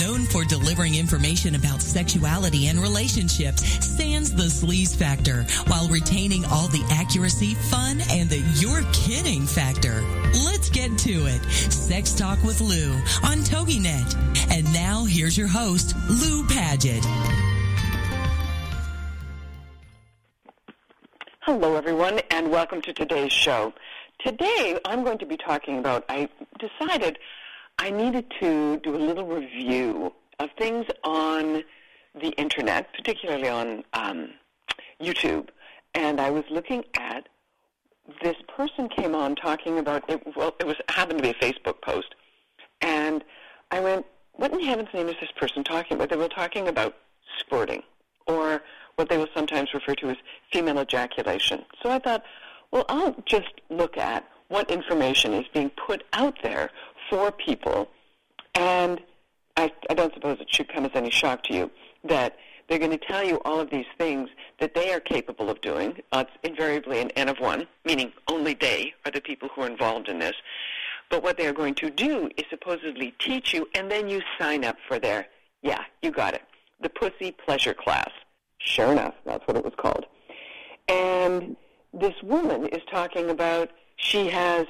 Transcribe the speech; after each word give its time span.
Known 0.00 0.24
for 0.24 0.44
delivering 0.44 0.96
information 0.96 1.54
about 1.54 1.80
sexuality 1.80 2.66
and 2.66 2.80
relationships, 2.80 3.62
sans 3.84 4.34
the 4.34 4.44
sleaze 4.44 4.96
factor 4.96 5.44
while 5.68 5.86
retaining 5.88 6.44
all 6.46 6.66
the 6.68 6.84
accuracy, 6.90 7.54
fun, 7.54 8.00
and 8.10 8.28
the 8.28 8.42
you're 8.56 8.82
kidding 8.92 9.46
factor. 9.46 10.02
Let's 10.44 10.68
get 10.68 10.98
to 10.98 11.26
it. 11.26 11.44
Sex 11.70 12.12
Talk 12.12 12.42
with 12.42 12.60
Lou 12.60 12.92
on 13.22 13.38
TogiNet. 13.44 14.50
And 14.50 14.64
now 14.72 15.04
here's 15.04 15.38
your 15.38 15.46
host, 15.48 15.94
Lou 16.08 16.44
Paget. 16.48 17.04
Hello, 21.40 21.76
everyone, 21.76 22.20
and 22.30 22.50
welcome 22.50 22.82
to 22.82 22.92
today's 22.92 23.32
show. 23.32 23.72
Today, 24.24 24.80
I'm 24.84 25.04
going 25.04 25.18
to 25.18 25.26
be 25.26 25.36
talking 25.36 25.78
about, 25.78 26.04
I 26.08 26.28
decided 26.58 27.18
I 27.78 27.90
needed 27.90 28.30
to 28.40 28.78
do 28.78 28.94
a 28.94 28.98
little 28.98 29.26
review 29.26 30.12
of 30.38 30.50
things 30.58 30.86
on 31.02 31.64
the 32.14 32.28
internet, 32.30 32.92
particularly 32.94 33.48
on 33.48 33.84
um, 33.92 34.30
YouTube. 35.00 35.48
And 35.94 36.20
I 36.20 36.30
was 36.30 36.44
looking 36.50 36.84
at 36.94 37.28
this 38.22 38.36
person 38.54 38.88
came 38.88 39.14
on 39.14 39.34
talking 39.34 39.78
about 39.78 40.08
it. 40.08 40.22
Well, 40.36 40.54
it 40.60 40.66
was 40.66 40.76
happened 40.88 41.18
to 41.18 41.22
be 41.22 41.30
a 41.30 41.34
Facebook 41.34 41.80
post, 41.80 42.14
and 42.80 43.24
I 43.70 43.80
went, 43.80 44.04
"What 44.32 44.52
in 44.52 44.60
heaven's 44.60 44.92
name 44.92 45.08
is 45.08 45.16
this 45.20 45.30
person 45.32 45.64
talking 45.64 45.96
about?" 45.96 46.10
They 46.10 46.16
were 46.16 46.28
talking 46.28 46.68
about 46.68 46.96
squirting, 47.38 47.82
or 48.26 48.62
what 48.96 49.08
they 49.08 49.16
will 49.16 49.28
sometimes 49.34 49.72
refer 49.72 49.94
to 49.96 50.10
as 50.10 50.16
female 50.52 50.80
ejaculation. 50.80 51.64
So 51.82 51.90
I 51.90 51.98
thought, 51.98 52.24
well, 52.70 52.84
I'll 52.88 53.16
just 53.24 53.60
look 53.70 53.96
at 53.96 54.28
what 54.48 54.70
information 54.70 55.32
is 55.32 55.46
being 55.52 55.70
put 55.70 56.04
out 56.12 56.36
there 56.42 56.70
people, 57.32 57.88
and 58.54 59.00
I, 59.56 59.72
I 59.90 59.94
don't 59.94 60.12
suppose 60.14 60.38
it 60.40 60.54
should 60.54 60.72
come 60.72 60.84
as 60.84 60.92
any 60.94 61.10
shock 61.10 61.42
to 61.44 61.54
you 61.54 61.70
that 62.04 62.36
they're 62.68 62.78
going 62.78 62.90
to 62.90 62.98
tell 62.98 63.24
you 63.24 63.40
all 63.44 63.60
of 63.60 63.70
these 63.70 63.86
things 63.98 64.28
that 64.60 64.74
they 64.74 64.92
are 64.92 65.00
capable 65.00 65.50
of 65.50 65.60
doing. 65.60 66.00
Uh, 66.12 66.24
it's 66.26 66.36
invariably 66.42 67.00
an 67.00 67.10
N 67.10 67.28
of 67.28 67.38
one, 67.38 67.66
meaning 67.84 68.12
only 68.28 68.54
they 68.54 68.94
are 69.04 69.10
the 69.10 69.20
people 69.20 69.48
who 69.54 69.62
are 69.62 69.66
involved 69.66 70.08
in 70.08 70.18
this. 70.18 70.34
But 71.10 71.22
what 71.22 71.36
they 71.36 71.46
are 71.46 71.52
going 71.52 71.74
to 71.76 71.90
do 71.90 72.30
is 72.36 72.44
supposedly 72.48 73.14
teach 73.18 73.52
you, 73.52 73.68
and 73.74 73.90
then 73.90 74.08
you 74.08 74.22
sign 74.38 74.64
up 74.64 74.76
for 74.88 74.98
their, 74.98 75.26
yeah, 75.62 75.82
you 76.02 76.10
got 76.10 76.34
it, 76.34 76.42
the 76.80 76.88
pussy 76.88 77.32
pleasure 77.32 77.74
class. 77.74 78.10
Sure 78.58 78.92
enough, 78.92 79.14
that's 79.26 79.46
what 79.46 79.56
it 79.56 79.64
was 79.64 79.74
called. 79.76 80.06
And 80.88 81.56
this 81.92 82.14
woman 82.22 82.66
is 82.66 82.82
talking 82.90 83.30
about 83.30 83.70
she 83.96 84.28
has 84.30 84.66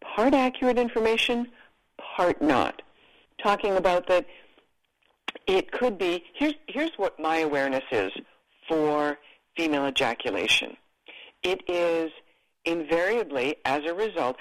part 0.00 0.34
accurate 0.34 0.78
information, 0.78 1.48
part 2.16 2.40
not. 2.40 2.82
Talking 3.42 3.76
about 3.76 4.06
that 4.08 4.26
it 5.46 5.72
could 5.72 5.98
be 5.98 6.24
here's 6.34 6.54
here's 6.68 6.92
what 6.96 7.18
my 7.18 7.38
awareness 7.38 7.84
is 7.90 8.12
for 8.68 9.18
female 9.56 9.86
ejaculation. 9.86 10.76
It 11.42 11.62
is 11.68 12.10
invariably 12.64 13.56
as 13.64 13.84
a 13.84 13.92
result 13.92 14.36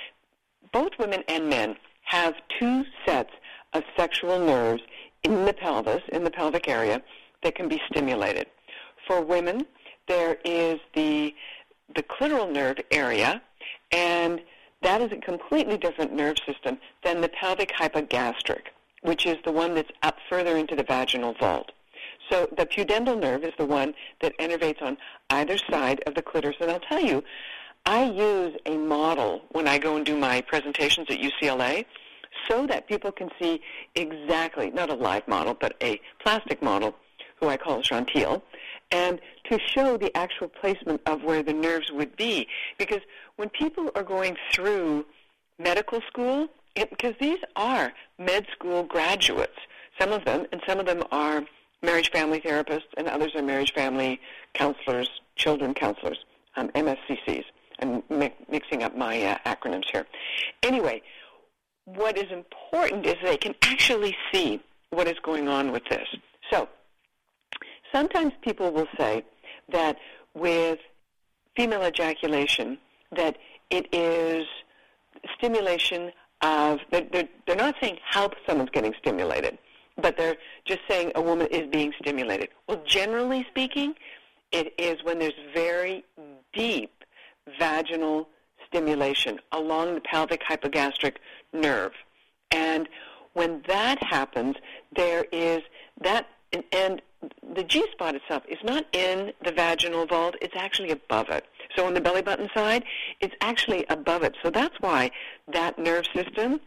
both 0.72 0.92
women 0.98 1.24
and 1.28 1.50
men 1.50 1.76
have 2.06 2.34
two 2.60 2.84
sets 3.06 3.32
of 3.74 3.84
sexual 3.98 4.40
nerves 4.40 4.82
in 5.24 5.46
the 5.46 5.54
pelvis, 5.54 6.02
in 6.12 6.24
the 6.24 6.32
pelvic 6.32 6.68
area, 6.68 7.02
that 7.44 7.56
can 7.56 7.68
be 7.68 7.82
stimulated. 7.90 8.48
For 9.08 9.22
women, 9.22 9.66
there 10.08 10.38
is 10.44 10.80
the 10.94 11.34
the 11.96 12.04
clitoral 12.04 12.52
nerve 12.52 12.78
area, 12.92 13.42
and 13.92 14.42
that 14.84 15.02
is 15.02 15.12
a 15.12 15.18
completely 15.18 15.78
different 15.78 16.14
nerve 16.14 16.38
system 16.46 16.78
than 17.04 17.22
the 17.22 17.30
pelvic 17.30 17.72
hypogastric 17.72 18.68
which 19.04 19.26
is 19.26 19.38
the 19.46 19.52
one 19.52 19.76
that's 19.76 19.92
up 20.02 20.18
further 20.30 20.58
into 20.58 20.76
the 20.76 20.84
vaginal 20.84 21.36
vault. 21.40 21.72
So 22.30 22.48
the 22.58 22.66
pudendal 22.66 23.20
nerve 23.20 23.44
is 23.44 23.54
the 23.58 23.66
one 23.66 23.94
that 24.22 24.38
innervates 24.40 24.82
on 24.82 24.98
either 25.30 25.58
side 25.58 26.02
of 26.08 26.16
the 26.16 26.22
clitoris. 26.22 26.56
And 26.60 26.72
I'll 26.72 26.80
tell 26.80 27.02
you, 27.02 27.24
I 27.86 28.06
use 28.06 28.56
a 28.66 28.78
model 28.78 29.42
when 29.52 29.68
I 29.68 29.78
go 29.78 29.98
and 29.98 30.06
do 30.06 30.18
my 30.18 30.42
presentations 30.42 31.08
at 31.10 31.20
UCLA 31.20 31.86
so 32.50 32.66
that 32.68 32.88
people 32.88 33.12
can 33.12 33.30
see 33.40 33.62
exactly, 33.96 34.72
not 34.72 34.90
a 34.90 34.96
live 34.96 35.28
model, 35.28 35.54
but 35.54 35.76
a 35.84 36.00
plastic 36.24 36.62
model, 36.64 36.96
who 37.40 37.50
I 37.50 37.58
call 37.58 37.82
Chantil, 37.82 38.42
and 38.90 39.20
to 39.50 39.60
show 39.60 39.98
the 39.98 40.16
actual 40.16 40.48
placement 40.48 41.02
of 41.06 41.24
where 41.24 41.44
the 41.44 41.54
nerves 41.54 41.92
would 41.92 42.16
be. 42.16 42.48
Because 42.78 43.02
when 43.36 43.50
people 43.50 43.90
are 43.96 44.04
going 44.04 44.38
through 44.52 45.06
medical 45.60 46.02
school, 46.08 46.48
because 46.76 47.14
these 47.20 47.40
are 47.56 47.94
med 48.18 48.46
school 48.54 48.84
graduates, 48.84 49.58
some 50.00 50.12
of 50.12 50.26
them, 50.26 50.46
and 50.52 50.62
some 50.68 50.80
of 50.80 50.86
them 50.86 51.04
are 51.12 51.44
marriage 51.82 52.12
family 52.12 52.40
therapists, 52.40 52.88
and 52.98 53.08
others 53.08 53.36
are 53.36 53.42
marriage 53.44 53.74
family 53.74 54.20
counselors, 54.54 55.10
children 55.36 55.74
counselors, 55.74 56.18
um, 56.56 56.70
MSCCs. 56.70 57.44
I'm 57.80 58.04
mi- 58.10 58.34
mixing 58.50 58.84
up 58.84 58.96
my 58.98 59.22
uh, 59.22 59.38
acronyms 59.46 59.86
here. 59.92 60.06
Anyway, 60.64 61.02
what 61.86 62.18
is 62.18 62.32
important 62.32 63.06
is 63.06 63.16
they 63.24 63.38
can 63.38 63.56
actually 63.62 64.16
see 64.32 64.62
what 64.92 65.08
is 65.08 65.18
going 65.24 65.48
on 65.48 65.72
with 65.72 65.84
this. 65.90 66.08
So, 66.52 66.70
sometimes 67.94 68.34
people 68.42 68.72
will 68.72 68.88
say 68.98 69.24
that 69.72 69.98
with 70.34 70.80
female 71.56 71.84
ejaculation, 71.84 72.78
that 73.16 73.38
it 73.70 73.88
is 73.94 74.46
stimulation 75.38 76.12
of 76.42 76.80
they're, 76.92 77.30
they're 77.48 77.56
not 77.56 77.76
saying 77.80 77.98
how 78.04 78.30
someone's 78.46 78.70
getting 78.72 78.94
stimulated, 79.00 79.58
but 79.98 80.18
they're 80.18 80.36
just 80.66 80.82
saying 80.90 81.12
a 81.16 81.22
woman 81.22 81.48
is 81.48 81.70
being 81.70 81.94
stimulated. 82.02 82.50
Well, 82.68 82.82
generally 82.86 83.46
speaking, 83.50 83.94
it 84.52 84.74
is 84.78 85.04
when 85.04 85.20
there's 85.20 85.34
very 85.54 86.04
deep 86.54 86.92
vaginal 87.60 88.28
stimulation 88.68 89.40
along 89.52 89.96
the 89.96 90.02
pelvic 90.02 90.42
hypogastric 90.50 91.16
nerve. 91.54 91.92
And 92.52 92.90
when 93.34 93.64
that 93.68 94.02
happens, 94.04 94.56
there 94.96 95.26
is 95.32 95.62
that, 96.02 96.28
and, 96.52 96.64
and 96.72 97.02
the 97.56 97.64
G 97.64 97.86
spot 97.92 98.16
itself 98.16 98.44
is 98.48 98.58
not 98.64 98.86
in 98.94 99.32
the 99.44 99.52
vaginal 99.52 100.06
vault, 100.06 100.36
it's 100.42 100.56
actually 100.56 100.92
above 100.92 101.30
it. 101.30 101.46
So 101.76 101.86
on 101.86 101.94
the 101.94 102.02
belly 102.02 102.22
button 102.22 102.50
side, 102.54 102.84
it's 103.20 103.36
actually 103.42 103.86
above 103.90 104.24
it. 104.24 104.36
So 104.44 104.50
that's 104.50 104.76
why 104.80 105.12
that 105.52 105.78
nerve 105.80 106.06
system, 106.14 106.60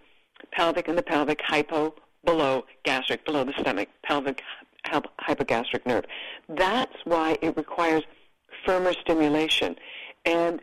pelvic 0.53 0.89
and 0.89 0.97
the 0.97 1.03
pelvic, 1.03 1.41
hypo, 1.45 1.95
below 2.25 2.65
gastric, 2.85 3.25
below 3.25 3.45
the 3.45 3.55
stomach, 3.61 3.89
pelvic, 4.03 4.43
hypogastric 4.85 5.87
nerve. 5.87 6.05
That's 6.49 6.97
why 7.05 7.39
it 7.43 7.57
requires 7.57 8.03
firmer 8.65 8.93
stimulation. 8.95 9.77
And 10.25 10.61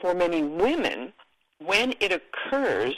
for 0.00 0.14
many 0.14 0.42
women, 0.42 1.12
when 1.58 1.94
it 2.00 2.12
occurs, 2.12 2.94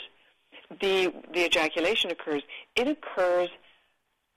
the, 0.81 1.13
the 1.33 1.45
ejaculation 1.45 2.11
occurs, 2.11 2.43
it 2.75 2.87
occurs 2.87 3.49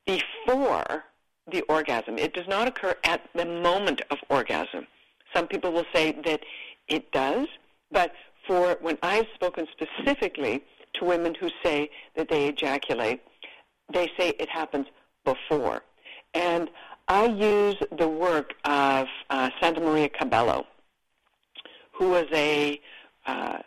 before 0.07 1.05
the 1.51 1.63
orgasm. 1.63 2.19
It 2.19 2.35
does 2.35 2.49
not 2.49 2.69
occur 2.69 2.95
at 3.05 3.23
the 3.35 3.45
moment 3.45 4.03
of 4.11 4.19
orgasm. 4.29 4.87
Some 5.35 5.47
people 5.47 5.73
will 5.73 5.87
say 5.95 6.13
that 6.25 6.41
it 6.89 7.11
does, 7.13 7.47
but 7.91 8.13
for 8.47 8.79
when 8.81 8.99
I've 9.03 9.27
spoken 9.35 9.67
specifically 9.73 10.63
to 10.95 11.05
women 11.05 11.35
who 11.35 11.51
say 11.63 11.91
that 12.17 12.29
they 12.29 12.47
ejaculate, 12.47 13.21
they 13.93 14.11
say 14.19 14.31
it 14.39 14.49
happens 14.49 14.87
before. 15.25 15.83
And 16.35 16.71
I 17.09 17.27
use 17.27 17.77
the 17.97 18.09
work 18.09 18.55
of 18.65 19.07
uh, 19.31 19.51
Santa 19.61 19.81
Maria 19.81 20.09
Cabello, 20.09 20.67
who 21.93 22.11
was 22.11 22.27
a, 22.33 22.81
uh, 23.27 23.59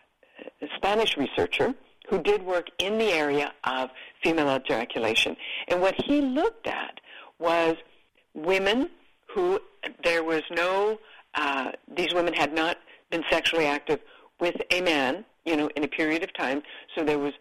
a 0.62 0.68
Spanish 0.76 1.18
researcher 1.18 1.74
who 2.10 2.22
did 2.22 2.44
work 2.44 2.68
in 2.80 2.98
the 2.98 3.12
area 3.12 3.54
of 3.64 3.90
female 4.24 4.56
ejaculation. 4.56 5.38
And 5.68 5.82
what 5.82 5.96
he 6.06 6.22
looked 6.22 6.68
at 6.68 7.00
was 7.40 7.76
women 8.34 8.90
who 9.34 9.60
there 10.04 10.24
was 10.24 10.44
no, 10.52 11.00
uh, 11.36 11.72
these 11.96 12.14
women 12.14 12.34
had 12.34 12.54
not 12.54 12.78
been 13.10 13.24
sexually 13.30 13.66
active 13.66 14.00
with 14.40 14.56
a 14.72 14.82
man, 14.82 15.26
you 15.46 15.56
know, 15.56 15.70
in 15.76 15.84
a 15.84 15.88
period 15.88 16.24
of 16.24 16.34
time, 16.34 16.62
so 16.96 17.04
there 17.04 17.20
was 17.20 17.34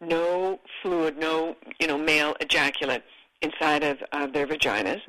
no 0.00 0.60
fluid, 0.82 1.18
no, 1.18 1.56
you 1.80 1.86
know, 1.86 1.98
male 1.98 2.34
ejaculate 2.40 3.02
inside 3.42 3.82
of, 3.82 3.98
of 4.12 4.32
their 4.32 4.46
vaginas. 4.46 5.00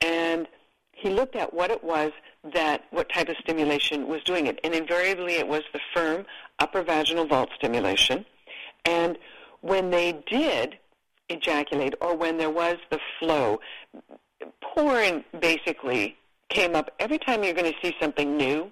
And 0.00 0.46
he 0.92 1.10
looked 1.10 1.36
at 1.36 1.52
what 1.52 1.70
it 1.70 1.82
was 1.82 2.12
that, 2.52 2.84
what 2.90 3.08
type 3.12 3.28
of 3.28 3.36
stimulation 3.38 4.06
was 4.06 4.22
doing 4.22 4.46
it. 4.46 4.58
And 4.64 4.74
invariably 4.74 5.34
it 5.34 5.46
was 5.46 5.62
the 5.72 5.80
firm 5.94 6.26
upper 6.58 6.82
vaginal 6.82 7.26
vault 7.26 7.50
stimulation. 7.56 8.24
And 8.84 9.18
when 9.60 9.90
they 9.90 10.22
did 10.26 10.78
ejaculate 11.28 11.94
or 12.00 12.16
when 12.16 12.36
there 12.36 12.50
was 12.50 12.76
the 12.90 12.98
flow, 13.18 13.60
porn 14.60 15.24
basically 15.40 16.16
came 16.48 16.74
up 16.74 16.90
every 17.00 17.18
time 17.18 17.42
you're 17.42 17.54
going 17.54 17.72
to 17.72 17.78
see 17.82 17.94
something 18.00 18.36
new 18.36 18.70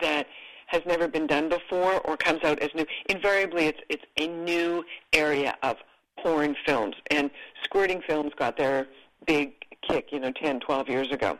that 0.00 0.26
has 0.66 0.82
never 0.86 1.06
been 1.08 1.26
done 1.26 1.48
before 1.48 2.00
or 2.00 2.16
comes 2.16 2.42
out 2.42 2.58
as 2.60 2.70
new. 2.74 2.84
Invariably, 3.08 3.66
it's 3.66 3.80
it's 3.88 4.04
a 4.16 4.26
new 4.26 4.84
area 5.12 5.54
of 5.62 5.76
porn 6.18 6.56
films, 6.66 6.96
and 7.10 7.30
squirting 7.62 8.02
films 8.06 8.32
got 8.36 8.56
their 8.56 8.88
big 9.26 9.52
kick, 9.82 10.08
you 10.10 10.20
know, 10.20 10.32
10, 10.32 10.60
12 10.60 10.88
years 10.88 11.10
ago. 11.10 11.38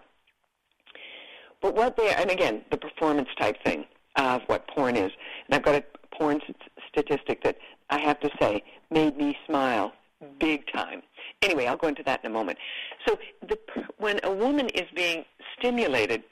But 1.61 1.75
what 1.75 1.97
they 1.97 2.13
and 2.15 2.31
again, 2.31 2.63
the 2.71 2.77
performance 2.77 3.29
type 3.39 3.57
thing 3.65 3.87
of 4.17 4.43
what 4.47 4.69
porn 4.69 4.97
is, 4.97 5.11
and 5.47 5.55
I've 5.55 5.63
got 5.63 5.75
a 5.75 5.85
porn 6.17 6.41
statistic 6.89 7.43
that 7.43 7.57
I 7.91 7.99
have 7.99 8.21
to 8.21 8.31
say 8.41 8.63
made 8.91 9.17
me 9.17 9.37
smile 9.47 9.93
big 10.39 10.67
time. 10.73 11.03
Anyway, 11.43 11.67
I'll 11.67 11.77
go 11.77 11.89
into 11.89 12.03
that 12.05 12.21
in 12.25 12.31
a 12.31 12.35
moment. 12.35 12.59
So 13.07 13.19
the, 13.47 13.59
when 13.99 14.21
a 14.23 14.33
woman 14.33 14.69
is 14.71 14.89
being 14.95 15.25
stimulated, 15.59 16.23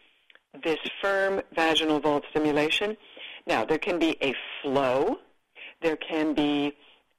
this 0.63 0.79
firm 1.01 1.41
vaginal 1.55 2.01
vault 2.01 2.25
stimulation, 2.31 2.97
now 3.47 3.65
there 3.65 3.79
can 3.79 3.99
be 3.99 4.17
a 4.23 4.35
flow, 4.61 5.19
there 5.81 5.97
can 5.97 6.35
be, 6.35 6.73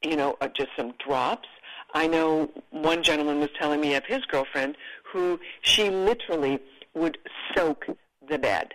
you 0.03 0.15
know, 0.15 0.37
uh, 0.41 0.47
just 0.47 0.69
some 0.77 0.93
drops. 1.05 1.47
I 1.93 2.07
know 2.07 2.49
one 2.71 3.03
gentleman 3.03 3.39
was 3.39 3.49
telling 3.59 3.81
me 3.81 3.95
of 3.95 4.05
his 4.05 4.25
girlfriend 4.25 4.77
who 5.11 5.39
she 5.61 5.89
literally 5.89 6.59
would 6.95 7.17
soak 7.55 7.85
the 8.27 8.39
bed. 8.39 8.73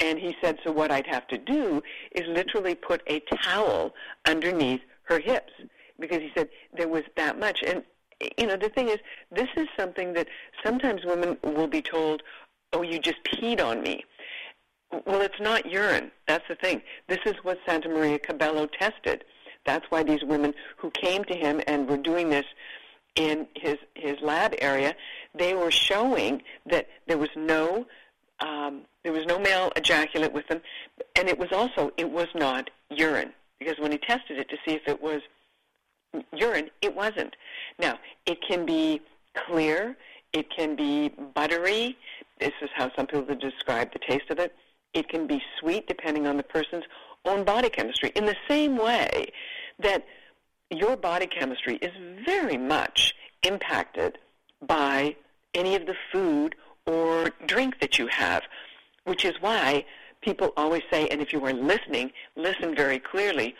And 0.00 0.18
he 0.18 0.36
said, 0.40 0.58
so 0.64 0.70
what 0.70 0.90
I'd 0.90 1.06
have 1.06 1.26
to 1.28 1.38
do 1.38 1.82
is 2.12 2.22
literally 2.28 2.74
put 2.74 3.02
a 3.06 3.20
towel 3.42 3.94
underneath 4.26 4.80
her 5.04 5.18
hips 5.18 5.52
because 5.98 6.20
he 6.20 6.30
said 6.36 6.48
there 6.76 6.88
was 6.88 7.04
that 7.16 7.38
much. 7.38 7.62
And 7.62 7.82
you 8.38 8.46
know, 8.46 8.56
the 8.56 8.68
thing 8.68 8.88
is, 8.88 8.98
this 9.30 9.48
is 9.56 9.68
something 9.76 10.12
that 10.14 10.28
sometimes 10.64 11.04
women 11.04 11.36
will 11.42 11.68
be 11.68 11.82
told, 11.82 12.22
"Oh, 12.72 12.82
you 12.82 12.98
just 12.98 13.22
peed 13.24 13.60
on 13.62 13.82
me." 13.82 14.04
Well, 15.06 15.20
it's 15.20 15.40
not 15.40 15.70
urine. 15.70 16.10
That's 16.26 16.48
the 16.48 16.54
thing. 16.54 16.82
This 17.08 17.20
is 17.26 17.34
what 17.42 17.58
Santa 17.66 17.88
Maria 17.88 18.18
Cabello 18.18 18.66
tested. 18.66 19.24
That's 19.66 19.84
why 19.90 20.02
these 20.02 20.24
women 20.24 20.54
who 20.78 20.90
came 20.90 21.24
to 21.24 21.34
him 21.34 21.60
and 21.66 21.88
were 21.88 21.98
doing 21.98 22.30
this 22.30 22.46
in 23.16 23.46
his 23.54 23.76
his 23.94 24.16
lab 24.22 24.54
area, 24.60 24.94
they 25.34 25.54
were 25.54 25.70
showing 25.70 26.42
that 26.66 26.88
there 27.06 27.18
was 27.18 27.30
no 27.36 27.86
um, 28.40 28.82
there 29.02 29.12
was 29.12 29.26
no 29.26 29.38
male 29.38 29.72
ejaculate 29.76 30.32
with 30.32 30.46
them, 30.48 30.60
and 31.16 31.28
it 31.28 31.38
was 31.38 31.52
also 31.52 31.92
it 31.96 32.10
was 32.10 32.28
not 32.34 32.70
urine 32.90 33.32
because 33.58 33.78
when 33.78 33.92
he 33.92 33.98
tested 33.98 34.38
it 34.38 34.48
to 34.48 34.56
see 34.64 34.74
if 34.74 34.86
it 34.86 35.02
was 35.02 35.20
urine, 36.32 36.70
it 36.82 36.94
wasn't. 36.94 37.36
Now, 37.78 37.98
it 38.26 38.38
can 38.46 38.66
be 38.66 39.00
clear, 39.34 39.96
it 40.32 40.50
can 40.50 40.76
be 40.76 41.10
buttery. 41.34 41.96
This 42.40 42.52
is 42.62 42.70
how 42.74 42.90
some 42.94 43.06
people 43.06 43.34
describe 43.34 43.92
the 43.92 43.98
taste 43.98 44.30
of 44.30 44.38
it. 44.38 44.54
It 44.94 45.08
can 45.08 45.26
be 45.26 45.42
sweet 45.58 45.86
depending 45.86 46.26
on 46.26 46.36
the 46.36 46.42
person's 46.42 46.84
own 47.24 47.44
body 47.44 47.68
chemistry. 47.68 48.12
In 48.14 48.24
the 48.24 48.36
same 48.48 48.76
way 48.76 49.32
that 49.78 50.04
your 50.70 50.96
body 50.96 51.26
chemistry 51.26 51.76
is 51.76 51.92
very 52.24 52.56
much 52.56 53.14
impacted 53.42 54.18
by 54.66 55.16
any 55.54 55.74
of 55.74 55.86
the 55.86 55.94
food 56.12 56.54
or 56.86 57.30
drink 57.46 57.80
that 57.80 57.98
you 57.98 58.06
have, 58.08 58.42
which 59.04 59.24
is 59.24 59.34
why 59.40 59.84
people 60.20 60.52
always 60.56 60.82
say, 60.90 61.06
and 61.08 61.20
if 61.20 61.32
you 61.32 61.44
are 61.44 61.52
listening, 61.52 62.10
listen 62.36 62.74
very 62.74 62.98
clearly, 62.98 63.54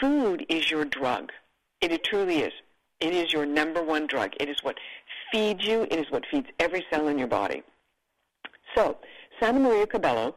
food 0.00 0.44
is 0.48 0.70
your 0.70 0.84
drug. 0.84 1.32
It, 1.80 1.92
it 1.92 2.04
truly 2.04 2.40
is. 2.40 2.52
It 3.00 3.12
is 3.12 3.32
your 3.32 3.46
number 3.46 3.82
one 3.82 4.06
drug. 4.06 4.32
It 4.40 4.48
is 4.48 4.56
what 4.62 4.76
feeds 5.32 5.64
you. 5.64 5.82
It 5.82 5.98
is 5.98 6.10
what 6.10 6.24
feeds 6.30 6.48
every 6.58 6.84
cell 6.90 7.08
in 7.08 7.18
your 7.18 7.28
body. 7.28 7.62
So, 8.74 8.96
Santa 9.40 9.60
Maria 9.60 9.86
Cabello 9.86 10.34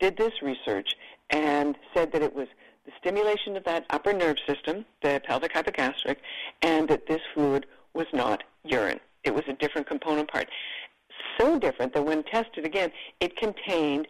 did 0.00 0.16
this 0.16 0.32
research 0.42 0.94
and 1.30 1.76
said 1.94 2.12
that 2.12 2.22
it 2.22 2.34
was 2.34 2.48
the 2.84 2.92
stimulation 2.98 3.56
of 3.56 3.64
that 3.64 3.86
upper 3.90 4.12
nerve 4.12 4.36
system, 4.46 4.84
the 5.02 5.20
pelvic 5.24 5.52
hypogastric, 5.54 6.16
and 6.62 6.88
that 6.88 7.06
this 7.06 7.20
fluid 7.32 7.66
was 7.94 8.06
not 8.12 8.42
urine. 8.64 9.00
It 9.24 9.34
was 9.34 9.44
a 9.48 9.52
different 9.54 9.86
component 9.86 10.30
part. 10.30 10.48
So 11.38 11.58
different 11.58 11.94
that 11.94 12.04
when 12.04 12.24
tested 12.24 12.66
again, 12.66 12.90
it 13.20 13.36
contained 13.36 14.08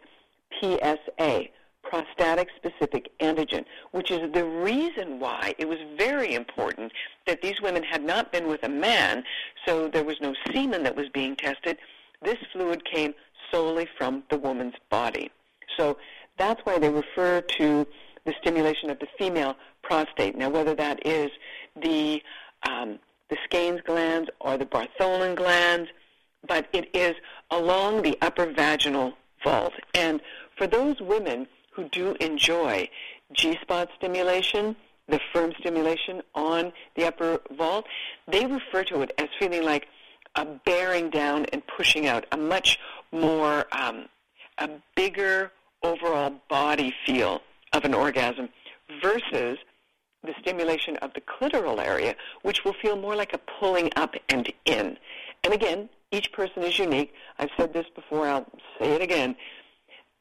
PSA, 0.59 1.45
prostatic 1.83 2.49
specific 2.55 3.11
antigen, 3.19 3.65
which 3.91 4.09
is 4.09 4.31
the 4.33 4.45
reason 4.45 5.19
why 5.19 5.53
it 5.57 5.67
was 5.67 5.77
very 5.97 6.33
important 6.33 6.91
that 7.27 7.41
these 7.41 7.61
women 7.61 7.83
had 7.83 8.03
not 8.03 8.31
been 8.31 8.47
with 8.47 8.63
a 8.63 8.69
man, 8.69 9.23
so 9.65 9.87
there 9.87 10.03
was 10.03 10.19
no 10.21 10.33
semen 10.51 10.83
that 10.83 10.95
was 10.95 11.09
being 11.09 11.35
tested. 11.35 11.77
This 12.21 12.37
fluid 12.51 12.83
came 12.85 13.13
solely 13.51 13.87
from 13.97 14.23
the 14.29 14.37
woman's 14.37 14.75
body. 14.89 15.29
So 15.77 15.97
that's 16.37 16.61
why 16.63 16.79
they 16.79 16.89
refer 16.89 17.41
to 17.41 17.87
the 18.25 18.33
stimulation 18.41 18.89
of 18.89 18.99
the 18.99 19.07
female 19.17 19.55
prostate. 19.81 20.35
Now, 20.35 20.49
whether 20.49 20.73
that 20.75 21.05
is 21.05 21.29
the 21.81 22.21
um, 22.67 22.99
the 23.29 23.37
Skene's 23.45 23.81
glands 23.81 24.29
or 24.39 24.57
the 24.57 24.65
Bartholin 24.65 25.35
glands, 25.35 25.89
but 26.47 26.67
it 26.71 26.89
is 26.95 27.13
along 27.51 28.01
the 28.01 28.17
upper 28.21 28.45
vaginal 28.45 29.13
vault. 29.43 29.73
And 29.93 30.21
for 30.57 30.67
those 30.67 31.01
women 31.01 31.47
who 31.75 31.89
do 31.89 32.15
enjoy 32.19 32.89
G-spot 33.33 33.89
stimulation, 33.97 34.75
the 35.07 35.19
firm 35.33 35.53
stimulation 35.59 36.21
on 36.35 36.71
the 36.95 37.05
upper 37.05 37.39
vault, 37.51 37.85
they 38.27 38.45
refer 38.45 38.83
to 38.85 39.01
it 39.01 39.11
as 39.17 39.27
feeling 39.39 39.63
like 39.63 39.87
a 40.35 40.45
bearing 40.65 41.09
down 41.09 41.45
and 41.51 41.61
pushing 41.67 42.07
out, 42.07 42.25
a 42.31 42.37
much 42.37 42.79
more, 43.11 43.65
um, 43.71 44.05
a 44.57 44.69
bigger 44.95 45.51
overall 45.83 46.33
body 46.49 46.93
feel 47.05 47.41
of 47.73 47.83
an 47.83 47.93
orgasm 47.93 48.49
versus 49.01 49.57
the 50.23 50.33
stimulation 50.39 50.95
of 50.97 51.13
the 51.13 51.21
clitoral 51.21 51.79
area, 51.79 52.15
which 52.43 52.63
will 52.63 52.73
feel 52.81 52.95
more 52.95 53.15
like 53.15 53.33
a 53.33 53.39
pulling 53.59 53.89
up 53.95 54.15
and 54.29 54.51
in. 54.65 54.97
And 55.43 55.53
again, 55.53 55.89
each 56.11 56.31
person 56.31 56.63
is 56.63 56.79
unique. 56.79 57.13
I've 57.37 57.49
said 57.57 57.73
this 57.73 57.87
before, 57.93 58.27
I'll 58.27 58.45
say 58.79 58.91
it 58.91 59.01
again 59.01 59.35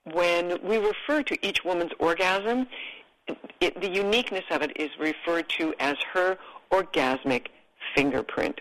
when 0.05 0.59
we 0.63 0.79
refer 0.79 1.23
to 1.23 1.47
each 1.47 1.65
woman's 1.65 1.93
orgasm, 1.99 2.67
it, 3.61 3.81
the 3.81 3.91
uniqueness 3.91 4.45
of 4.51 4.63
it 4.63 4.77
is 4.77 4.91
referred 4.99 5.49
to 5.51 5.75
as 5.79 5.97
her 6.13 6.39
orgasmic 6.73 7.47
fingerprint. 7.95 8.61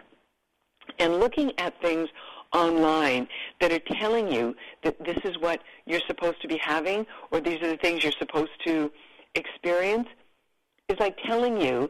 And 0.99 1.19
looking 1.19 1.51
at 1.57 1.79
things 1.81 2.09
online 2.53 3.27
that 3.59 3.71
are 3.71 3.79
telling 3.79 4.31
you 4.31 4.55
that 4.83 5.03
this 5.03 5.17
is 5.23 5.37
what 5.39 5.61
you're 5.85 6.01
supposed 6.05 6.41
to 6.41 6.47
be 6.47 6.57
having 6.57 7.05
or 7.31 7.39
these 7.39 7.61
are 7.61 7.69
the 7.69 7.77
things 7.77 8.03
you're 8.03 8.11
supposed 8.13 8.51
to 8.65 8.91
experience 9.35 10.07
is 10.89 10.99
like 10.99 11.17
telling 11.25 11.59
you 11.61 11.89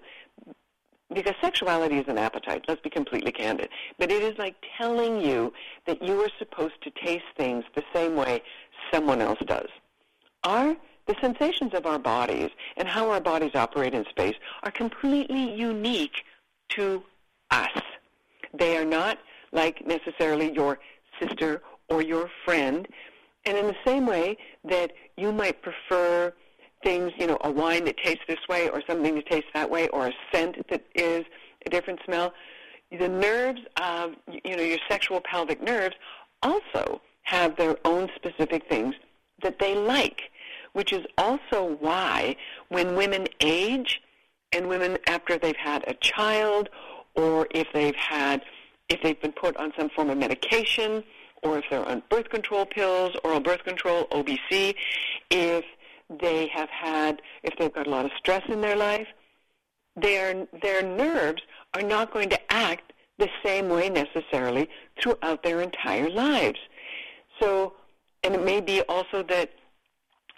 because 1.14 1.34
sexuality 1.42 1.98
is 1.98 2.08
an 2.08 2.18
appetite, 2.18 2.64
let's 2.68 2.80
be 2.80 2.90
completely 2.90 3.32
candid, 3.32 3.70
but 4.00 4.12
it 4.12 4.22
is 4.22 4.38
like 4.38 4.56
telling 4.78 5.20
you 5.20 5.52
that 5.86 6.02
you 6.02 6.22
are 6.22 6.30
supposed 6.40 6.82
to 6.84 6.92
taste 7.04 7.26
things 7.36 7.66
the 7.76 7.84
same 7.94 8.16
way 8.16 8.42
someone 8.94 9.22
else 9.22 9.40
does. 9.46 9.70
Our 10.44 10.76
the 11.08 11.16
sensations 11.20 11.74
of 11.74 11.86
our 11.86 12.00
bodies 12.00 12.50
and 12.78 12.88
how 12.88 13.10
our 13.10 13.20
bodies 13.20 13.52
operate 13.56 13.94
in 13.94 14.06
space 14.06 14.36
are 14.64 14.72
completely 14.72 15.54
unique 15.54 16.24
to 16.70 17.04
us. 17.50 17.82
They 18.54 18.78
are 18.78 18.86
not 18.86 19.18
like 19.52 19.86
necessarily 19.86 20.54
your 20.54 20.80
sister 21.20 21.62
or 21.90 22.02
your 22.02 22.30
friend. 22.46 22.88
And 23.46 23.58
in 23.58 23.68
the 23.68 23.76
same 23.86 24.06
way 24.06 24.38
that 24.64 24.92
you 25.18 25.32
might 25.32 25.62
prefer 25.62 26.34
things, 26.84 27.12
you 27.18 27.28
know, 27.28 27.38
a 27.44 27.52
wine 27.52 27.86
that 27.86 27.98
tastes 27.98 28.24
this 28.28 28.40
way 28.48 28.70
or 28.70 28.82
something 28.88 29.16
that 29.16 29.26
tastes 29.28 29.50
that 29.54 29.70
way 29.70 29.88
or 29.90 30.08
a 30.08 30.14
scent 30.32 30.68
that 30.70 30.84
is 30.96 31.26
a 31.66 31.70
different 31.70 32.00
smell, 32.06 32.34
the 32.92 33.10
nerves 33.10 33.62
of, 33.82 34.14
you 34.44 34.56
know, 34.56 34.64
your 34.64 34.80
sexual 34.90 35.22
pelvic 35.22 35.62
nerves 35.62 35.96
also 36.44 37.02
have 37.32 37.56
their 37.56 37.78
own 37.86 38.10
specific 38.16 38.68
things 38.70 38.94
that 39.42 39.58
they 39.60 39.74
like, 39.74 40.32
which 40.74 40.92
is 40.94 41.06
also 41.18 41.78
why 41.80 42.36
when 42.70 42.96
women 42.96 43.28
age, 43.40 44.02
and 44.52 44.68
women 44.68 44.98
after 45.08 45.38
they've 45.38 45.56
had 45.56 45.84
a 45.88 45.94
child 45.96 46.70
or 47.16 47.48
if 47.52 47.68
they've 47.74 47.96
had 47.96 48.42
if 48.90 49.02
they've 49.02 49.22
been 49.22 49.32
put 49.32 49.56
on 49.56 49.72
some 49.78 49.90
form 49.90 50.10
of 50.10 50.18
medication 50.18 51.04
or 51.44 51.58
if 51.58 51.66
they're 51.70 51.88
on 51.88 52.04
birth 52.10 52.30
control 52.30 52.66
pills, 52.66 53.16
oral 53.24 53.40
birth 53.40 53.64
control, 53.64 54.06
OBC, 54.12 54.76
if 55.30 55.64
they 56.20 56.48
have 56.48 56.70
had 56.70 57.22
if 57.44 57.58
they've 57.58 57.74
got 57.74 57.88
a 57.88 57.90
lot 57.90 58.06
of 58.06 58.12
stress 58.18 58.44
in 58.50 58.62
their 58.62 58.76
life, 58.76 59.08
their 59.96 60.48
their 60.62 60.84
nerves 60.84 61.42
are 61.74 61.82
not 61.82 62.12
going 62.12 62.30
to 62.30 62.54
act 62.54 62.92
the 63.18 63.30
same 63.46 63.70
way 63.70 63.90
necessarily 63.90 64.68
throughout 65.02 65.44
their 65.44 65.62
entire 65.62 66.10
lives. 66.10 66.60
So, 67.42 67.74
and 68.24 68.36
it 68.36 68.46
may 68.46 68.62
be 68.62 68.82
also 68.84 69.24
that 69.24 69.50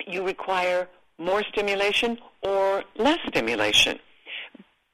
you 0.08 0.26
require 0.26 0.88
more 1.18 1.44
stimulation 1.52 2.18
or 2.42 2.84
less 2.98 3.20
stimulation. 3.28 4.00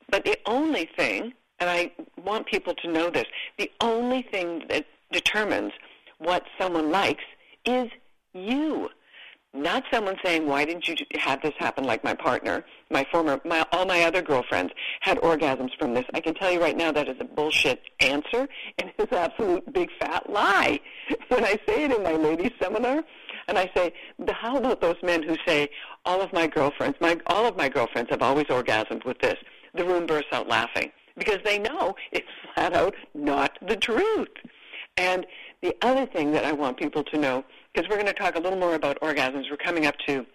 But 0.09 0.25
the 0.25 0.37
only 0.45 0.89
thing, 0.97 1.33
and 1.59 1.69
I 1.69 1.91
want 2.23 2.47
people 2.47 2.73
to 2.75 2.91
know 2.91 3.09
this, 3.09 3.25
the 3.57 3.71
only 3.79 4.23
thing 4.23 4.65
that 4.69 4.85
determines 5.11 5.71
what 6.17 6.43
someone 6.57 6.91
likes 6.91 7.23
is 7.65 7.89
you. 8.33 8.89
Not 9.53 9.83
someone 9.91 10.15
saying, 10.23 10.45
"Why 10.45 10.63
didn't 10.63 10.87
you 10.87 10.95
have 11.19 11.41
this 11.41 11.55
happen?" 11.57 11.83
Like 11.83 12.03
my 12.03 12.13
partner, 12.13 12.63
my 12.91 13.03
former, 13.11 13.41
my 13.43 13.65
all 13.71 13.85
my 13.85 14.03
other 14.03 14.21
girlfriends 14.21 14.71
had 15.01 15.17
orgasms 15.21 15.75
from 15.79 15.95
this. 15.95 16.05
I 16.13 16.19
can 16.19 16.35
tell 16.35 16.51
you 16.51 16.61
right 16.61 16.77
now 16.77 16.91
that 16.91 17.07
is 17.07 17.17
a 17.19 17.23
bullshit 17.23 17.81
answer 17.99 18.47
and 18.77 18.91
it's 18.99 19.11
an 19.11 19.17
absolute 19.17 19.73
big 19.73 19.89
fat 19.99 20.29
lie. 20.29 20.79
When 21.29 21.43
I 21.43 21.59
say 21.67 21.85
it 21.85 21.91
in 21.91 22.03
my 22.03 22.13
ladies 22.13 22.51
seminar, 22.61 23.03
and 23.47 23.57
I 23.57 23.71
say, 23.75 23.91
"How 24.29 24.57
about 24.57 24.81
those 24.81 25.01
men 25.01 25.23
who 25.23 25.35
say 25.47 25.69
all 26.05 26.21
of 26.21 26.31
my 26.31 26.45
girlfriends, 26.45 26.97
my 27.01 27.17
all 27.25 27.47
of 27.47 27.57
my 27.57 27.69
girlfriends 27.69 28.11
have 28.11 28.21
always 28.21 28.45
orgasmed 28.45 29.03
with 29.03 29.17
this?" 29.19 29.37
The 29.73 29.85
room 29.85 30.05
bursts 30.05 30.31
out 30.31 30.47
laughing 30.47 30.91
because 31.17 31.39
they 31.43 31.57
know 31.57 31.95
it's 32.11 32.27
flat 32.53 32.73
out 32.73 32.95
not 33.15 33.57
the 33.67 33.75
truth. 33.75 34.29
And 34.97 35.25
the 35.61 35.75
other 35.81 36.05
thing 36.05 36.31
that 36.33 36.45
I 36.45 36.51
want 36.51 36.77
people 36.77 37.03
to 37.05 37.17
know 37.17 37.43
because 37.73 37.89
we're 37.89 37.95
going 37.95 38.07
to 38.07 38.13
talk 38.13 38.35
a 38.35 38.39
little 38.39 38.59
more 38.59 38.75
about 38.75 38.99
orgasms. 39.01 39.49
We're 39.49 39.57
coming 39.57 39.85
up 39.85 39.97
to 40.07 40.25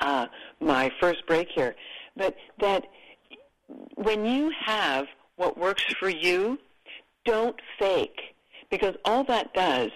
uh, 0.00 0.26
my 0.60 0.90
first 1.00 1.26
break 1.26 1.48
here, 1.48 1.74
but 2.16 2.36
that 2.58 2.84
when 3.94 4.24
you 4.24 4.52
have 4.64 5.06
what 5.36 5.56
works 5.58 5.84
for 5.98 6.08
you, 6.08 6.58
don't 7.24 7.56
fake, 7.78 8.20
because 8.70 8.94
all 9.04 9.24
that 9.24 9.54
does 9.54 9.90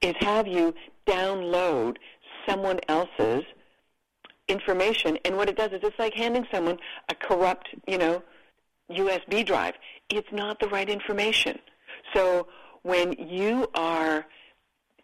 is 0.00 0.14
have 0.20 0.46
you 0.46 0.74
download 1.06 1.96
someone 2.48 2.80
else's 2.88 3.44
information, 4.48 5.18
and 5.24 5.36
what 5.36 5.48
it 5.48 5.56
does 5.56 5.72
is 5.72 5.80
it's 5.82 5.98
like 5.98 6.14
handing 6.14 6.46
someone 6.52 6.78
a 7.08 7.14
corrupt, 7.14 7.68
you 7.86 7.98
know, 7.98 8.22
USB 8.90 9.46
drive. 9.46 9.74
It's 10.08 10.32
not 10.32 10.58
the 10.58 10.68
right 10.68 10.88
information. 10.88 11.58
So 12.14 12.48
when 12.82 13.12
you 13.12 13.68
are 13.74 14.26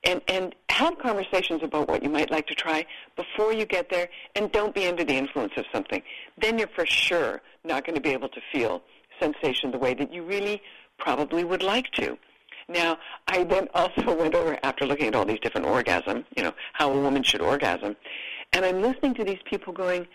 and 0.07 0.23
and 0.29 0.55
have 0.71 0.99
conversations 0.99 1.63
about 1.63 1.89
what 1.89 2.03
you 2.03 2.09
might 2.09 2.31
like 2.31 2.47
to 2.47 2.55
try 2.55 2.87
before 3.17 3.53
you 3.53 3.67
get 3.67 3.91
there 3.91 4.09
and 4.35 4.51
don't 4.53 4.75
be 4.75 4.87
under 4.87 5.05
the 5.05 5.15
influence 5.15 5.53
of 5.57 5.65
something. 5.73 6.03
Then 6.41 6.59
you're 6.59 6.69
for 6.69 6.87
sure 6.87 7.43
not 7.65 7.85
going 7.85 7.97
to 7.97 8.01
be 8.01 8.11
able 8.11 8.29
to 8.31 8.41
feel 8.53 8.83
sensation 9.21 9.71
the 9.71 9.79
way 9.79 9.95
that 9.95 10.13
you 10.13 10.23
really 10.23 10.63
probably 10.99 11.45
would 11.45 11.63
like 11.63 11.91
to. 11.93 12.17
Now 12.69 12.99
i 13.29 13.45
then 13.45 13.69
also 13.75 14.15
went 14.15 14.35
over 14.35 14.59
after 14.65 14.87
looking 14.87 15.07
at 15.07 15.15
all 15.15 15.25
these 15.25 15.39
different 15.39 15.67
orgasm 15.69 16.25
you 16.37 16.43
know 16.43 16.53
how 16.73 16.93
a 16.93 17.01
woman 17.01 17.23
should 17.23 17.41
orgasm 17.41 17.95
and 18.53 18.65
i'm 18.65 18.83
listening 18.83 19.15
to 19.15 19.25
these 19.25 19.39
people 19.49 19.73
going 19.73 20.09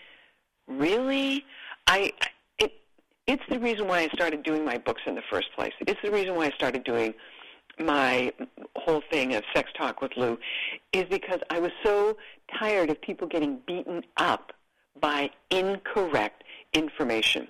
really? 0.68 1.44
I 1.86 2.12
it 2.58 2.72
it's 3.26 3.42
the 3.48 3.58
reason 3.58 3.88
why 3.88 4.00
i 4.00 4.08
started 4.08 4.42
doing 4.42 4.64
my 4.64 4.78
books 4.78 5.02
in 5.06 5.14
the 5.14 5.22
first 5.30 5.48
place. 5.54 5.72
It's 5.80 6.00
the 6.02 6.10
reason 6.10 6.34
why 6.36 6.46
i 6.46 6.50
started 6.50 6.84
doing 6.84 7.14
my 7.78 8.32
whole 8.76 9.02
thing 9.10 9.34
of 9.34 9.44
sex 9.54 9.70
talk 9.76 10.00
with 10.00 10.12
Lou 10.16 10.38
is 10.92 11.04
because 11.10 11.40
I 11.50 11.60
was 11.60 11.72
so 11.84 12.16
tired 12.58 12.90
of 12.90 13.00
people 13.00 13.26
getting 13.26 13.58
beaten 13.66 14.02
up 14.16 14.52
by 15.00 15.30
incorrect 15.50 16.44
information. 16.72 17.48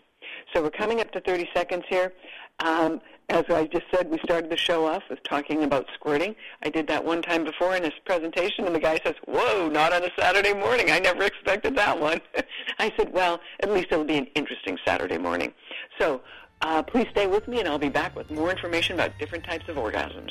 So 0.54 0.62
we're 0.62 0.70
coming 0.70 1.00
up 1.00 1.10
to 1.12 1.20
30 1.20 1.48
seconds 1.54 1.84
here. 1.88 2.12
Um, 2.60 3.00
as 3.28 3.44
I 3.48 3.66
just 3.66 3.84
said, 3.90 4.10
we 4.10 4.18
started 4.18 4.50
the 4.50 4.56
show 4.56 4.86
off 4.86 5.02
with 5.08 5.22
talking 5.22 5.64
about 5.64 5.86
squirting. 5.94 6.34
I 6.62 6.68
did 6.68 6.86
that 6.88 7.04
one 7.04 7.22
time 7.22 7.44
before 7.44 7.74
in 7.74 7.82
this 7.82 7.94
presentation, 8.04 8.66
and 8.66 8.74
the 8.74 8.80
guy 8.80 9.00
says, 9.02 9.14
"Whoa, 9.26 9.68
not 9.68 9.92
on 9.92 10.04
a 10.04 10.10
Saturday 10.18 10.52
morning! 10.52 10.90
I 10.90 10.98
never 10.98 11.22
expected 11.24 11.74
that 11.76 11.98
one." 11.98 12.20
I 12.78 12.92
said, 12.96 13.12
"Well, 13.12 13.40
at 13.60 13.70
least 13.70 13.88
it'll 13.90 14.04
be 14.04 14.18
an 14.18 14.26
interesting 14.34 14.78
Saturday 14.84 15.18
morning." 15.18 15.54
So 15.98 16.20
uh, 16.62 16.82
please 16.82 17.08
stay 17.10 17.26
with 17.26 17.46
me, 17.48 17.60
and 17.60 17.68
I'll 17.68 17.78
be 17.78 17.88
back 17.88 18.16
with 18.16 18.30
more 18.30 18.50
information 18.50 18.94
about 18.94 19.18
different 19.18 19.44
types 19.44 19.68
of 19.68 19.76
orgasms. 19.76 20.30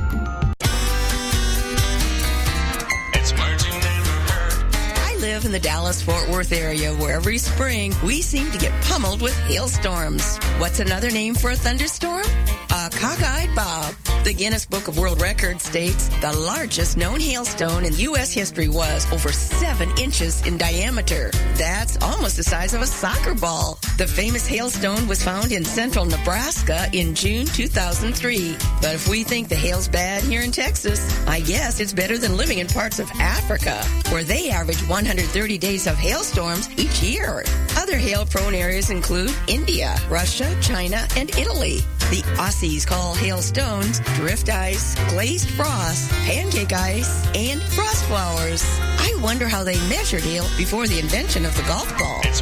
live 5.33 5.45
in 5.45 5.51
the 5.53 5.59
Dallas 5.59 6.01
Fort 6.01 6.27
Worth 6.29 6.51
area 6.51 6.93
where 6.95 7.15
every 7.15 7.37
spring 7.37 7.93
we 8.03 8.21
seem 8.21 8.51
to 8.51 8.57
get 8.57 8.73
pummeled 8.83 9.21
with 9.21 9.37
hailstorms. 9.43 10.37
What's 10.57 10.81
another 10.81 11.09
name 11.09 11.35
for 11.35 11.51
a 11.51 11.55
thunderstorm? 11.55 12.25
A 12.71 12.89
cockeyed 12.89 13.55
bob. 13.55 13.93
The 14.23 14.33
Guinness 14.33 14.65
Book 14.65 14.87
of 14.87 14.99
World 14.99 15.19
Records 15.21 15.63
states 15.63 16.09
the 16.19 16.31
largest 16.31 16.95
known 16.95 17.19
hailstone 17.19 17.85
in 17.85 17.93
U.S. 18.11 18.31
history 18.31 18.67
was 18.67 19.11
over 19.11 19.31
seven 19.31 19.89
inches 19.97 20.45
in 20.45 20.57
diameter. 20.57 21.31
That's 21.55 21.97
almost 22.03 22.37
the 22.37 22.43
size 22.43 22.73
of 22.73 22.81
a 22.81 22.85
soccer 22.85 23.33
ball. 23.33 23.79
The 23.97 24.05
famous 24.05 24.47
hailstone 24.47 25.07
was 25.07 25.23
found 25.23 25.51
in 25.51 25.65
central 25.65 26.05
Nebraska 26.05 26.87
in 26.93 27.15
June 27.15 27.47
2003. 27.47 28.55
But 28.81 28.95
if 28.95 29.07
we 29.07 29.23
think 29.23 29.49
the 29.49 29.55
hail's 29.55 29.87
bad 29.87 30.23
here 30.23 30.41
in 30.41 30.51
Texas, 30.51 31.01
I 31.27 31.39
guess 31.39 31.79
it's 31.79 31.93
better 31.93 32.17
than 32.17 32.37
living 32.37 32.59
in 32.59 32.67
parts 32.67 32.99
of 32.99 33.09
Africa, 33.19 33.83
where 34.11 34.23
they 34.23 34.51
average 34.51 34.87
130 35.21 35.57
days 35.59 35.85
of 35.85 35.97
hailstorms 35.97 36.67
each 36.79 37.03
year. 37.03 37.43
Other 37.77 37.95
hail-prone 37.95 38.55
areas 38.55 38.89
include 38.89 39.29
India, 39.47 39.95
Russia, 40.09 40.49
China, 40.61 41.05
and 41.15 41.29
Italy. 41.37 41.77
The 42.09 42.23
Aussies 42.37 42.87
call 42.87 43.13
hailstones 43.13 43.99
drift 44.15 44.49
ice, 44.49 44.95
glazed 45.11 45.51
frost, 45.51 46.09
pancake 46.25 46.73
ice, 46.73 47.23
and 47.35 47.61
frost 47.61 48.03
flowers. 48.05 48.63
I 48.97 49.15
wonder 49.21 49.47
how 49.47 49.63
they 49.63 49.77
measured 49.87 50.23
hail 50.23 50.45
before 50.57 50.87
the 50.87 50.97
invention 50.97 51.45
of 51.45 51.55
the 51.55 51.63
golf 51.63 51.87
ball. 51.99 52.21
It's. 52.23 52.41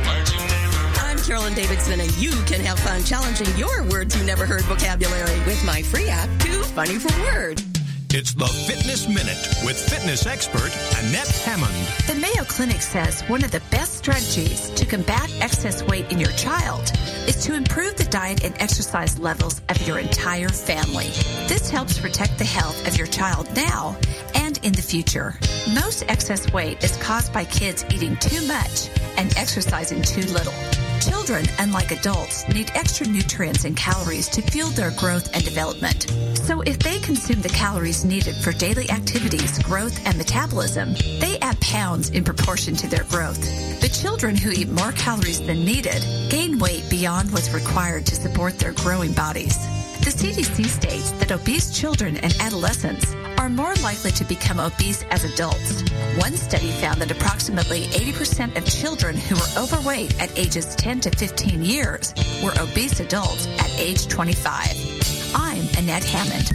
I'm 1.03 1.17
Carolyn 1.17 1.55
Davidson, 1.55 1.99
and 1.99 2.15
you 2.17 2.31
can 2.43 2.61
have 2.61 2.79
fun 2.79 3.03
challenging 3.03 3.53
your 3.57 3.83
words 3.89 4.17
you 4.17 4.23
never 4.23 4.45
heard 4.45 4.61
vocabulary 4.63 5.37
with 5.45 5.61
my 5.65 5.81
free 5.81 6.07
app, 6.07 6.29
Too 6.39 6.63
Funny 6.63 6.97
for 6.97 7.11
Word. 7.23 7.61
It's 8.11 8.33
the 8.33 8.47
Fitness 8.47 9.07
Minute 9.07 9.37
with 9.63 9.77
fitness 9.77 10.25
expert 10.25 10.71
Annette 10.97 11.27
Hammond. 11.45 11.75
The 12.07 12.15
Mayo 12.15 12.43
Clinic 12.43 12.81
says 12.81 13.21
one 13.29 13.43
of 13.43 13.51
the 13.51 13.61
best 13.69 13.99
strategies 13.99 14.71
to 14.71 14.85
combat 14.87 15.31
excess 15.41 15.83
weight 15.83 16.11
in 16.11 16.17
your 16.17 16.31
child 16.31 16.91
is 17.27 17.35
to 17.45 17.53
improve 17.53 17.97
the 17.97 18.05
diet 18.05 18.43
and 18.43 18.59
exercise 18.59 19.19
levels 19.19 19.61
of 19.69 19.87
your 19.87 19.99
entire 19.99 20.49
family. 20.49 21.09
This 21.47 21.69
helps 21.69 21.99
protect 21.99 22.39
the 22.39 22.45
health 22.45 22.87
of 22.87 22.97
your 22.97 23.05
child 23.05 23.47
now 23.55 23.95
and 24.33 24.57
in 24.65 24.73
the 24.73 24.81
future. 24.81 25.35
Most 25.75 26.03
excess 26.07 26.51
weight 26.51 26.83
is 26.83 26.97
caused 26.97 27.31
by 27.31 27.45
kids 27.45 27.85
eating 27.93 28.17
too 28.17 28.41
much 28.47 28.89
and 29.17 29.31
exercising 29.37 30.01
too 30.01 30.23
little. 30.33 30.53
Children, 31.01 31.45
unlike 31.59 31.91
adults, 31.91 32.47
need 32.49 32.71
extra 32.75 33.07
nutrients 33.07 33.63
and 33.63 33.75
calories 33.77 34.27
to 34.29 34.41
fuel 34.41 34.69
their 34.69 34.91
growth 34.91 35.29
and 35.33 35.43
development. 35.45 36.11
So 36.43 36.61
if 36.61 36.77
they 36.79 36.99
consume 36.99 37.41
the 37.41 37.49
calories 37.49 38.03
needed 38.03 38.35
for 38.35 38.51
daily 38.51 38.89
activities, 38.89 39.59
growth, 39.59 40.05
and 40.05 40.17
metabolism, 40.17 40.93
they 41.19 41.37
add 41.41 41.59
pounds 41.61 42.09
in 42.09 42.23
proportion 42.25 42.75
to 42.77 42.87
their 42.87 43.05
growth. 43.05 43.39
The 43.79 43.87
children 43.89 44.35
who 44.35 44.51
eat 44.51 44.69
more 44.69 44.91
calories 44.91 45.39
than 45.39 45.63
needed 45.63 46.03
gain 46.29 46.59
weight 46.59 46.89
beyond 46.89 47.31
what's 47.31 47.53
required 47.53 48.05
to 48.07 48.15
support 48.15 48.59
their 48.59 48.73
growing 48.73 49.13
bodies. 49.13 49.57
The 49.99 50.11
CDC 50.11 50.65
states 50.65 51.11
that 51.11 51.31
obese 51.31 51.77
children 51.77 52.17
and 52.17 52.35
adolescents 52.41 53.13
are 53.39 53.47
more 53.49 53.73
likely 53.75 54.11
to 54.11 54.25
become 54.25 54.59
obese 54.59 55.03
as 55.11 55.23
adults. 55.23 55.81
One 56.17 56.35
study 56.35 56.71
found 56.71 57.01
that 57.01 57.09
approximately 57.09 57.83
80% 57.85 58.57
of 58.57 58.65
children 58.65 59.15
who 59.15 59.35
were 59.35 59.63
overweight 59.63 60.21
at 60.21 60.37
ages 60.37 60.75
10 60.75 60.99
to 61.01 61.09
15 61.11 61.63
years 61.63 62.13
were 62.43 62.51
obese 62.59 62.99
adults 62.99 63.47
at 63.59 63.69
age 63.79 64.09
25. 64.09 65.31
I'm 65.33 65.63
Annette 65.77 66.03
Hammond. 66.03 66.51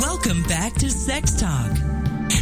Welcome 0.00 0.42
back 0.44 0.74
to 0.74 0.90
Sex 0.90 1.40
Talk. 1.40 1.70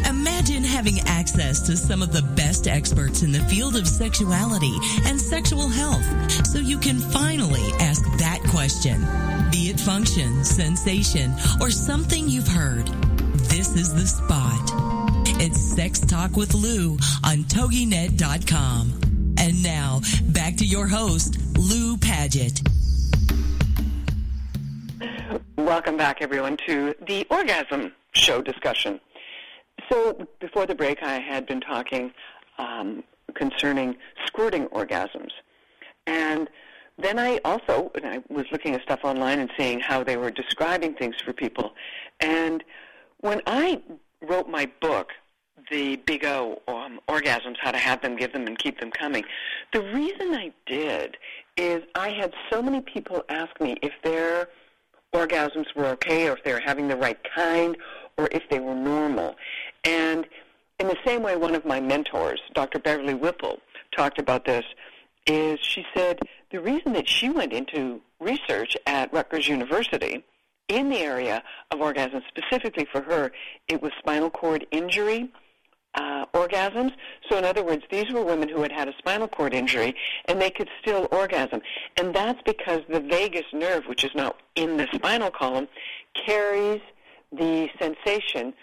Imagine 0.08 0.64
having 0.64 1.00
access 1.00 1.60
to 1.66 1.76
some 1.76 2.00
of 2.00 2.10
the 2.10 2.22
best 2.22 2.68
experts 2.68 3.22
in 3.22 3.32
the 3.32 3.40
field 3.40 3.76
of 3.76 3.86
sexuality 3.86 4.74
and 5.04 5.20
sexual 5.20 5.68
health 5.68 6.06
so 6.46 6.58
you 6.58 6.78
can 6.78 6.96
finally 6.96 7.70
ask 7.80 8.02
that 8.16 8.40
question. 8.48 9.02
Be 9.56 9.70
it 9.70 9.80
function, 9.80 10.44
sensation, 10.44 11.32
or 11.62 11.70
something 11.70 12.28
you've 12.28 12.46
heard. 12.46 12.86
This 13.48 13.74
is 13.74 13.94
the 13.94 14.06
spot. 14.06 14.60
It's 15.40 15.58
Sex 15.58 15.98
Talk 15.98 16.36
with 16.36 16.52
Lou 16.52 16.98
on 17.24 17.38
TogiNet.com. 17.44 19.34
And 19.38 19.62
now, 19.62 20.02
back 20.24 20.56
to 20.56 20.66
your 20.66 20.86
host, 20.86 21.38
Lou 21.56 21.96
Paget. 21.96 22.60
Welcome 25.56 25.96
back, 25.96 26.20
everyone, 26.20 26.58
to 26.66 26.94
the 27.06 27.26
orgasm 27.30 27.92
show 28.12 28.42
discussion. 28.42 29.00
So, 29.90 30.28
before 30.38 30.66
the 30.66 30.74
break, 30.74 31.02
I 31.02 31.18
had 31.18 31.46
been 31.46 31.62
talking 31.62 32.12
um, 32.58 33.02
concerning 33.32 33.96
squirting 34.26 34.66
orgasms. 34.66 35.30
And 36.06 36.50
then 36.98 37.18
I 37.18 37.40
also 37.44 37.90
I 38.02 38.22
was 38.28 38.46
looking 38.50 38.74
at 38.74 38.82
stuff 38.82 39.00
online 39.04 39.38
and 39.40 39.50
seeing 39.58 39.80
how 39.80 40.02
they 40.02 40.16
were 40.16 40.30
describing 40.30 40.94
things 40.94 41.16
for 41.24 41.32
people. 41.32 41.74
And 42.20 42.64
when 43.20 43.42
I 43.46 43.82
wrote 44.22 44.48
my 44.48 44.70
book, 44.80 45.10
the 45.70 45.96
Big 45.96 46.24
O 46.24 46.62
um, 46.68 47.00
orgasms, 47.08 47.56
how 47.60 47.70
to 47.70 47.78
have 47.78 48.00
them, 48.02 48.16
give 48.16 48.32
them, 48.32 48.46
and 48.46 48.58
keep 48.58 48.78
them 48.80 48.90
coming. 48.90 49.24
The 49.72 49.82
reason 49.82 50.34
I 50.34 50.52
did 50.66 51.16
is 51.56 51.82
I 51.94 52.10
had 52.10 52.32
so 52.50 52.62
many 52.62 52.80
people 52.80 53.24
ask 53.28 53.60
me 53.60 53.76
if 53.82 53.92
their 54.04 54.48
orgasms 55.14 55.74
were 55.74 55.86
okay, 55.86 56.28
or 56.28 56.36
if 56.36 56.44
they 56.44 56.52
were 56.52 56.60
having 56.60 56.88
the 56.88 56.96
right 56.96 57.18
kind, 57.34 57.76
or 58.16 58.28
if 58.30 58.42
they 58.50 58.60
were 58.60 58.74
normal. 58.74 59.34
And 59.84 60.26
in 60.78 60.88
the 60.88 60.96
same 61.04 61.22
way, 61.22 61.36
one 61.36 61.54
of 61.54 61.64
my 61.64 61.80
mentors, 61.80 62.40
Dr. 62.54 62.78
Beverly 62.78 63.14
Whipple, 63.14 63.58
talked 63.96 64.18
about 64.18 64.44
this. 64.44 64.64
Is 65.26 65.58
she 65.60 65.84
said 65.94 66.20
the 66.50 66.60
reason 66.60 66.92
that 66.92 67.08
she 67.08 67.28
went 67.28 67.52
into 67.52 68.00
research 68.20 68.76
at 68.86 69.12
Rutgers 69.12 69.48
University 69.48 70.24
in 70.68 70.88
the 70.90 70.98
area 70.98 71.42
of 71.70 71.80
orgasm, 71.80 72.22
specifically 72.28 72.86
for 72.90 73.02
her, 73.02 73.32
it 73.68 73.82
was 73.82 73.92
spinal 73.98 74.30
cord 74.30 74.66
injury 74.70 75.30
uh, 75.96 76.26
orgasms. 76.34 76.92
So, 77.28 77.38
in 77.38 77.44
other 77.44 77.64
words, 77.64 77.82
these 77.90 78.10
were 78.12 78.22
women 78.22 78.48
who 78.48 78.62
had 78.62 78.72
had 78.72 78.88
a 78.88 78.94
spinal 78.98 79.28
cord 79.28 79.54
injury 79.54 79.94
and 80.26 80.40
they 80.40 80.50
could 80.50 80.68
still 80.80 81.08
orgasm. 81.10 81.62
And 81.96 82.14
that's 82.14 82.40
because 82.42 82.82
the 82.88 83.00
vagus 83.00 83.46
nerve, 83.52 83.84
which 83.86 84.04
is 84.04 84.10
now 84.14 84.34
in 84.54 84.76
the 84.76 84.88
spinal 84.94 85.30
column, 85.30 85.68
carries 86.26 86.80
the 87.32 87.68
sensation 87.78 88.54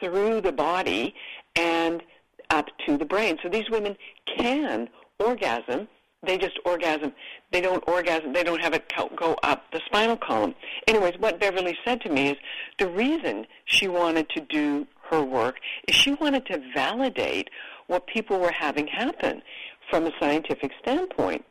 through 0.00 0.40
the 0.40 0.52
body 0.52 1.14
and 1.56 2.02
up 2.50 2.66
to 2.86 2.96
the 2.96 3.04
brain. 3.04 3.38
So 3.42 3.48
these 3.48 3.68
women 3.70 3.96
can 4.36 4.88
orgasm. 5.18 5.88
They 6.24 6.36
just 6.36 6.58
orgasm. 6.64 7.12
They 7.52 7.60
don't 7.60 7.86
orgasm. 7.86 8.32
They 8.32 8.42
don't 8.42 8.60
have 8.60 8.74
it 8.74 8.92
go 9.16 9.36
up 9.42 9.64
the 9.72 9.80
spinal 9.86 10.16
column. 10.16 10.54
Anyways, 10.86 11.14
what 11.18 11.38
Beverly 11.38 11.76
said 11.84 12.00
to 12.02 12.10
me 12.10 12.30
is 12.30 12.36
the 12.78 12.88
reason 12.88 13.46
she 13.66 13.86
wanted 13.86 14.28
to 14.30 14.40
do 14.40 14.86
her 15.10 15.22
work 15.22 15.56
is 15.86 15.94
she 15.94 16.14
wanted 16.14 16.44
to 16.46 16.60
validate 16.74 17.48
what 17.86 18.06
people 18.06 18.38
were 18.38 18.52
having 18.52 18.86
happen 18.86 19.42
from 19.90 20.06
a 20.06 20.12
scientific 20.20 20.72
standpoint. 20.80 21.44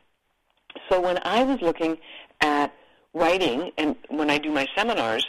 So 0.88 1.00
when 1.00 1.18
I 1.22 1.42
was 1.42 1.60
looking 1.60 1.98
at 2.40 2.72
writing 3.14 3.72
and 3.78 3.96
when 4.08 4.30
I 4.30 4.38
do 4.38 4.50
my 4.52 4.66
seminars 4.76 5.26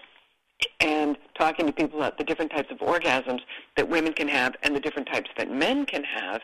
and 0.80 1.18
talking 1.38 1.66
to 1.66 1.72
people 1.72 2.00
about 2.00 2.18
the 2.18 2.24
different 2.24 2.52
types 2.52 2.70
of 2.72 2.78
orgasms 2.80 3.40
that 3.78 3.90
women 3.90 4.14
can 4.14 4.28
have 4.28 4.56
and 4.64 4.76
the 4.76 4.80
different 4.80 5.08
types 5.12 5.30
that 5.38 5.50
men 5.50 5.86
can 5.86 6.04
have, 6.04 6.42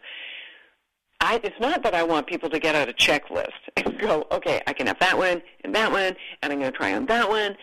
I, 1.26 1.42
it's 1.44 1.60
not 1.60 1.82
that 1.82 1.96
I 1.96 2.04
want 2.04 2.28
people 2.28 2.52
to 2.52 2.60
get 2.60 2.76
out 2.76 2.88
a 2.88 2.94
checklist 2.94 3.50
and 3.78 3.98
go, 3.98 4.28
okay, 4.32 4.62
I 4.68 4.74
can 4.74 4.86
have 4.86 5.00
that 5.00 5.18
one 5.18 5.42
and 5.64 5.74
that 5.74 5.92
one, 5.92 6.16
and 6.44 6.54
I'm 6.54 6.60
going 6.60 6.72
to 6.72 6.78
try 6.78 6.94
on 6.94 7.08
that 7.08 7.28
one. 7.28 7.58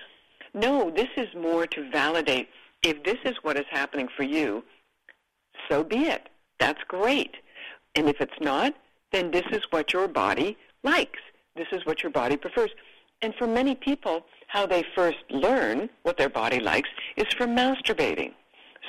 No, 0.52 0.90
this 0.90 1.08
is 1.16 1.28
more 1.36 1.68
to 1.68 1.88
validate 1.90 2.48
if 2.82 3.04
this 3.04 3.18
is 3.24 3.36
what 3.42 3.56
is 3.56 3.64
happening 3.70 4.08
for 4.16 4.24
you, 4.24 4.64
so 5.70 5.84
be 5.84 6.06
it. 6.06 6.28
That's 6.58 6.82
great. 6.88 7.36
And 7.94 8.08
if 8.08 8.20
it's 8.20 8.40
not, 8.40 8.74
then 9.12 9.30
this 9.30 9.44
is 9.52 9.62
what 9.70 9.92
your 9.92 10.08
body 10.08 10.56
likes. 10.82 11.20
This 11.54 11.68
is 11.70 11.86
what 11.86 12.02
your 12.02 12.10
body 12.10 12.36
prefers. 12.36 12.70
And 13.22 13.32
for 13.36 13.46
many 13.46 13.76
people, 13.76 14.26
how 14.48 14.66
they 14.66 14.84
first 14.96 15.18
learn 15.30 15.88
what 16.02 16.18
their 16.18 16.28
body 16.28 16.58
likes 16.58 16.88
is 17.16 17.32
from 17.34 17.54
masturbating. 17.54 18.32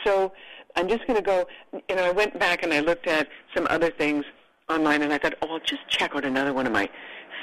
So 0.04 0.34
I'm 0.76 0.90
just 0.90 1.06
going 1.06 1.18
to 1.18 1.24
go, 1.24 1.46
you 1.88 1.96
know, 1.96 2.06
I 2.06 2.12
went 2.12 2.40
back 2.40 2.64
and 2.64 2.74
I 2.74 2.80
looked 2.80 3.06
at 3.06 3.28
some 3.56 3.68
other 3.70 3.92
things 3.92 4.26
online 4.70 5.02
and 5.02 5.14
I 5.14 5.18
thought, 5.18 5.36
oh, 5.42 5.54
I'll 5.54 5.60
just 5.60 5.88
check 5.88 6.16
out 6.16 6.26
another 6.26 6.54
one 6.54 6.66
of 6.66 6.74
my 6.74 6.90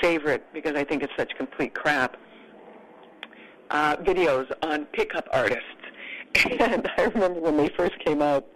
favorite, 0.01 0.45
because 0.53 0.75
I 0.75 0.85
think 0.85 1.03
it's 1.03 1.13
such 1.17 1.35
complete 1.37 1.75
crap, 1.75 2.17
uh, 3.71 3.97
videos 3.97 4.51
on 4.63 4.87
pickup 4.87 5.29
artists. 5.33 5.65
And 6.61 6.89
I 6.97 7.05
remember 7.05 7.41
when 7.41 7.57
they 7.57 7.69
first 7.77 7.99
came 7.99 8.23
out, 8.23 8.47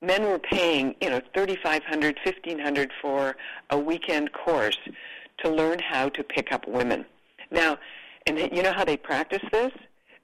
men 0.00 0.22
were 0.22 0.38
paying, 0.38 0.94
you 1.00 1.10
know, 1.10 1.20
thirty-five 1.34 1.82
hundred, 1.82 2.18
fifteen 2.22 2.60
hundred 2.60 2.92
for 3.02 3.36
a 3.70 3.78
weekend 3.78 4.32
course 4.32 4.78
to 5.38 5.50
learn 5.50 5.80
how 5.80 6.08
to 6.10 6.22
pick 6.22 6.52
up 6.52 6.66
women. 6.68 7.04
Now, 7.50 7.78
and 8.26 8.38
you 8.38 8.62
know 8.62 8.72
how 8.72 8.84
they 8.84 8.96
practice 8.96 9.42
this? 9.52 9.72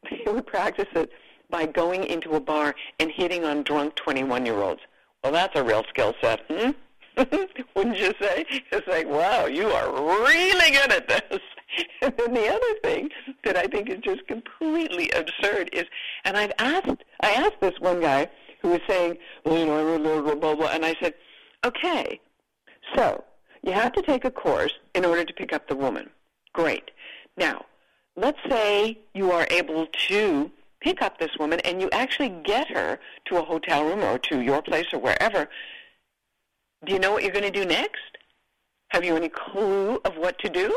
They 0.25 0.33
would 0.33 0.47
practice 0.47 0.88
it 0.95 1.11
by 1.49 1.67
going 1.67 2.05
into 2.05 2.35
a 2.35 2.41
bar 2.41 2.75
and 2.99 3.11
hitting 3.11 3.45
on 3.45 3.62
drunk 3.62 3.95
21-year-olds. 3.95 4.81
Well, 5.23 5.33
that's 5.33 5.57
a 5.57 5.62
real 5.62 5.85
skill 5.91 6.15
set. 6.21 6.41
Hmm? 6.51 6.71
Wouldn't 7.77 7.98
you 7.98 8.12
say? 8.20 8.44
It's 8.70 8.87
like, 8.87 9.07
wow, 9.07 9.46
you 9.46 9.66
are 9.66 9.92
really 9.92 10.70
good 10.70 10.92
at 10.92 11.09
this. 11.09 11.40
And 12.03 12.12
then 12.18 12.35
the 12.35 12.48
other 12.48 12.75
thing 12.83 13.09
that 13.44 13.57
I 13.57 13.64
think 13.64 13.88
is 13.88 14.01
just 14.01 14.27
completely 14.27 15.09
absurd 15.12 15.70
is, 15.72 15.87
and 16.25 16.37
I've 16.37 16.53
asked, 16.59 17.03
I 17.22 17.31
asked 17.33 17.62
this 17.62 17.81
one 17.81 18.03
guy 18.03 18.29
who 18.61 18.68
was 18.68 18.81
saying, 18.87 19.16
well, 19.44 19.57
you 19.59 19.64
know, 19.64 19.98
blah, 20.22 20.35
blah, 20.35 20.55
blah, 20.55 20.68
and 20.68 20.85
I 20.85 20.94
said, 21.01 21.14
okay, 21.64 22.20
so 22.94 23.25
you 23.62 23.72
have 23.72 23.92
to 23.92 24.03
take 24.03 24.27
a 24.27 24.31
course 24.31 24.75
in 24.94 25.07
order 25.07 25.25
to 25.25 25.33
pick 25.33 25.55
up 25.55 25.68
the 25.68 25.77
woman. 25.77 26.11
Great. 26.53 26.90
Now, 27.38 27.64
let's 28.16 28.38
say 28.48 28.98
you 29.14 29.31
are 29.31 29.46
able 29.51 29.87
to 30.09 30.51
pick 30.81 31.01
up 31.01 31.18
this 31.18 31.31
woman 31.38 31.61
and 31.61 31.81
you 31.81 31.88
actually 31.90 32.31
get 32.44 32.68
her 32.68 32.98
to 33.27 33.38
a 33.38 33.42
hotel 33.42 33.85
room 33.85 34.01
or 34.01 34.18
to 34.18 34.40
your 34.40 34.61
place 34.62 34.87
or 34.92 34.98
wherever. 34.98 35.48
Do 36.85 36.92
you 36.92 36.99
know 36.99 37.12
what 37.12 37.23
you're 37.23 37.33
going 37.33 37.51
to 37.51 37.51
do 37.51 37.64
next? 37.64 38.18
Have 38.88 39.05
you 39.05 39.16
any 39.16 39.29
clue 39.29 40.01
of 40.05 40.16
what 40.16 40.38
to 40.40 40.49
do? 40.49 40.75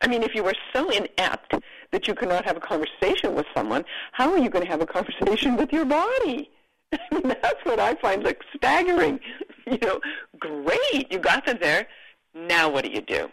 I 0.00 0.08
mean, 0.08 0.22
if 0.22 0.34
you 0.34 0.44
are 0.46 0.54
so 0.74 0.90
inept 0.90 1.54
that 1.92 2.06
you 2.06 2.14
cannot 2.14 2.44
have 2.44 2.56
a 2.56 2.60
conversation 2.60 3.34
with 3.34 3.46
someone, 3.54 3.84
how 4.12 4.30
are 4.32 4.38
you 4.38 4.50
going 4.50 4.64
to 4.64 4.70
have 4.70 4.80
a 4.80 4.86
conversation 4.86 5.56
with 5.56 5.72
your 5.72 5.84
body? 5.84 6.50
I 6.92 6.98
mean, 7.12 7.34
that's 7.42 7.64
what 7.64 7.80
I 7.80 7.94
find 7.94 8.22
like 8.22 8.42
staggering. 8.54 9.20
You 9.68 9.78
know, 9.82 10.00
great, 10.38 11.10
you 11.10 11.18
got 11.18 11.44
them 11.44 11.58
there. 11.60 11.88
Now 12.36 12.70
what 12.70 12.84
do 12.84 12.90
you 12.92 13.00
do? 13.00 13.28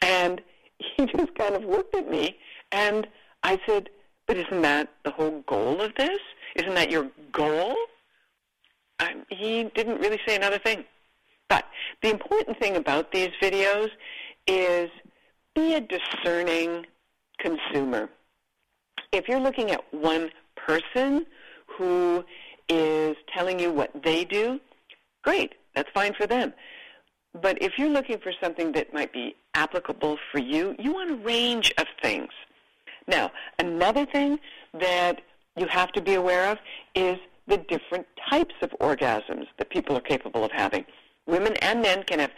And 0.00 0.40
he 0.78 1.06
just 1.16 1.34
kind 1.34 1.56
of 1.56 1.64
looked 1.64 1.96
at 1.96 2.08
me, 2.08 2.38
and 2.70 3.08
I 3.42 3.58
said, 3.66 3.88
"But 4.28 4.36
isn't 4.36 4.62
that 4.62 4.90
the 5.04 5.10
whole 5.10 5.42
goal 5.48 5.80
of 5.80 5.92
this? 5.96 6.20
Isn't 6.54 6.74
that 6.74 6.92
your 6.92 7.10
goal?" 7.32 7.74
Um, 9.00 9.26
he 9.28 9.64
didn't 9.74 10.00
really 10.00 10.20
say 10.24 10.36
another 10.36 10.60
thing. 10.60 10.84
But 11.52 11.66
the 12.02 12.08
important 12.08 12.58
thing 12.58 12.76
about 12.76 13.12
these 13.12 13.28
videos 13.42 13.90
is 14.46 14.88
be 15.54 15.74
a 15.74 15.82
discerning 15.82 16.86
consumer. 17.38 18.08
If 19.12 19.28
you're 19.28 19.38
looking 19.38 19.70
at 19.70 19.82
one 19.92 20.30
person 20.56 21.26
who 21.66 22.24
is 22.70 23.16
telling 23.34 23.60
you 23.60 23.70
what 23.70 23.90
they 24.02 24.24
do, 24.24 24.60
great, 25.24 25.52
that's 25.74 25.90
fine 25.92 26.14
for 26.14 26.26
them. 26.26 26.54
But 27.42 27.60
if 27.60 27.72
you're 27.76 27.90
looking 27.90 28.18
for 28.18 28.32
something 28.42 28.72
that 28.72 28.94
might 28.94 29.12
be 29.12 29.36
applicable 29.52 30.16
for 30.30 30.38
you, 30.38 30.74
you 30.78 30.94
want 30.94 31.10
a 31.10 31.16
range 31.16 31.70
of 31.76 31.84
things. 32.00 32.30
Now, 33.06 33.30
another 33.58 34.06
thing 34.06 34.38
that 34.72 35.20
you 35.58 35.66
have 35.66 35.92
to 35.92 36.00
be 36.00 36.14
aware 36.14 36.50
of 36.50 36.56
is 36.94 37.18
the 37.46 37.58
different 37.58 38.06
types 38.30 38.54
of 38.62 38.70
orgasms 38.80 39.48
that 39.58 39.68
people 39.68 39.94
are 39.98 40.00
capable 40.00 40.44
of 40.46 40.50
having. 40.50 40.86
Women 41.26 41.56
and 41.56 41.82
men 41.82 42.02
can 42.04 42.18
have 42.18 42.32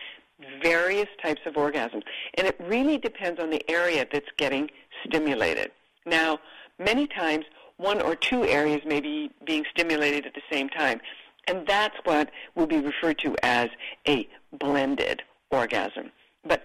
various 0.63 1.09
types 1.23 1.41
of 1.47 1.55
orgasms. 1.55 2.03
And 2.35 2.47
it 2.47 2.57
really 2.61 2.99
depends 2.99 3.41
on 3.41 3.51
the 3.51 3.69
area 3.71 4.07
that's 4.11 4.29
getting 4.37 4.71
stimulated. 5.07 5.71
Now, 6.07 6.39
many 6.79 7.07
times 7.07 7.45
one 7.77 8.01
or 8.01 8.15
two 8.15 8.45
areas 8.45 8.83
may 8.85 9.01
be 9.01 9.31
being 9.45 9.65
stimulated 9.71 10.27
at 10.27 10.35
the 10.35 10.43
same 10.51 10.69
time. 10.69 11.01
And 11.47 11.67
that's 11.67 11.97
what 12.05 12.31
will 12.55 12.67
be 12.67 12.79
referred 12.79 13.19
to 13.19 13.37
as 13.43 13.69
a 14.09 14.29
blended 14.59 15.23
orgasm. 15.51 16.11
But 16.45 16.63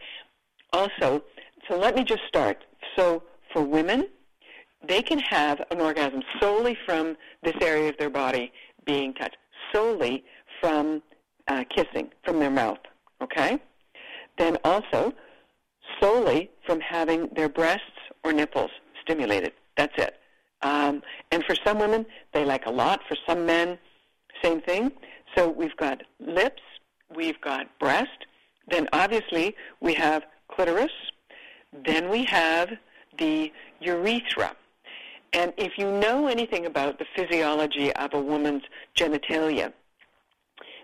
also, 0.72 1.24
so 1.68 1.78
let 1.78 1.96
me 1.96 2.04
just 2.04 2.24
start. 2.28 2.64
So 2.96 3.24
for 3.52 3.62
women, 3.62 4.08
they 4.88 5.02
can 5.02 5.20
have 5.20 5.62
an 5.72 5.82
orgasm 5.82 6.24
solely 6.40 6.78
from 6.86 7.18
this 7.44 7.56
area 7.62 7.90
of 7.90 7.98
their 7.98 8.10
body 8.10 8.52
being 8.86 9.14
touched, 9.14 9.38
solely 9.74 10.24
from 10.62 11.02
uh, 11.50 11.64
kissing 11.76 12.10
from 12.24 12.40
their 12.40 12.50
mouth, 12.52 12.80
okay? 13.22 13.60
Then 14.38 14.58
also 14.64 15.14
solely 16.00 16.50
from 16.66 16.80
having 16.80 17.28
their 17.36 17.50
breasts 17.50 17.84
or 18.24 18.32
nipples 18.32 18.72
stimulated. 19.02 19.52
That's 19.76 19.94
it. 19.98 20.16
Um, 20.62 21.02
and 21.32 21.44
for 21.44 21.56
some 21.66 21.80
women, 21.80 22.06
they 22.34 22.46
like 22.46 22.66
a 22.66 22.72
lot. 22.72 23.02
For 23.08 23.18
some 23.28 23.46
men, 23.46 23.78
same 24.44 24.62
thing. 24.62 24.92
So 25.36 25.50
we've 25.50 25.76
got 25.78 26.02
lips, 26.20 26.62
we've 27.16 27.40
got 27.42 27.68
breast, 27.80 28.26
then 28.70 28.88
obviously 28.94 29.56
we 29.82 29.94
have 29.96 30.24
clitoris, 30.50 30.92
then 31.86 32.10
we 32.10 32.26
have 32.26 32.70
the 33.18 33.52
urethra. 33.80 34.56
And 35.34 35.54
if 35.58 35.78
you 35.78 35.92
know 35.92 36.28
anything 36.28 36.66
about 36.66 36.98
the 36.98 37.06
physiology 37.16 37.94
of 37.94 38.14
a 38.14 38.20
woman's 38.20 38.64
genitalia, 38.96 39.72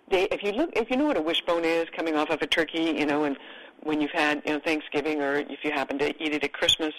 they, 0.10 0.24
if 0.26 0.44
you 0.44 0.52
look, 0.52 0.72
if 0.74 0.90
you 0.90 0.98
know 0.98 1.06
what 1.06 1.18
a 1.18 1.22
wishbone 1.22 1.66
is 1.66 1.88
coming 1.96 2.16
off 2.16 2.30
of 2.30 2.42
a 2.42 2.48
turkey, 2.48 2.96
you 2.98 3.06
know, 3.06 3.24
and 3.24 3.38
when 3.84 4.02
you've 4.02 4.12
had 4.12 4.42
you 4.46 4.54
know 4.54 4.60
Thanksgiving 4.60 5.22
or 5.22 5.36
if 5.36 5.64
you 5.64 5.72
happen 5.72 5.98
to 6.00 6.10
eat 6.24 6.34
it 6.34 6.44
at 6.44 6.54
Christmas, 6.54 6.94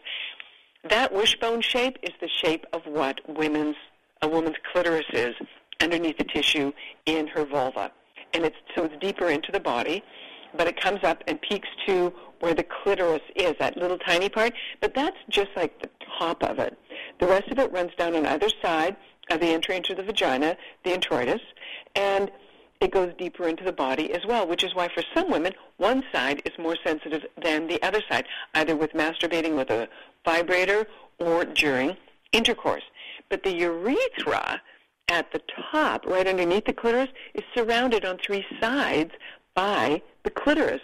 that 0.89 1.13
wishbone 1.13 1.61
shape 1.61 1.99
is 2.03 2.13
the 2.21 2.29
shape 2.29 2.65
of 2.73 2.83
what 2.87 3.21
women's 3.29 3.77
a 4.23 4.29
woman's 4.29 4.57
clitoris 4.73 5.07
is 5.13 5.35
underneath 5.81 6.19
the 6.19 6.25
tissue 6.25 6.73
in 7.05 7.27
her 7.29 7.45
vulva, 7.45 7.93
and 8.35 8.45
it's 8.45 8.57
so 8.75 8.85
it's 8.85 8.95
deeper 9.01 9.29
into 9.29 9.53
the 9.53 9.61
body, 9.61 10.03
but 10.57 10.67
it 10.67 10.81
comes 10.81 11.01
up 11.05 11.23
and 11.27 11.41
peaks 11.43 11.69
to 11.87 12.13
where 12.41 12.55
the 12.55 12.65
clitoris 12.65 13.23
is, 13.35 13.55
that 13.59 13.77
little 13.77 13.99
tiny 13.99 14.29
part. 14.29 14.53
But 14.81 14.95
that's 14.95 15.17
just 15.29 15.51
like 15.57 15.81
the 15.81 15.91
top 16.19 16.43
of 16.43 16.59
it. 16.59 16.79
The 17.21 17.27
rest 17.27 17.49
of 17.51 17.59
it 17.59 17.73
runs 17.73 17.93
down 17.97 18.15
on 18.15 18.27
either 18.27 18.49
side 18.63 18.97
of 19.31 19.41
the 19.41 19.47
entry 19.47 19.77
into 19.77 19.95
the 19.95 20.03
vagina, 20.03 20.57
the 20.85 20.93
introitus, 20.93 21.41
and 21.95 22.31
it 22.81 22.91
goes 22.91 23.13
deeper 23.19 23.49
into 23.49 23.65
the 23.65 23.73
body 23.73 24.13
as 24.13 24.25
well, 24.27 24.47
which 24.47 24.65
is 24.65 24.75
why 24.75 24.89
for 24.89 25.03
some 25.15 25.31
women, 25.31 25.53
one 25.79 26.03
side 26.13 26.43
is 26.45 26.53
more 26.59 26.77
sensitive 26.85 27.25
than 27.43 27.67
the 27.67 27.83
other 27.83 28.03
side, 28.09 28.27
either 28.55 28.77
with 28.77 28.93
masturbating 28.93 29.57
with 29.57 29.71
a 29.71 29.89
vibrator 30.25 30.87
or 31.19 31.45
during 31.45 31.97
intercourse. 32.33 32.83
But 33.29 33.43
the 33.43 33.55
urethra 33.55 34.61
at 35.09 35.33
the 35.33 35.41
top, 35.71 36.05
right 36.07 36.27
underneath 36.27 36.67
the 36.67 36.73
clitoris, 36.73 37.11
is 37.35 37.45
surrounded 37.55 38.05
on 38.05 38.19
three 38.19 38.45
sides 38.61 39.13
by 39.55 40.03
the 40.25 40.31
clitoris. 40.31 40.83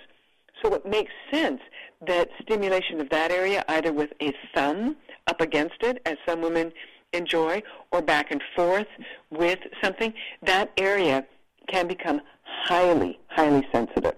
So 0.62 0.74
it 0.74 0.86
makes 0.86 1.12
sense 1.30 1.60
that 2.06 2.30
stimulation 2.40 3.00
of 3.00 3.10
that 3.10 3.30
area, 3.30 3.64
either 3.68 3.92
with 3.92 4.12
a 4.20 4.32
thumb 4.54 4.96
up 5.26 5.40
against 5.40 5.82
it, 5.82 6.00
as 6.06 6.16
some 6.26 6.40
women 6.40 6.72
enjoy, 7.12 7.62
or 7.90 8.00
back 8.00 8.30
and 8.30 8.42
forth 8.56 8.86
with 9.30 9.58
something, 9.82 10.14
that 10.42 10.72
area 10.78 11.26
can 11.68 11.86
become 11.86 12.20
highly, 12.44 13.18
highly 13.28 13.66
sensitive. 13.72 14.14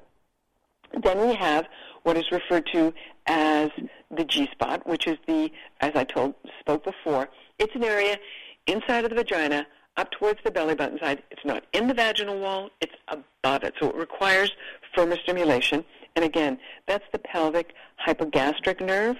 Then 1.02 1.26
we 1.26 1.34
have 1.34 1.66
what 2.02 2.16
is 2.16 2.30
referred 2.30 2.66
to 2.72 2.92
as 3.26 3.70
the 4.10 4.24
G 4.24 4.48
spot, 4.52 4.86
which 4.86 5.06
is 5.06 5.18
the, 5.26 5.50
as 5.80 5.92
I 5.94 6.04
told 6.04 6.34
spoke 6.60 6.84
before, 6.84 7.28
it's 7.58 7.74
an 7.74 7.84
area 7.84 8.18
inside 8.66 9.04
of 9.04 9.10
the 9.10 9.16
vagina 9.16 9.66
up 9.96 10.10
towards 10.10 10.40
the 10.44 10.50
belly 10.50 10.74
button 10.74 10.98
side. 10.98 11.22
It's 11.30 11.44
not 11.44 11.64
in 11.72 11.86
the 11.86 11.94
vaginal 11.94 12.38
wall, 12.38 12.70
it's 12.80 12.94
above 13.08 13.62
it. 13.62 13.74
So 13.80 13.88
it 13.88 13.96
requires 13.96 14.52
firmer 14.94 15.16
stimulation. 15.22 15.84
And 16.16 16.24
again, 16.24 16.58
that's 16.86 17.04
the 17.12 17.18
pelvic 17.18 17.74
hypogastric 18.06 18.80
nerve. 18.80 19.16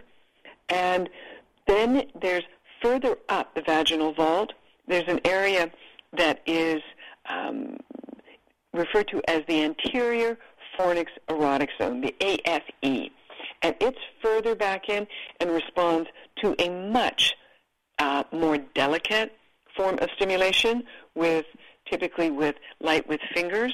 And 0.68 1.08
then 1.66 2.04
there's 2.20 2.44
further 2.82 3.16
up 3.28 3.54
the 3.54 3.62
vaginal 3.62 4.12
vault, 4.12 4.52
there's 4.86 5.08
an 5.08 5.20
area 5.24 5.70
that 6.16 6.40
is 6.46 6.82
um, 7.28 7.78
referred 8.74 9.08
to 9.08 9.22
as 9.28 9.42
the 9.48 9.62
anterior 9.62 10.36
fornix 10.78 11.06
erotic 11.28 11.70
zone, 11.80 12.00
the 12.00 12.14
AFE. 12.20 13.10
And 13.62 13.74
it's 13.80 13.98
further 14.22 14.54
back 14.54 14.88
in 14.88 15.06
and 15.40 15.50
responds 15.50 16.08
to 16.42 16.54
a 16.58 16.68
much 16.68 17.34
uh, 17.98 18.24
more 18.32 18.58
delicate 18.58 19.32
form 19.76 19.98
of 20.00 20.10
stimulation 20.16 20.84
with 21.14 21.46
typically 21.90 22.30
with 22.30 22.56
light 22.80 23.08
with 23.08 23.20
fingers. 23.32 23.72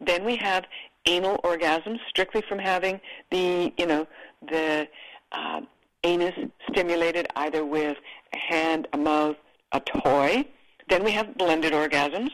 Then 0.00 0.24
we 0.24 0.36
have 0.36 0.64
anal 1.06 1.38
orgasms 1.38 1.98
strictly 2.08 2.42
from 2.48 2.58
having 2.58 3.00
the, 3.30 3.72
you 3.76 3.86
know, 3.86 4.06
the 4.48 4.88
uh, 5.32 5.60
anus 6.04 6.34
stimulated 6.70 7.26
either 7.36 7.64
with 7.64 7.96
a 8.32 8.38
hand, 8.38 8.88
a 8.92 8.98
mouth, 8.98 9.36
a 9.72 9.80
toy. 9.80 10.44
Then 10.88 11.04
we 11.04 11.12
have 11.12 11.36
blended 11.36 11.72
orgasms. 11.72 12.30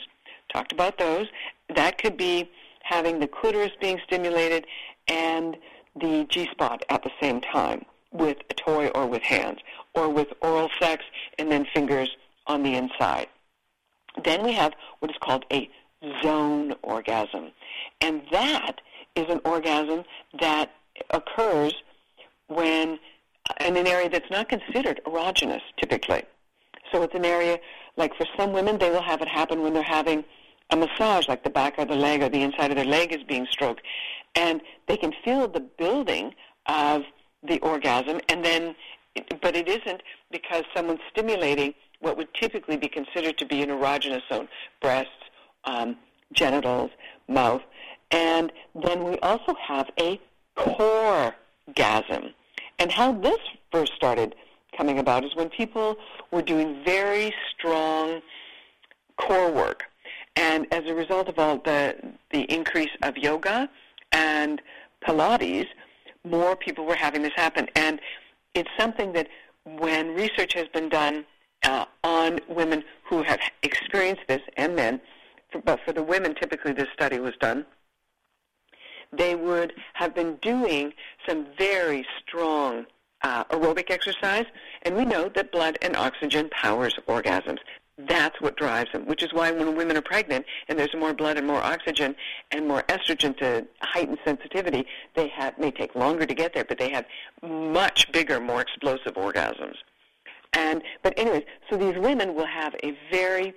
Talked 0.53 0.73
about 0.73 0.99
those. 0.99 1.27
That 1.75 1.99
could 1.99 2.17
be 2.17 2.51
having 2.83 3.21
the 3.21 3.29
clitoris 3.29 3.73
being 3.81 4.01
stimulated 4.07 4.67
and 5.09 5.57
the 6.01 6.27
G-spot 6.29 6.85
at 6.89 7.03
the 7.03 7.11
same 7.21 7.41
time 7.41 7.85
with 8.13 8.39
a 8.51 8.55
toy 8.55 8.89
or 8.89 9.07
with 9.07 9.23
hands, 9.23 9.59
or 9.95 10.09
with 10.09 10.29
oral 10.41 10.71
sex 10.81 11.05
and 11.39 11.51
then 11.51 11.67
fingers 11.75 12.09
on 12.47 12.63
the 12.63 12.75
inside. 12.75 13.27
Then 14.25 14.43
we 14.43 14.53
have 14.53 14.73
what 15.01 15.11
is 15.11 15.17
called 15.21 15.45
a 15.53 15.69
zone 16.23 16.75
orgasm. 16.83 17.51
And 18.01 18.23
that 18.33 18.81
is 19.15 19.27
an 19.29 19.41
orgasm 19.45 20.05
that 20.41 20.71
occurs 21.11 21.75
when 22.47 22.99
in 23.61 23.77
an 23.77 23.87
area 23.87 24.09
that's 24.09 24.31
not 24.31 24.49
considered 24.49 25.01
erogenous 25.07 25.63
typically. 25.79 26.23
So 26.93 27.03
it's 27.03 27.15
an 27.15 27.25
area 27.25 27.59
like 27.97 28.15
for 28.17 28.27
some 28.37 28.53
women 28.53 28.79
they 28.79 28.91
will 28.91 29.03
have 29.03 29.21
it 29.21 29.29
happen 29.29 29.63
when 29.63 29.75
they're 29.75 29.83
having 29.83 30.25
a 30.71 30.77
massage 30.77 31.29
like 31.29 31.45
the 31.45 31.51
back 31.51 31.79
of 31.79 31.89
the 31.89 31.97
leg 31.97 32.23
or 32.23 32.29
the 32.29 32.43
inside 32.43 32.71
of 32.71 32.77
their 32.77 32.85
leg 32.85 33.13
is 33.13 33.23
being 33.25 33.47
stroked. 33.51 33.83
And 34.35 34.61
they 34.87 34.97
can 34.97 35.13
feel 35.25 35.49
the 35.49 35.61
building 35.61 36.35
of 36.67 37.03
the 37.43 37.59
orgasm 37.61 38.21
and 38.29 38.45
then 38.45 38.75
but 39.43 39.57
it 39.57 39.69
isn't 39.69 40.03
because 40.31 40.65
someone's 40.75 41.01
stimulating 41.11 41.75
what 42.01 42.17
would 42.17 42.33
typically 42.35 42.77
be 42.77 42.89
considered 42.89 43.37
to 43.39 43.47
be 43.47 43.63
an 43.63 43.71
erogenous 43.71 44.23
zone 44.31 44.49
breasts 44.81 45.11
um, 45.65 45.97
genitals 46.33 46.91
mouth. 47.27 47.63
And 48.11 48.53
then 48.81 49.05
we 49.05 49.19
also 49.19 49.55
have 49.67 49.91
a 49.99 50.21
core 50.55 51.35
gasm 51.73 52.33
and 52.79 52.93
how 52.93 53.13
this 53.13 53.39
first 53.73 53.93
started 53.95 54.35
coming 54.77 54.99
about 54.99 55.25
is 55.25 55.35
when 55.35 55.49
people 55.51 55.97
were 56.31 56.43
doing 56.43 56.83
very 56.85 57.35
strong 57.53 58.21
core 59.17 59.51
work 59.51 59.85
and 60.39 60.73
as 60.73 60.85
a 60.87 60.95
result 60.95 61.29
of 61.29 61.39
all 61.39 61.59
the 61.59 61.97
the 62.31 62.43
increase 62.43 62.95
of 63.03 63.19
yoga 63.19 63.69
and 64.13 64.63
Pilates, 65.05 65.67
more 66.25 66.55
people 66.57 66.85
were 66.87 66.95
having 66.95 67.23
this 67.23 67.33
happen. 67.35 67.69
And 67.75 68.01
it's 68.55 68.71
something 68.79 69.13
that 69.13 69.29
when 69.65 70.15
research 70.15 70.55
has 70.55 70.69
been 70.69 70.89
done 70.89 71.25
uh, 71.65 71.87
on 72.05 72.39
women 72.49 72.85
who 73.09 73.23
have 73.25 73.41
experienced 73.63 74.23
this 74.29 74.41
and 74.57 74.77
men, 74.77 75.01
for, 75.51 75.61
but 75.61 75.81
for 75.85 75.93
the 75.93 76.03
women, 76.03 76.35
typically 76.35 76.73
this 76.73 76.89
study 76.95 77.19
was 77.19 77.35
done, 77.41 77.67
they 79.13 79.35
would 79.35 79.73
have 79.95 80.15
been 80.15 80.37
doing 80.37 80.93
some 81.27 81.47
very 81.59 82.07
strong 82.21 82.87
uh, 83.23 83.45
aerobic 83.45 83.91
exercise, 83.91 84.47
and 84.83 84.95
we 84.95 85.05
know 85.05 85.29
that 85.35 85.51
blood 85.51 85.79
and 85.83 85.97
oxygen 85.97 86.49
powers 86.51 86.95
orgasms. 87.09 87.59
That's 87.99 88.41
what 88.41 88.57
drives 88.57 88.93
them, 88.93 89.07
which 89.07 89.25
is 89.25 89.33
why 89.33 89.51
when 89.51 89.77
women 89.77 89.97
are 89.97 90.03
pregnant 90.03 90.47
and 90.69 90.79
there's 90.79 90.95
more 90.95 91.13
blood 91.13 91.37
and 91.37 91.47
more 91.47 91.61
oxygen 91.61 92.15
and 92.53 92.69
more 92.69 92.85
estrogen 92.85 93.37
to 93.39 93.67
heighten 93.81 94.17
sensitivity, 94.25 94.87
they 95.17 95.29
have 95.29 95.59
may 95.59 95.73
take 95.73 95.97
longer 95.97 96.25
to 96.25 96.35
get 96.35 96.55
there, 96.55 96.65
but 96.65 96.79
they 96.79 96.91
have 96.91 97.07
much 97.43 98.11
bigger, 98.13 98.39
more 98.39 98.61
explosive 98.61 99.15
orgasms. 99.15 99.75
And 100.53 100.83
but 101.03 101.19
anyways, 101.19 101.43
so 101.69 101.77
these 101.77 101.97
women 101.97 102.37
will 102.37 102.47
have 102.47 102.75
a 102.85 102.97
very 103.11 103.53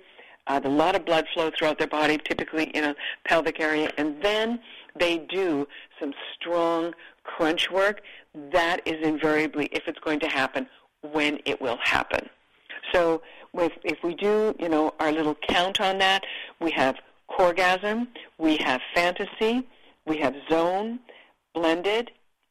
uh, 0.48 0.60
a 0.64 0.68
lot 0.68 0.96
of 0.96 1.04
blood 1.04 1.26
flow 1.32 1.50
throughout 1.56 1.78
their 1.78 1.86
body, 1.86 2.18
typically 2.18 2.64
in 2.64 2.82
a 2.82 2.96
pelvic 3.24 3.60
area, 3.60 3.92
and 3.96 4.20
then 4.22 4.58
they 4.98 5.18
do 5.18 5.66
some 6.00 6.12
strong 6.34 6.92
crunch 7.22 7.70
work. 7.70 8.02
That 8.52 8.80
is 8.86 9.06
invariably, 9.06 9.66
if 9.66 9.84
it's 9.86 10.00
going 10.00 10.18
to 10.20 10.28
happen, 10.28 10.66
when 11.02 11.38
it 11.44 11.60
will 11.60 11.78
happen. 11.82 12.28
So 12.92 13.22
if, 13.54 13.72
if 13.84 13.98
we 14.02 14.14
do, 14.14 14.54
you 14.58 14.68
know, 14.68 14.92
our 14.98 15.12
little 15.12 15.36
count 15.48 15.80
on 15.80 15.98
that, 15.98 16.24
we 16.60 16.70
have 16.72 16.96
corgasm, 17.30 18.08
we 18.38 18.56
have 18.58 18.80
fantasy, 18.94 19.66
we 20.06 20.18
have 20.18 20.34
zone, 20.50 20.98
blended, 21.54 22.10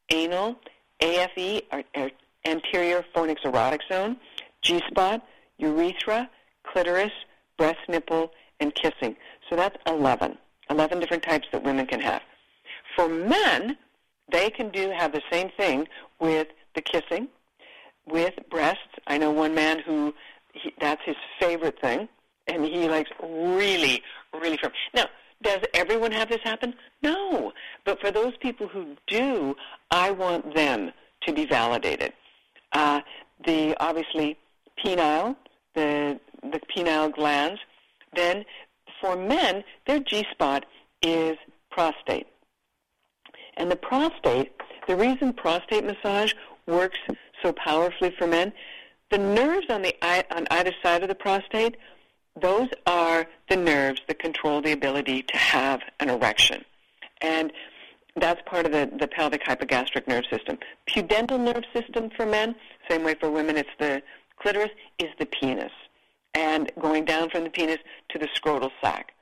anal, 0.10 0.56
AFE, 1.02 1.63
our, 1.72 1.84
our 1.96 2.12
anterior 2.46 3.04
fornix 3.15 3.44
erotic 3.44 3.82
zone, 3.91 4.17
G-spot, 4.62 5.22
urethra, 5.58 6.30
clitoris, 6.63 7.12
breast 7.58 7.80
nipple, 7.88 8.32
and 8.60 8.74
kissing. 8.76 9.15
So 9.50 9.56
that's 9.56 9.76
11. 9.88 10.38
11 10.70 11.00
different 11.00 11.24
types 11.24 11.48
that 11.52 11.63
women 11.63 11.86
can 11.86 12.00
have. 12.00 12.22
For 12.96 13.08
men, 13.08 13.78
they 14.32 14.50
can 14.50 14.70
do 14.70 14.91
have 14.96 15.12
the 15.12 15.22
same 15.32 15.50
thing 15.58 15.88
with 16.20 16.48
the 16.76 16.82
kissing, 16.82 17.28
with 18.08 18.34
breasts. 18.50 18.82
I 19.08 19.18
know 19.18 19.32
one 19.32 19.56
man 19.56 19.80
who 19.80 20.14
he, 20.54 20.74
that's 20.80 21.02
his 21.06 21.16
favorite 21.40 21.80
thing, 21.80 22.08
and 22.48 22.66
he 22.66 22.88
likes 22.88 23.10
really, 23.22 24.02
really 24.34 24.58
firm. 24.58 24.72
Now, 24.94 25.06
does 25.42 25.60
everyone 25.74 26.12
have 26.12 26.30
this 26.30 26.42
happen? 26.44 26.74
No. 27.02 27.52
But 27.86 28.00
for 28.00 28.12
those 28.12 28.34
people 28.38 28.68
who 28.68 28.96
do, 29.08 29.56
I 29.90 30.12
want 30.12 30.56
them 30.56 30.92
to 31.24 31.34
be 31.34 31.46
validated. 31.46 32.14
Uh, 32.74 33.02
the 33.46 33.76
obviously 33.80 34.38
penile, 34.84 35.36
the 35.76 36.20
the 36.44 36.60
penile 36.76 37.14
glands. 37.14 37.60
Then 38.16 38.46
for 39.00 39.16
men, 39.16 39.64
their 39.88 40.00
G 40.00 40.26
spot 40.32 40.66
is 41.02 41.38
prostate. 41.72 42.28
And 43.58 43.70
the 43.72 43.76
prostate, 43.76 44.52
the 44.88 44.96
reason 44.96 45.34
prostate 45.34 45.86
massage 45.86 46.34
works 46.68 47.00
so 47.41 47.54
powerfully 47.54 48.13
for 48.17 48.27
men, 48.27 48.54
the 49.10 49.17
nerves 49.17 49.67
on 49.69 49.82
the 49.82 49.95
on 50.36 50.47
either 50.51 50.73
side 50.82 51.04
of 51.04 51.10
the 51.10 51.15
prostate, 51.15 51.77
those 52.41 52.69
are 52.86 53.27
the 53.49 53.58
nerves 53.58 54.01
that 54.08 54.19
control 54.19 54.62
the 54.62 54.71
ability 54.71 55.23
to 55.23 55.38
have 55.38 55.82
an 55.99 56.10
erection. 56.10 56.63
And 57.21 57.51
that's 58.15 58.41
part 58.45 58.65
of 58.65 58.71
the, 58.71 58.89
the 58.99 59.08
pelvic 59.08 59.43
hypogastric 59.43 60.08
nerve 60.08 60.25
system. 60.30 60.58
Pudendal 60.89 61.39
nerve 61.39 61.63
system 61.73 62.10
for 62.15 62.25
men, 62.25 62.56
same 62.89 63.04
way 63.04 63.15
for 63.15 63.30
women, 63.30 63.58
it's 63.58 63.69
the 63.80 64.01
clitoris, 64.38 64.71
is 64.99 65.10
the 65.19 65.25
penis. 65.25 65.71
And 66.34 66.71
going 66.80 67.06
down 67.06 67.30
from 67.30 67.43
the 67.43 67.49
penis 67.49 67.80
to 68.10 68.19
the 68.19 68.27
scrotal 68.27 68.71
sac. 68.82 69.13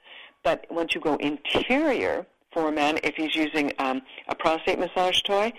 But 0.44 0.66
once 0.70 0.96
you 0.96 1.02
go 1.02 1.16
interior 1.16 2.26
for 2.54 2.70
a 2.70 2.72
man, 2.72 3.00
if 3.04 3.16
he's 3.16 3.36
using 3.36 3.74
um, 3.80 4.02
a 4.28 4.36
prostate 4.36 4.80
massage 4.80 5.22
toy, 5.22 5.52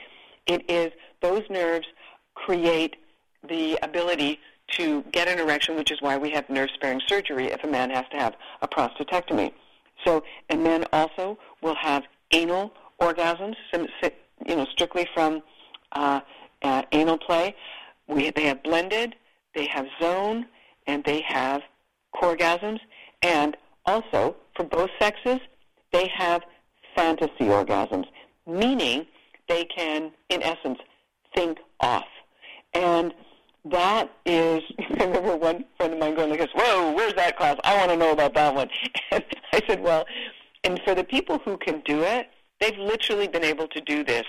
it 0.47 0.69
is 0.71 0.93
those 1.21 1.43
nerves 1.51 1.87
create 2.35 2.97
the 3.49 3.79
ability 3.83 4.39
to 4.73 5.03
get 5.13 5.29
an 5.29 5.39
erection, 5.39 5.77
which 5.77 5.91
is 5.91 6.01
why 6.01 6.17
we 6.17 6.31
have 6.31 6.49
nerve-sparing 6.49 7.01
surgery 7.07 7.47
if 7.47 7.65
a 7.65 7.67
man 7.67 7.91
has 7.91 8.05
to 8.11 8.17
have 8.17 8.37
a 8.63 8.69
prostatectomy. 8.69 9.53
So, 10.05 10.23
and 10.49 10.63
men 10.63 10.87
also 10.93 11.39
will 11.61 11.75
have 11.75 12.05
anal 12.33 12.73
orgasms, 13.01 13.57
you 13.73 14.57
know, 14.57 14.67
strictly 14.73 15.09
from 15.13 15.43
uh, 15.93 16.21
uh, 16.63 16.83
anal 16.93 17.19
play. 17.19 17.55
We, 18.07 18.31
they 18.31 18.45
have 18.45 18.63
blended, 18.63 19.17
they 19.55 19.67
have 19.67 19.87
zone, 20.01 20.47
and 20.87 21.05
they 21.05 21.23
have 21.23 21.63
corgasms. 22.15 22.81
And 23.23 23.57
also, 23.87 24.37
for 24.55 24.65
both 24.65 24.91
sexes, 24.99 25.41
they 25.93 26.09
have 26.15 26.43
fantasy 26.95 27.45
orgasms, 27.45 28.07
meaning 28.47 29.07
they 29.49 29.65
can, 29.65 30.13
in 30.29 30.43
essence, 30.43 30.79
think 31.35 31.59
off. 31.81 32.05
And 32.75 33.15
that 33.65 34.11
is, 34.27 34.63
I 34.79 35.05
remember 35.05 35.37
one 35.37 35.65
friend 35.77 35.93
of 35.93 35.99
mine 35.99 36.15
going 36.15 36.31
like 36.31 36.41
this, 36.41 36.49
whoa, 36.55 36.93
where's 36.93 37.15
that 37.15 37.37
class? 37.37 37.59
I 37.65 37.77
want 37.77 37.91
to 37.91 37.97
know 37.97 38.13
about 38.13 38.35
that 38.35 38.55
one. 38.55 38.69
And 39.13 39.25
I 39.53 39.63
said, 39.67 39.83
well, 39.83 40.07
and 40.63 40.81
for 40.85 40.95
the 40.95 41.03
people 41.03 41.39
who 41.45 41.57
can 41.57 41.81
do 41.81 42.03
it, 42.03 42.29
they've 42.61 42.79
literally 42.79 43.27
been 43.27 43.43
able 43.43 43.67
to 43.69 43.81
do 43.81 44.05
this 44.05 44.25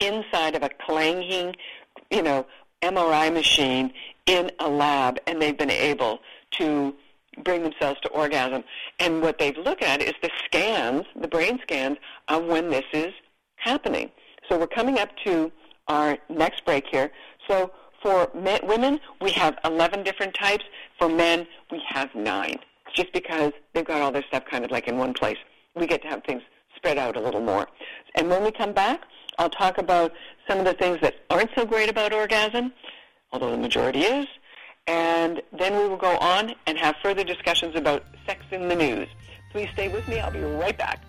inside 0.00 0.56
of 0.56 0.64
a 0.64 0.70
clanging, 0.84 1.54
you 2.10 2.22
know, 2.22 2.46
MRI 2.82 3.32
machine 3.32 3.92
in 4.26 4.50
a 4.58 4.68
lab, 4.68 5.18
and 5.26 5.40
they've 5.40 5.56
been 5.56 5.70
able 5.70 6.18
to 6.52 6.94
bring 7.44 7.62
themselves 7.62 8.00
to 8.00 8.08
orgasm. 8.08 8.64
And 8.98 9.22
what 9.22 9.38
they've 9.38 9.56
looked 9.56 9.82
at 9.82 10.02
is 10.02 10.14
the 10.22 10.30
scans, 10.44 11.04
the 11.20 11.28
brain 11.28 11.58
scans, 11.62 11.98
of 12.28 12.44
when 12.44 12.70
this 12.70 12.84
is 12.92 13.12
happening. 13.56 14.10
So 14.48 14.58
we're 14.58 14.66
coming 14.66 14.98
up 14.98 15.10
to 15.24 15.52
our 15.88 16.18
next 16.28 16.64
break 16.64 16.86
here. 16.90 17.10
So 17.48 17.72
for 18.02 18.30
men, 18.34 18.60
women, 18.64 19.00
we 19.20 19.32
have 19.32 19.58
11 19.64 20.02
different 20.02 20.34
types. 20.34 20.64
For 20.98 21.08
men, 21.08 21.46
we 21.70 21.82
have 21.88 22.14
nine. 22.14 22.58
Just 22.94 23.12
because 23.12 23.52
they've 23.72 23.84
got 23.84 24.00
all 24.00 24.12
their 24.12 24.24
stuff 24.28 24.44
kind 24.50 24.64
of 24.64 24.70
like 24.70 24.88
in 24.88 24.96
one 24.96 25.12
place. 25.12 25.38
We 25.74 25.86
get 25.86 26.02
to 26.02 26.08
have 26.08 26.22
things 26.24 26.42
spread 26.76 26.98
out 26.98 27.16
a 27.16 27.20
little 27.20 27.40
more. 27.40 27.66
And 28.14 28.28
when 28.28 28.42
we 28.42 28.50
come 28.52 28.72
back, 28.72 29.02
I'll 29.38 29.50
talk 29.50 29.78
about 29.78 30.12
some 30.48 30.58
of 30.58 30.64
the 30.64 30.74
things 30.74 30.98
that 31.02 31.14
aren't 31.30 31.50
so 31.54 31.66
great 31.66 31.90
about 31.90 32.12
orgasm, 32.12 32.72
although 33.32 33.50
the 33.50 33.58
majority 33.58 34.00
is. 34.00 34.26
And 34.86 35.42
then 35.58 35.76
we 35.76 35.88
will 35.88 35.96
go 35.96 36.16
on 36.18 36.54
and 36.66 36.78
have 36.78 36.94
further 37.02 37.24
discussions 37.24 37.74
about 37.74 38.04
sex 38.24 38.44
in 38.52 38.68
the 38.68 38.76
news. 38.76 39.08
Please 39.50 39.68
stay 39.72 39.88
with 39.88 40.06
me. 40.06 40.20
I'll 40.20 40.30
be 40.30 40.40
right 40.40 40.76
back. 40.78 41.02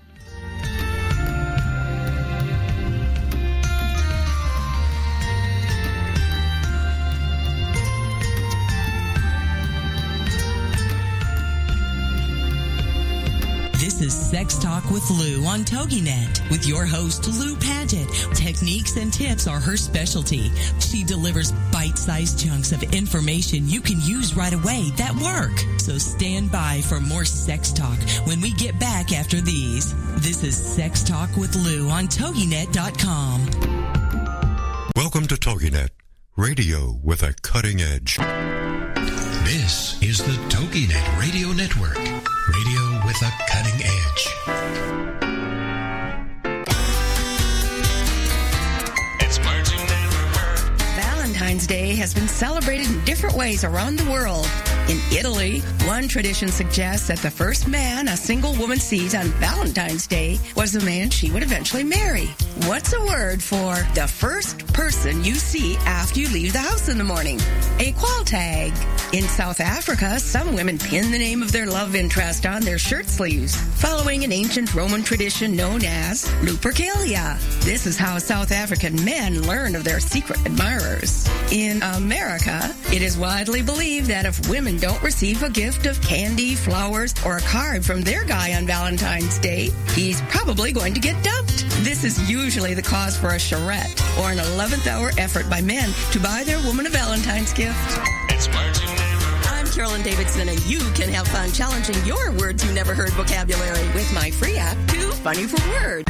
This 13.79 14.01
is 14.01 14.11
Sex 14.31 14.57
Talk 14.57 14.89
with 14.89 15.07
Lou 15.11 15.45
on 15.45 15.59
TogiNet 15.59 16.49
with 16.49 16.65
your 16.65 16.87
host, 16.87 17.27
Lou 17.27 17.55
Paget. 17.55 18.07
Techniques 18.33 18.97
and 18.97 19.13
tips 19.13 19.45
are 19.45 19.59
her 19.59 19.77
specialty. 19.77 20.51
She 20.79 21.03
delivers 21.03 21.51
bite-sized 21.71 22.43
chunks 22.43 22.71
of 22.71 22.81
information 22.81 23.69
you 23.69 23.79
can 23.81 24.01
use 24.01 24.35
right 24.35 24.53
away 24.53 24.89
that 24.97 25.13
work. 25.17 25.55
So 25.79 25.99
stand 25.99 26.51
by 26.51 26.81
for 26.81 26.99
more 26.99 27.23
sex 27.23 27.71
talk 27.71 27.99
when 28.25 28.41
we 28.41 28.51
get 28.53 28.79
back 28.79 29.13
after 29.13 29.39
these. 29.41 29.93
This 30.23 30.43
is 30.43 30.57
Sex 30.57 31.03
Talk 31.03 31.37
with 31.37 31.55
Lou 31.55 31.87
on 31.89 32.07
TogiNet.com. 32.07 33.45
Welcome 34.95 35.27
to 35.27 35.35
TogiNet, 35.35 35.89
radio 36.35 36.99
with 37.03 37.21
a 37.21 37.35
cutting 37.43 37.81
edge. 37.81 38.17
This 39.47 40.01
is 40.01 40.17
the 40.17 40.33
TogiNet 40.49 41.19
Radio 41.19 41.53
Network, 41.53 41.97
a 43.21 43.31
cutting 43.49 43.81
edge. 43.83 45.26
Valentine's 51.37 51.67
Day 51.67 51.93
has 51.93 52.15
been 52.15 52.27
celebrated 52.27 52.87
in 52.87 53.05
different 53.05 53.35
ways 53.35 53.63
around 53.63 53.99
the 53.99 54.11
world. 54.11 54.49
In 54.89 54.97
Italy, 55.15 55.59
one 55.85 56.07
tradition 56.07 56.47
suggests 56.47 57.07
that 57.09 57.19
the 57.19 57.29
first 57.29 57.67
man 57.67 58.07
a 58.07 58.17
single 58.17 58.55
woman 58.55 58.79
sees 58.79 59.13
on 59.13 59.25
Valentine's 59.39 60.07
Day 60.07 60.39
was 60.55 60.71
the 60.71 60.83
man 60.83 61.11
she 61.11 61.29
would 61.29 61.43
eventually 61.43 61.83
marry. 61.83 62.25
What's 62.65 62.93
a 62.93 63.05
word 63.05 63.43
for 63.43 63.75
the 63.93 64.07
first 64.07 64.65
person 64.73 65.23
you 65.23 65.35
see 65.35 65.75
after 65.85 66.19
you 66.19 66.29
leave 66.29 66.53
the 66.53 66.59
house 66.59 66.89
in 66.89 66.97
the 66.97 67.03
morning? 67.03 67.39
A 67.79 67.91
qualtagh. 67.93 68.73
In 69.13 69.23
South 69.23 69.61
Africa, 69.61 70.19
some 70.19 70.55
women 70.55 70.79
pin 70.79 71.11
the 71.11 71.19
name 71.19 71.43
of 71.43 71.51
their 71.51 71.67
love 71.67 71.95
interest 71.95 72.45
on 72.47 72.61
their 72.61 72.79
shirt 72.79 73.05
sleeves, 73.05 73.55
following 73.79 74.23
an 74.23 74.31
ancient 74.31 74.73
Roman 74.73 75.03
tradition 75.03 75.55
known 75.55 75.85
as 75.85 76.25
Lupercalia. 76.41 77.39
This 77.61 77.85
is 77.85 77.97
how 77.97 78.17
South 78.17 78.51
African 78.51 79.03
men 79.05 79.43
learn 79.43 79.75
of 79.75 79.83
their 79.83 79.99
secret 79.99 80.39
admirers. 80.45 81.26
In 81.51 81.81
America, 81.81 82.59
it 82.91 83.01
is 83.01 83.17
widely 83.17 83.61
believed 83.61 84.07
that 84.07 84.25
if 84.25 84.49
women 84.49 84.77
don't 84.77 85.01
receive 85.01 85.43
a 85.43 85.49
gift 85.49 85.85
of 85.85 86.01
candy, 86.01 86.55
flowers, 86.55 87.13
or 87.25 87.37
a 87.37 87.41
card 87.41 87.85
from 87.85 88.01
their 88.01 88.25
guy 88.25 88.53
on 88.53 88.67
Valentine's 88.67 89.39
Day, 89.39 89.69
he's 89.93 90.21
probably 90.23 90.73
going 90.73 90.93
to 90.93 90.99
get 90.99 91.21
dumped. 91.23 91.65
This 91.83 92.03
is 92.03 92.29
usually 92.29 92.73
the 92.73 92.81
cause 92.81 93.17
for 93.17 93.29
a 93.29 93.39
charrette 93.39 94.01
or 94.19 94.31
an 94.31 94.39
11th 94.39 94.87
hour 94.87 95.11
effort 95.17 95.49
by 95.49 95.61
men 95.61 95.93
to 96.11 96.19
buy 96.19 96.43
their 96.45 96.59
woman 96.65 96.85
a 96.85 96.89
Valentine's 96.89 97.53
gift. 97.53 97.77
It's 98.29 98.47
words 98.49 98.81
you 98.81 98.89
never. 98.89 99.07
I'm 99.47 99.67
Carolyn 99.67 100.01
Davidson, 100.01 100.49
and 100.49 100.59
you 100.65 100.79
can 100.95 101.09
have 101.09 101.27
fun 101.29 101.51
challenging 101.51 101.95
your 102.05 102.31
words 102.33 102.65
you 102.65 102.73
never 102.73 102.93
heard 102.93 103.11
vocabulary 103.11 103.87
with 103.93 104.11
my 104.13 104.31
free 104.31 104.57
app, 104.57 104.77
Too 104.89 105.11
Funny 105.11 105.45
for 105.45 105.65
Word. 105.71 106.05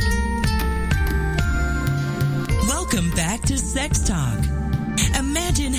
Welcome 2.67 3.11
back 3.11 3.41
to 3.43 3.57
Sex 3.57 3.99
Talk. 4.07 4.66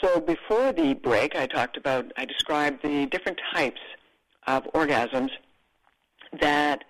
So 0.00 0.20
before 0.20 0.72
the 0.72 0.94
break, 0.94 1.36
I 1.36 1.46
talked 1.46 1.76
about, 1.76 2.12
I 2.16 2.24
described 2.24 2.82
the 2.82 3.06
different 3.06 3.40
types 3.54 3.80
of 4.46 4.64
orgasms 4.74 5.30
that 6.40 6.84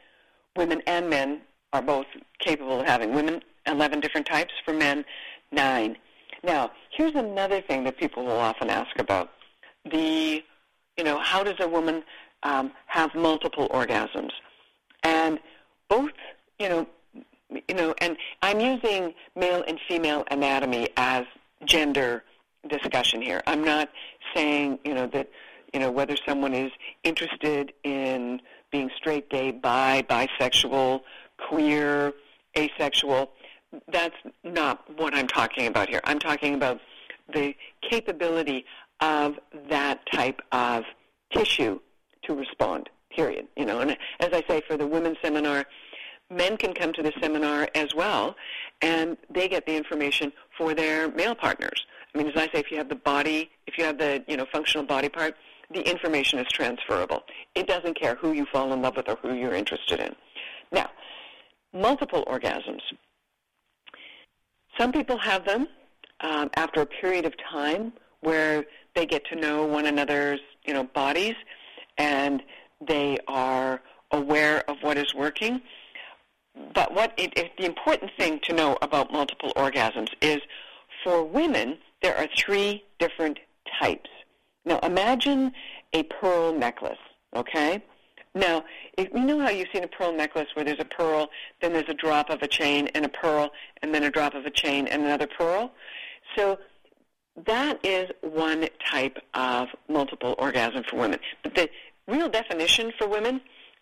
women 0.57 0.83
and 0.87 1.09
men 1.09 1.41
are 1.73 1.83
both 1.83 2.07
capable 2.39 2.81
of 2.81 2.87
having. 2.87 3.15
Women, 3.15 3.43
11 3.67 4.01
different 4.01 4.27
types. 4.27 4.53
For 4.65 4.73
men, 4.73 5.05
9. 5.53 5.97
Now, 6.43 6.73
here's 6.91 7.15
another 7.15 7.61
thing 7.61 7.85
that 7.85 7.97
people 7.97 8.25
will 8.25 8.39
often 8.39 8.71
ask 8.71 8.99
about. 8.99 9.31
The, 9.91 10.43
you 10.97 11.05
know, 11.05 11.21
how 11.21 11.45
does 11.45 11.57
a 11.61 11.69
woman 11.69 12.03
um, 12.43 12.73
have 12.87 13.15
multiple 13.15 13.69
orgasms? 13.69 14.31
And 15.03 15.39
both, 15.89 16.13
you 16.59 16.69
know, 16.69 16.87
you 17.69 17.75
know, 17.75 17.95
and 17.99 18.17
I'm 18.43 18.61
using 18.61 19.15
male 19.37 19.63
and 19.69 19.79
female 19.89 20.25
anatomy 20.31 20.89
as 20.97 21.25
gender 21.65 22.25
discussion 22.69 23.23
here. 23.23 23.43
I'm 23.47 23.65
not 23.65 23.91
saying, 24.35 24.79
you 24.85 24.95
know, 24.95 25.07
that, 25.09 25.29
you 25.73 25.81
know, 25.81 25.91
whether 25.91 26.17
someone 26.27 26.55
is 26.55 26.73
interested 27.05 27.73
in 27.85 28.41
being 28.71 28.91
straight, 28.97 29.31
gay, 29.31 29.51
bi, 29.53 30.05
bisexual, 30.09 31.01
queer, 31.49 32.13
asexual. 32.57 33.31
That's 33.89 34.17
not 34.45 34.85
what 34.99 35.15
I'm 35.15 35.29
talking 35.29 35.67
about 35.67 35.89
here. 35.89 36.01
I'm 36.05 36.19
talking 36.19 36.55
about 36.55 36.81
the 37.33 37.55
capability 37.83 38.65
of 39.01 39.39
that 39.69 40.01
type 40.11 40.41
of 40.53 40.85
tissue 41.33 41.81
to 42.23 42.35
respond, 42.35 42.89
period. 43.11 43.47
You 43.57 43.67
know, 43.67 43.81
and 43.81 43.91
as 44.21 44.31
I 44.33 44.43
say, 44.49 44.63
for 44.67 44.77
the 44.77 44.87
women's 44.87 45.19
seminar, 45.23 45.67
men 46.31 46.57
can 46.57 46.75
come 46.75 46.93
to 46.93 47.03
the 47.03 47.13
seminar 47.21 47.69
as 47.75 47.95
well, 47.95 48.37
and 48.83 49.17
they 49.31 49.49
get 49.49 49.67
the 49.67 49.77
information 49.77 50.33
for 50.57 50.75
their 50.75 51.11
male 51.13 51.35
partners. 51.35 51.87
I 52.17 52.19
mean, 52.19 52.29
as 52.29 52.37
I 52.37 52.47
say, 52.47 52.61
if 52.61 52.71
you 52.71 52.79
have 52.79 52.89
the 52.89 52.95
body, 52.95 53.51
if 53.67 53.77
you 53.77 53.85
have 53.85 53.99
the, 53.99 54.25
you 54.27 54.39
know, 54.39 54.47
functional 54.51 54.87
body 54.87 55.11
part, 55.11 55.35
the 55.71 55.83
information 55.83 56.39
is 56.39 56.47
transferable. 56.51 57.25
It 57.55 57.67
doesn't 57.67 58.01
care 58.01 58.15
who 58.15 58.33
you 58.33 58.47
fall 58.51 58.73
in 58.73 58.81
love 58.81 58.97
with 58.97 59.07
or 59.07 59.17
who 59.17 59.35
you're 59.35 59.53
interested 59.53 60.01
in. 60.01 60.17
Now, 60.73 60.89
multiple 61.75 62.25
orgasms. 62.27 62.81
Some 64.79 64.93
people 64.93 65.19
have 65.19 65.45
them 65.45 65.69
um, 66.21 66.49
after 66.57 66.81
a 66.81 66.87
period 66.87 67.27
of 67.27 67.35
time 67.53 67.93
where 68.21 68.65
they 68.95 69.05
get 69.05 69.27
to 69.27 69.37
know 69.37 69.67
one 69.67 69.85
another's, 69.85 70.41
you 70.65 70.73
know, 70.73 70.85
bodies, 70.85 71.35
and 71.99 72.43
they 72.89 73.19
are 73.29 73.83
aware 74.11 74.65
of 74.71 74.79
what 74.81 74.97
is 74.97 75.15
working. 75.15 75.61
But 76.73 76.95
what 76.95 77.13
it, 77.19 77.37
it, 77.37 77.51
the 77.59 77.67
important 77.67 78.11
thing 78.17 78.41
to 78.45 78.55
know 78.55 78.79
about 78.81 79.13
multiple 79.13 79.53
orgasms 79.55 80.09
is, 80.23 80.39
for 81.05 81.23
women, 81.23 81.77
there 82.03 82.17
are 82.17 82.29
three 82.37 82.85
different 82.99 83.39
types. 83.81 84.11
Now 84.65 84.79
imagine 84.81 85.53
a 85.93 86.03
pearl 86.05 86.53
necklace, 86.53 86.99
okay? 87.35 87.83
Now, 88.35 88.65
if 88.99 89.09
you 89.15 89.21
know 89.21 89.41
how 89.41 89.49
you've 89.49 89.69
seen 89.73 89.83
a 89.83 89.89
pearl 89.89 90.13
necklace 90.13 90.49
where 90.53 90.65
there's 90.65 90.79
a 90.79 90.85
pearl, 90.85 91.31
then 91.63 91.73
there's 91.73 91.89
a 91.89 91.95
drop 91.95 92.29
of 92.29 92.43
a 92.43 92.47
chain 92.49 92.89
and 92.89 93.07
a 93.07 93.09
pearl, 93.09 93.51
and 93.83 93.95
then 93.95 94.03
a 94.05 94.11
drop 94.11 94.35
of 94.35 94.45
a 94.45 94.51
chain 94.51 94.87
and 94.89 95.03
another 95.03 95.27
pearl? 95.27 95.73
So 96.37 96.59
that 97.47 97.79
is 97.83 98.11
one 98.21 98.69
type 98.85 99.17
of 99.33 99.69
multiple 99.89 100.35
orgasm 100.39 100.85
for 100.85 100.97
women. 100.97 101.19
But 101.43 101.55
the 101.55 101.71
real 102.07 102.29
definition 102.29 102.93
for 102.99 103.09
women 103.09 103.41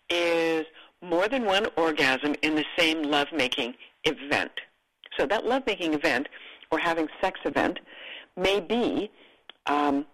is 0.09 0.65
more 1.01 1.27
than 1.27 1.43
one 1.43 1.67
orgasm 1.75 2.35
in 2.41 2.55
the 2.55 2.65
same 2.77 3.03
lovemaking 3.03 3.75
event. 4.05 4.51
So 5.17 5.25
that 5.25 5.45
lovemaking 5.45 5.93
event 5.93 6.29
or 6.71 6.79
having 6.79 7.09
sex 7.19 7.41
event 7.43 7.79
may 8.37 8.59
be 8.59 9.11
um, 9.67 10.05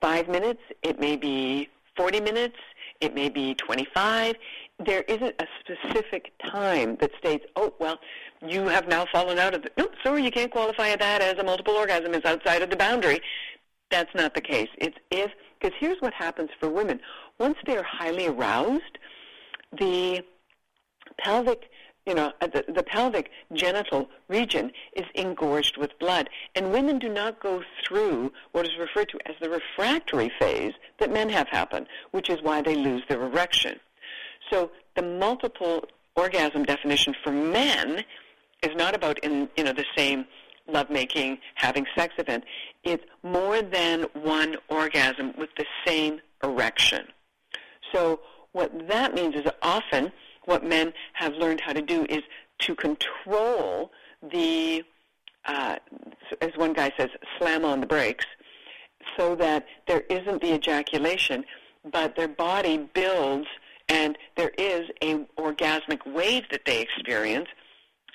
five 0.00 0.28
minutes, 0.28 0.60
it 0.82 1.00
may 1.00 1.16
be 1.16 1.68
40 1.96 2.20
minutes, 2.20 2.56
it 3.00 3.14
may 3.14 3.28
be 3.28 3.54
25. 3.54 4.36
There 4.84 5.02
isn't 5.02 5.34
a 5.40 5.46
specific 5.60 6.32
time 6.50 6.96
that 7.00 7.10
states, 7.18 7.44
oh, 7.56 7.74
well, 7.78 7.98
you 8.46 8.68
have 8.68 8.88
now 8.88 9.06
fallen 9.12 9.38
out 9.38 9.54
of 9.54 9.62
the, 9.62 9.70
no, 9.76 9.88
sorry, 10.02 10.24
you 10.24 10.30
can't 10.30 10.50
qualify 10.50 10.94
that 10.96 11.22
as 11.22 11.38
a 11.38 11.44
multiple 11.44 11.74
orgasm. 11.74 12.14
It's 12.14 12.26
outside 12.26 12.62
of 12.62 12.70
the 12.70 12.76
boundary. 12.76 13.20
That's 13.90 14.12
not 14.14 14.34
the 14.34 14.40
case. 14.40 14.68
It's 14.78 14.96
if, 15.10 15.30
because 15.60 15.76
here's 15.78 15.98
what 16.00 16.14
happens 16.14 16.50
for 16.58 16.68
women. 16.68 17.00
Once 17.38 17.56
they're 17.66 17.84
highly 17.84 18.26
aroused, 18.26 18.98
the 19.78 20.22
pelvic 21.18 21.70
you 22.06 22.14
know, 22.14 22.32
uh, 22.40 22.46
the, 22.48 22.64
the 22.72 22.82
pelvic 22.82 23.30
genital 23.52 24.08
region 24.28 24.72
is 24.94 25.04
engorged 25.14 25.76
with 25.76 25.96
blood. 25.98 26.28
And 26.54 26.72
women 26.72 26.98
do 26.98 27.08
not 27.08 27.40
go 27.40 27.62
through 27.86 28.32
what 28.52 28.66
is 28.66 28.72
referred 28.78 29.08
to 29.10 29.18
as 29.26 29.36
the 29.40 29.48
refractory 29.48 30.30
phase 30.38 30.72
that 30.98 31.12
men 31.12 31.28
have 31.28 31.48
happen, 31.48 31.86
which 32.10 32.28
is 32.28 32.42
why 32.42 32.62
they 32.62 32.74
lose 32.74 33.02
their 33.08 33.22
erection. 33.22 33.78
So 34.50 34.70
the 34.96 35.02
multiple 35.02 35.84
orgasm 36.16 36.64
definition 36.64 37.14
for 37.22 37.30
men 37.30 38.04
is 38.62 38.76
not 38.76 38.94
about 38.94 39.18
in 39.20 39.48
you 39.56 39.64
know 39.64 39.72
the 39.72 39.86
same 39.96 40.26
lovemaking, 40.68 41.38
having 41.54 41.86
sex 41.96 42.14
event. 42.18 42.44
It's 42.84 43.04
more 43.22 43.62
than 43.62 44.06
one 44.14 44.56
orgasm 44.68 45.34
with 45.36 45.50
the 45.56 45.66
same 45.86 46.20
erection. 46.42 47.06
So 47.92 48.20
what 48.52 48.88
that 48.88 49.14
means 49.14 49.34
is 49.34 49.46
often 49.62 50.12
what 50.44 50.64
men 50.64 50.92
have 51.14 51.34
learned 51.34 51.60
how 51.60 51.72
to 51.72 51.82
do 51.82 52.06
is 52.08 52.22
to 52.60 52.74
control 52.74 53.90
the, 54.32 54.82
uh, 55.44 55.76
as 56.40 56.50
one 56.56 56.72
guy 56.72 56.92
says, 56.96 57.08
slam 57.38 57.64
on 57.64 57.80
the 57.80 57.86
brakes, 57.86 58.26
so 59.16 59.34
that 59.34 59.66
there 59.86 60.02
isn't 60.08 60.40
the 60.40 60.54
ejaculation, 60.54 61.44
but 61.90 62.14
their 62.16 62.28
body 62.28 62.88
builds 62.94 63.48
and 63.88 64.16
there 64.36 64.52
is 64.56 64.88
a 65.02 65.16
orgasmic 65.38 66.06
wave 66.06 66.44
that 66.50 66.64
they 66.64 66.80
experience, 66.80 67.48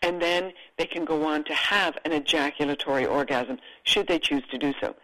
and 0.01 0.21
then 0.21 0.53
they 0.77 0.85
can 0.85 1.05
go 1.05 1.25
on 1.25 1.43
to 1.43 1.53
have 1.53 1.97
an 2.05 2.13
ejaculatory 2.13 3.05
orgasm 3.05 3.57
should 3.83 4.07
they 4.07 4.19
choose 4.19 4.43
to 4.49 4.57
do 4.57 4.73
so. 4.81 4.95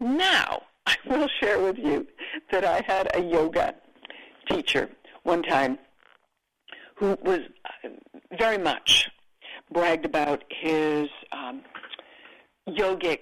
Now, 0.00 0.62
I 0.86 0.96
will 1.06 1.28
share 1.40 1.60
with 1.60 1.78
you 1.78 2.06
that 2.50 2.64
I 2.64 2.82
had 2.86 3.10
a 3.14 3.22
yoga 3.22 3.74
teacher 4.48 4.88
one 5.24 5.42
time 5.42 5.78
who 6.98 7.16
was 7.22 7.40
uh, 7.84 7.88
very 8.38 8.58
much 8.58 9.08
bragged 9.72 10.04
about 10.04 10.44
his 10.50 11.08
um, 11.32 11.62
yogic 12.68 13.20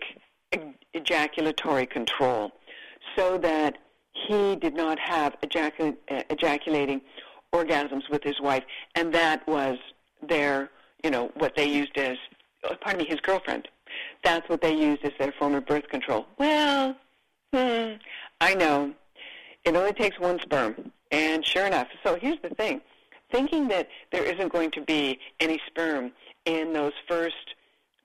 ejaculatory 0.95 1.87
control 1.87 2.53
so 3.17 3.37
that 3.39 3.77
he 4.13 4.57
did 4.57 4.75
not 4.75 4.99
have 4.99 5.37
ejacul- 5.43 5.97
uh, 6.11 6.23
ejaculating 6.31 7.01
orgasms 7.53 8.09
with 8.11 8.23
his 8.23 8.41
wife, 8.41 8.65
and 8.95 9.13
that 9.15 9.47
was 9.47 9.77
their, 10.27 10.71
you 11.05 11.11
know, 11.11 11.31
what 11.35 11.55
they 11.57 11.67
used 11.67 11.97
as, 11.97 12.17
uh, 12.65 12.75
pardon 12.81 13.03
me, 13.03 13.09
his 13.09 13.21
girlfriend. 13.21 13.69
That's 14.25 14.49
what 14.49 14.61
they 14.61 14.75
used 14.75 15.05
as 15.05 15.13
their 15.19 15.33
form 15.39 15.55
of 15.55 15.67
birth 15.67 15.89
control. 15.89 16.27
Well, 16.39 16.97
hmm, 17.53 17.93
I 18.41 18.55
know. 18.55 18.93
It 19.65 19.77
only 19.77 19.93
takes 19.93 20.19
one 20.19 20.39
sperm. 20.41 20.93
And 21.11 21.47
sure 21.47 21.67
enough, 21.67 21.89
so 22.05 22.17
here's 22.17 22.41
the 22.43 22.51
thing 22.51 22.81
thinking 23.31 23.69
that 23.69 23.89
there 24.13 24.25
isn't 24.25 24.53
going 24.53 24.71
to 24.73 24.81
be 24.81 25.19
any 25.41 25.61
sperm 25.67 26.13
in 26.45 26.73
those 26.73 26.93
first 27.09 27.55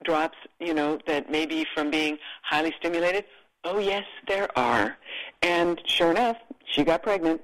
drops, 0.03 0.37
you 0.59 0.73
know, 0.73 0.99
that 1.07 1.31
may 1.31 1.45
be 1.45 1.65
from 1.73 1.91
being 1.91 2.17
highly 2.43 2.73
stimulated. 2.79 3.25
Oh, 3.63 3.77
yes, 3.77 4.03
there 4.27 4.47
are. 4.57 4.97
And 5.41 5.79
sure 5.85 6.11
enough, 6.11 6.37
she 6.65 6.83
got 6.83 7.03
pregnant. 7.03 7.41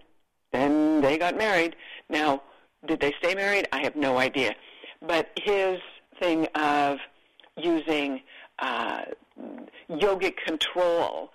Then 0.52 1.02
they 1.02 1.18
got 1.18 1.38
married. 1.38 1.76
Now, 2.10 2.42
did 2.88 3.00
they 3.00 3.14
stay 3.20 3.36
married? 3.36 3.68
I 3.72 3.82
have 3.82 3.96
no 3.96 4.18
idea. 4.18 4.56
But 5.02 5.30
his 5.38 5.80
thing 6.20 6.48
of 6.56 6.98
using 7.56 8.22
uh, 8.60 9.02
yogic 9.90 10.38
control 10.38 11.32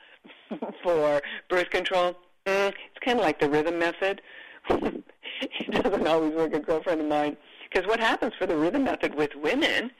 for 0.83 1.23
birth 1.49 1.71
control, 1.71 2.17
mm, 2.47 2.69
it's 2.69 3.05
kind 3.05 3.19
of 3.19 3.25
like 3.25 3.39
the 3.39 3.49
rhythm 3.49 3.79
method. 3.79 4.21
it 5.61 5.83
doesn't 5.83 6.07
always 6.07 6.33
work. 6.35 6.55
A 6.55 6.61
girlfriend 6.61 7.01
of 7.01 7.07
mine, 7.07 7.37
because 7.69 7.87
what 7.89 8.01
happens 8.01 8.33
for 8.39 8.47
the 8.47 8.57
rhythm 8.57 8.85
method 8.85 9.15
with 9.15 9.35
women 9.35 9.91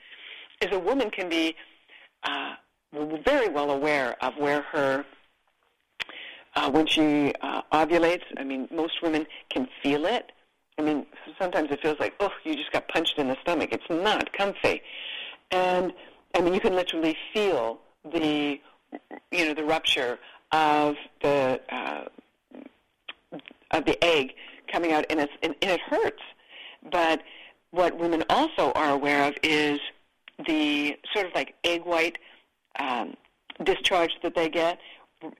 is 0.61 0.71
a 0.71 0.79
woman 0.79 1.09
can 1.09 1.29
be 1.29 1.55
uh, 2.23 2.53
very 3.25 3.49
well 3.49 3.71
aware 3.71 4.15
of 4.23 4.35
where 4.37 4.61
her 4.61 5.05
uh, 6.55 6.71
when 6.71 6.85
she 6.85 7.33
uh, 7.41 7.61
ovulates. 7.71 8.23
I 8.37 8.43
mean, 8.43 8.67
most 8.71 9.01
women 9.01 9.25
can 9.49 9.67
feel 9.81 10.05
it. 10.05 10.31
I 10.77 10.81
mean, 10.81 11.05
sometimes 11.39 11.71
it 11.71 11.81
feels 11.81 11.99
like, 11.99 12.15
oh, 12.19 12.31
you 12.43 12.55
just 12.55 12.71
got 12.71 12.87
punched 12.87 13.19
in 13.19 13.27
the 13.27 13.37
stomach. 13.41 13.69
It's 13.71 13.89
not 13.89 14.33
comfy, 14.33 14.81
and 15.51 15.93
I 16.33 16.41
mean, 16.41 16.53
you 16.53 16.59
can 16.59 16.75
literally 16.75 17.15
feel 17.33 17.79
the, 18.11 18.59
you 19.31 19.45
know, 19.45 19.53
the 19.53 19.63
rupture 19.63 20.17
of 20.51 20.95
the 21.21 21.59
uh, 21.69 22.05
of 23.71 23.85
the 23.85 24.03
egg 24.03 24.33
coming 24.73 24.91
out, 24.91 25.05
and, 25.09 25.19
it's, 25.19 25.33
and, 25.43 25.55
and 25.61 25.71
it 25.71 25.81
hurts. 25.81 26.23
But 26.91 27.21
what 27.71 27.97
women 27.97 28.23
also 28.29 28.71
are 28.73 28.91
aware 28.91 29.23
of 29.29 29.35
is 29.43 29.79
the 30.47 30.97
sort 31.13 31.27
of 31.27 31.31
like 31.35 31.55
egg 31.63 31.85
white 31.85 32.17
um, 32.79 33.15
discharge 33.63 34.11
that 34.23 34.35
they 34.35 34.49
get. 34.49 34.79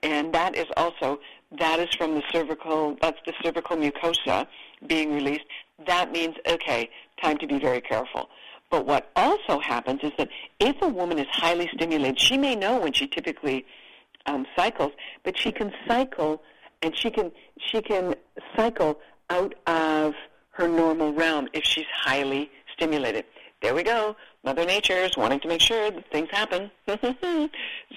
and 0.01 0.33
that 0.33 0.55
is 0.55 0.67
also 0.77 1.19
that 1.59 1.79
is 1.79 1.89
from 1.97 2.15
the 2.15 2.23
cervical. 2.31 2.97
That's 3.01 3.19
the 3.25 3.33
cervical 3.43 3.75
mucosa 3.77 4.47
being 4.87 5.13
released. 5.13 5.45
That 5.85 6.11
means 6.11 6.35
okay, 6.47 6.89
time 7.21 7.37
to 7.39 7.47
be 7.47 7.59
very 7.59 7.81
careful. 7.81 8.29
But 8.71 8.87
what 8.87 9.11
also 9.15 9.59
happens 9.59 9.99
is 10.03 10.11
that 10.17 10.29
if 10.59 10.75
a 10.81 10.87
woman 10.87 11.19
is 11.19 11.27
highly 11.29 11.69
stimulated, 11.75 12.19
she 12.19 12.37
may 12.37 12.55
know 12.55 12.79
when 12.79 12.93
she 12.93 13.05
typically 13.07 13.65
um, 14.25 14.47
cycles, 14.55 14.93
but 15.23 15.37
she 15.37 15.51
can 15.51 15.71
cycle 15.87 16.41
and 16.81 16.95
she 16.97 17.09
can 17.11 17.31
she 17.59 17.81
can 17.81 18.15
cycle 18.55 18.99
out 19.29 19.55
of 19.67 20.13
her 20.51 20.67
normal 20.67 21.13
realm 21.13 21.47
if 21.53 21.63
she's 21.63 21.85
highly 21.93 22.49
stimulated. 22.75 23.25
There 23.61 23.73
we 23.73 23.83
go. 23.83 24.15
Mother 24.43 24.65
Nature 24.65 24.97
is 24.97 25.15
wanting 25.15 25.39
to 25.41 25.47
make 25.47 25.61
sure 25.61 25.89
that 25.89 26.11
things 26.11 26.29
happen. 26.31 26.69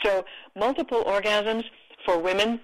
so 0.02 0.24
multiple 0.54 1.02
orgasms 1.04 1.64
for 2.04 2.18
women, 2.18 2.60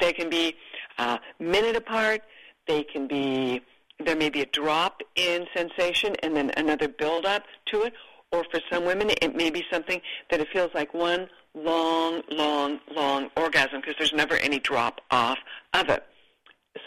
they 0.00 0.12
can 0.12 0.30
be 0.30 0.54
uh, 0.98 1.18
minute 1.38 1.76
apart. 1.76 2.22
They 2.66 2.82
can 2.84 3.06
be 3.06 3.60
there 4.04 4.16
may 4.16 4.28
be 4.28 4.40
a 4.40 4.46
drop 4.46 5.02
in 5.14 5.46
sensation 5.54 6.16
and 6.22 6.34
then 6.34 6.50
another 6.56 6.88
build 6.88 7.26
up 7.26 7.44
to 7.66 7.82
it. 7.82 7.92
Or 8.32 8.44
for 8.50 8.60
some 8.70 8.84
women, 8.84 9.10
it 9.22 9.36
may 9.36 9.50
be 9.50 9.64
something 9.70 10.00
that 10.30 10.40
it 10.40 10.48
feels 10.52 10.70
like 10.74 10.92
one 10.92 11.28
long, 11.54 12.22
long, 12.30 12.80
long 12.90 13.30
orgasm 13.36 13.80
because 13.80 13.94
there's 13.96 14.12
never 14.12 14.34
any 14.36 14.58
drop 14.58 15.00
off 15.10 15.38
of 15.72 15.88
it. 15.88 16.02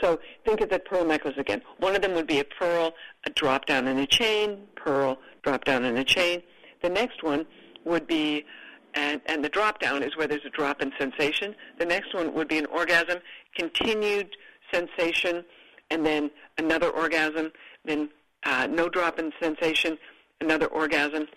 So 0.02 0.20
think 0.46 0.62
of 0.62 0.70
the 0.70 0.80
pearl 0.80 1.06
necklace 1.06 1.38
again. 1.38 1.62
One 1.80 1.96
of 1.96 2.02
them 2.02 2.14
would 2.14 2.28
be 2.28 2.40
a 2.40 2.44
pearl, 2.44 2.94
a 3.26 3.30
drop 3.30 3.66
down 3.66 3.88
in 3.88 3.98
a 4.00 4.06
chain, 4.06 4.68
pearl, 4.76 5.18
drop 5.44 5.64
down 5.64 5.86
in 5.86 5.98
a 5.98 6.04
chain. 6.04 6.44
The 6.82 6.90
next 6.90 7.24
one 7.24 7.46
would 7.86 8.06
be, 8.06 8.46
and, 8.94 9.22
and 9.26 9.44
the 9.44 9.50
drop 9.50 9.80
down 9.80 10.04
is 10.04 10.16
where 10.18 10.28
there's 10.28 10.46
a 10.46 10.50
drop 10.50 10.82
in 10.82 10.92
sensation. 11.00 11.56
The 11.80 11.86
next 11.86 12.14
one 12.14 12.34
would 12.34 12.48
be 12.48 12.58
an 12.58 12.66
orgasm, 12.68 13.20
continued 13.56 14.36
sensation, 14.72 15.46
and 15.90 16.06
then 16.06 16.30
another 16.58 16.90
orgasm, 16.90 17.52
then 17.86 18.10
uh, 18.46 18.68
no 18.70 18.90
drop 18.90 19.20
in 19.20 19.32
sensation, 19.42 19.98
another 20.42 20.68
orgasm. 20.68 21.28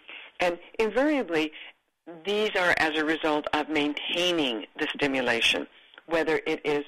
And 0.41 0.59
invariably, 0.79 1.53
these 2.25 2.51
are 2.57 2.75
as 2.79 2.99
a 2.99 3.05
result 3.05 3.47
of 3.53 3.69
maintaining 3.69 4.67
the 4.79 4.89
stimulation, 4.95 5.67
whether 6.07 6.41
it 6.47 6.61
is 6.65 6.85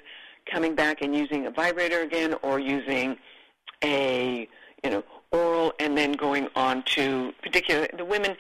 coming 0.51 0.75
back 0.75 1.03
and 1.03 1.15
using 1.15 1.47
a 1.47 1.51
vibrator 1.51 2.01
again 2.01 2.35
or 2.43 2.59
using 2.59 3.17
a, 3.83 4.49
you 4.83 4.91
know, 4.91 5.05
oral 5.31 5.73
and 5.81 5.97
then 5.97 6.13
going 6.13 6.49
on 6.55 6.83
to 6.85 7.33
particular 7.43 7.89
the 7.97 8.05
women 8.05 8.37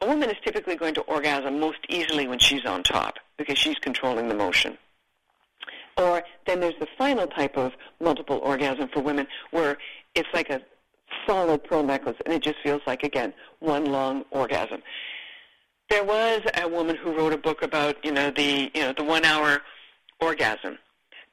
a 0.00 0.06
woman 0.06 0.30
is 0.30 0.36
typically 0.42 0.76
going 0.76 0.94
to 0.94 1.02
orgasm 1.02 1.60
most 1.60 1.78
easily 1.88 2.26
when 2.26 2.38
she's 2.38 2.64
on 2.64 2.82
top 2.82 3.18
because 3.36 3.58
she's 3.58 3.76
controlling 3.78 4.28
the 4.28 4.34
motion. 4.34 4.78
Or 5.98 6.22
then 6.46 6.60
there's 6.60 6.78
the 6.80 6.88
final 6.96 7.26
type 7.26 7.58
of 7.58 7.72
multiple 8.00 8.38
orgasm 8.42 8.88
for 8.88 9.00
women 9.00 9.26
where 9.50 9.76
it's 10.14 10.28
like 10.32 10.48
a 10.48 10.62
solid 11.26 11.62
pearl 11.64 11.82
necklace 11.82 12.16
and 12.24 12.32
it 12.32 12.42
just 12.42 12.56
feels 12.62 12.80
like 12.86 13.02
again 13.02 13.34
one 13.58 13.86
long 13.86 14.24
orgasm. 14.30 14.82
There 15.90 16.04
was 16.04 16.40
a 16.54 16.68
woman 16.68 16.96
who 16.96 17.14
wrote 17.14 17.32
a 17.32 17.38
book 17.38 17.62
about, 17.62 18.02
you 18.04 18.12
know, 18.12 18.30
the 18.30 18.70
you 18.74 18.80
know, 18.80 18.94
the 18.96 19.04
one 19.04 19.24
hour 19.24 19.60
orgasm. 20.20 20.78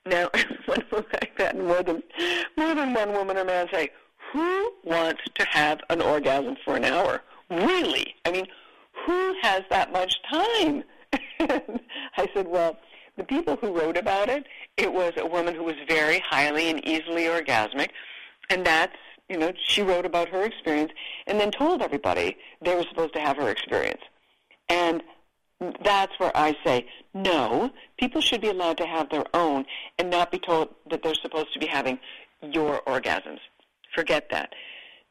Now 0.07 0.29
one 0.65 0.83
book 0.89 1.07
like 1.13 1.37
that 1.37 1.57
more 1.57 1.83
than 1.83 2.01
more 2.55 2.73
than 2.73 2.93
one 2.93 3.11
woman 3.11 3.37
or 3.37 3.43
man 3.43 3.67
say, 3.71 3.91
Who 4.31 4.73
wants 4.83 5.21
to 5.35 5.45
have 5.45 5.79
an 5.89 6.01
orgasm 6.01 6.55
for 6.63 6.75
an 6.75 6.85
hour? 6.85 7.21
Really? 7.49 8.15
I 8.25 8.31
mean, 8.31 8.47
who 9.05 9.35
has 9.41 9.63
that 9.69 9.91
much 9.91 10.13
time? 10.29 10.83
I 11.39 12.29
said, 12.33 12.47
Well, 12.47 12.77
the 13.17 13.23
people 13.23 13.57
who 13.57 13.77
wrote 13.77 13.97
about 13.97 14.29
it, 14.29 14.45
it 14.77 14.91
was 14.91 15.13
a 15.17 15.25
woman 15.25 15.55
who 15.55 15.63
was 15.63 15.75
very 15.87 16.19
highly 16.19 16.69
and 16.69 16.85
easily 16.87 17.23
orgasmic, 17.23 17.89
and 18.49 18.65
that's 18.65 18.95
you 19.27 19.37
know 19.37 19.51
she 19.65 19.81
wrote 19.81 20.05
about 20.05 20.29
her 20.29 20.43
experience 20.43 20.93
and 21.25 21.39
then 21.39 21.51
told 21.51 21.81
everybody 21.81 22.37
they 22.61 22.75
were 22.75 22.85
supposed 22.87 23.13
to 23.13 23.19
have 23.19 23.35
her 23.37 23.49
experience, 23.49 24.01
and 24.69 25.03
that's 25.83 26.13
where 26.19 26.35
I 26.35 26.55
say 26.63 26.87
no. 27.13 27.71
People 27.97 28.21
should 28.21 28.41
be 28.41 28.49
allowed 28.49 28.77
to 28.77 28.85
have 28.85 29.09
their 29.09 29.25
own 29.33 29.65
and 29.97 30.09
not 30.09 30.31
be 30.31 30.39
told 30.39 30.69
that 30.89 31.01
they're 31.03 31.15
supposed 31.15 31.53
to 31.53 31.59
be 31.59 31.65
having 31.65 31.99
your 32.41 32.81
orgasms. 32.85 33.39
Forget 33.95 34.29
that. 34.29 34.53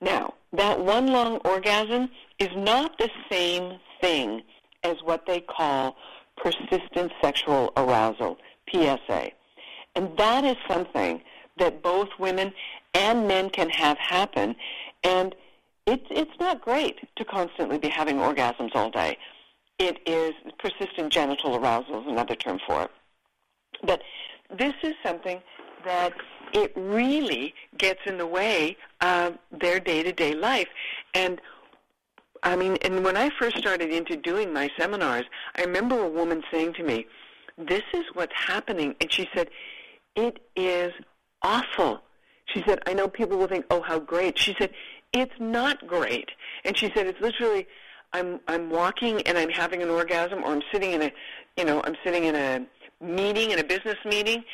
Now, 0.00 0.34
that 0.52 0.78
one 0.78 1.08
long 1.08 1.38
orgasm 1.38 2.10
is 2.38 2.50
not 2.54 2.98
the 2.98 3.10
same 3.30 3.78
thing 4.00 4.42
as 4.84 4.96
what 5.02 5.26
they 5.26 5.40
call 5.40 5.96
persistent 6.36 7.12
sexual 7.22 7.72
arousal, 7.76 8.38
PSA. 8.70 9.30
And 9.94 10.16
that 10.18 10.44
is 10.44 10.56
something 10.68 11.22
that 11.58 11.82
both 11.82 12.08
women 12.18 12.52
and 12.94 13.26
men 13.26 13.50
can 13.50 13.70
have 13.70 13.96
happen. 13.98 14.54
And 15.02 15.34
it's, 15.86 16.06
it's 16.10 16.38
not 16.38 16.60
great 16.60 16.98
to 17.16 17.24
constantly 17.24 17.78
be 17.78 17.88
having 17.88 18.16
orgasms 18.16 18.74
all 18.74 18.90
day. 18.90 19.16
It 19.78 19.98
is 20.06 20.32
persistent 20.58 21.12
genital 21.12 21.56
arousal 21.56 22.00
is 22.00 22.06
another 22.06 22.34
term 22.34 22.58
for 22.66 22.84
it. 22.84 22.90
But 23.82 24.02
this 24.58 24.74
is 24.82 24.94
something 25.02 25.42
that 25.84 26.14
it 26.52 26.72
really 26.76 27.54
gets 27.76 28.00
in 28.06 28.16
the 28.16 28.26
way 28.26 28.76
of 29.00 29.36
their 29.50 29.78
day-to-day 29.78 30.34
life. 30.34 30.68
And 31.14 31.40
I 32.42 32.56
mean, 32.56 32.76
and 32.82 33.04
when 33.04 33.16
I 33.16 33.30
first 33.38 33.58
started 33.58 33.90
into 33.90 34.16
doing 34.16 34.52
my 34.52 34.70
seminars, 34.78 35.24
I 35.56 35.62
remember 35.62 35.98
a 35.98 36.08
woman 36.08 36.42
saying 36.50 36.74
to 36.74 36.82
me, 36.82 37.06
"This 37.58 37.82
is 37.92 38.04
what's 38.14 38.34
happening," 38.34 38.94
and 39.00 39.12
she 39.12 39.28
said, 39.34 39.50
"It 40.14 40.38
is 40.54 40.92
awful." 41.42 42.02
She 42.46 42.62
said, 42.66 42.80
"I 42.86 42.94
know 42.94 43.08
people 43.08 43.36
will 43.36 43.48
think, 43.48 43.66
oh, 43.70 43.82
how 43.82 43.98
great." 43.98 44.38
She 44.38 44.54
said, 44.58 44.72
"It's 45.12 45.38
not 45.38 45.86
great," 45.86 46.30
and 46.64 46.76
she 46.78 46.90
said, 46.94 47.06
"It's 47.06 47.20
literally." 47.20 47.66
I'm 48.12 48.40
I'm 48.48 48.70
walking 48.70 49.22
and 49.22 49.36
I'm 49.36 49.50
having 49.50 49.82
an 49.82 49.90
orgasm, 49.90 50.42
or 50.44 50.52
I'm 50.52 50.62
sitting 50.72 50.92
in 50.92 51.02
a, 51.02 51.12
you 51.56 51.64
know, 51.64 51.82
I'm 51.84 51.96
sitting 52.04 52.24
in 52.24 52.34
a 52.34 52.66
meeting, 53.00 53.50
in 53.50 53.58
a 53.58 53.64
business 53.64 53.98
meeting, 54.04 54.44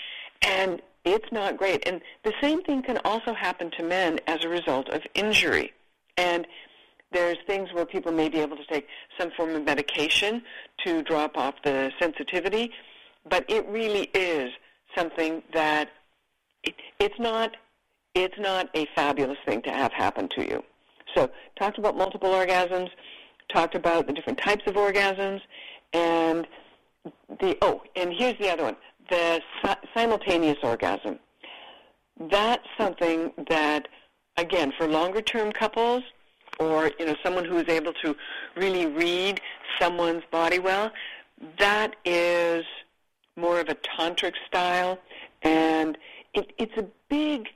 and 0.43 0.83
it's 1.05 1.31
not 1.33 1.57
great. 1.57 1.87
And 1.87 2.01
the 2.25 2.33
same 2.41 2.63
thing 2.63 2.83
can 2.83 2.99
also 3.05 3.35
happen 3.35 3.71
to 3.73 3.83
men 3.83 4.21
as 4.27 4.45
a 4.45 4.49
result 4.49 4.89
of 4.89 5.03
injury. 5.15 5.73
And 6.17 6.47
there's 7.13 7.39
things 7.47 7.73
where 7.73 7.85
people 7.85 8.13
may 8.13 8.29
be 8.29 8.39
able 8.39 8.57
to 8.57 8.65
take 8.67 8.87
some 9.19 9.31
form 9.33 9.55
of 9.55 9.65
medication 9.65 10.43
to 10.85 11.03
drop 11.03 11.37
off 11.37 11.55
the 11.63 11.93
sensitivity, 11.99 12.73
but 13.29 13.45
it 13.49 13.67
really 13.69 14.11
is 14.15 14.51
something 14.97 15.43
that 15.53 15.91
it, 16.63 16.75
it's 16.99 17.19
not 17.19 17.57
it's 18.15 18.39
not 18.39 18.69
a 18.75 18.87
fabulous 18.95 19.39
thing 19.47 19.63
to 19.63 19.71
have 19.71 19.93
happen 19.93 20.29
to 20.29 20.47
you. 20.47 20.63
So, 21.15 21.31
talked 21.59 21.79
about 21.79 21.97
multiple 21.97 22.31
orgasms, 22.31 22.91
talked 23.53 23.75
about 23.75 24.07
the 24.07 24.13
different 24.13 24.39
types 24.39 24.63
of 24.67 24.75
orgasms, 24.75 25.41
and 25.93 26.47
the 27.41 27.57
oh, 27.63 27.83
and 27.97 28.13
here's 28.13 28.39
the 28.39 28.51
other 28.51 28.65
one: 28.65 28.77
the 29.11 29.41
si- 29.63 29.89
simultaneous 29.95 30.59
orgasm. 30.63 31.19
That's 32.31 32.67
something 32.79 33.33
that, 33.49 33.89
again, 34.37 34.73
for 34.77 34.87
longer-term 34.87 35.53
couples 35.53 36.03
or 36.61 36.91
you 36.99 37.07
know 37.07 37.17
someone 37.23 37.45
who 37.45 37.57
is 37.57 37.69
able 37.69 37.93
to 38.05 38.15
really 38.57 38.87
read 38.87 39.41
someone's 39.81 40.23
body 40.31 40.59
well, 40.59 40.93
that 41.59 41.97
is 42.05 42.65
more 43.37 43.59
of 43.61 43.69
a 43.69 43.75
tantric 43.75 44.35
style, 44.47 44.99
and 45.43 45.97
it, 46.35 46.53
it's 46.59 46.77
a 46.77 46.87
big 47.09 47.49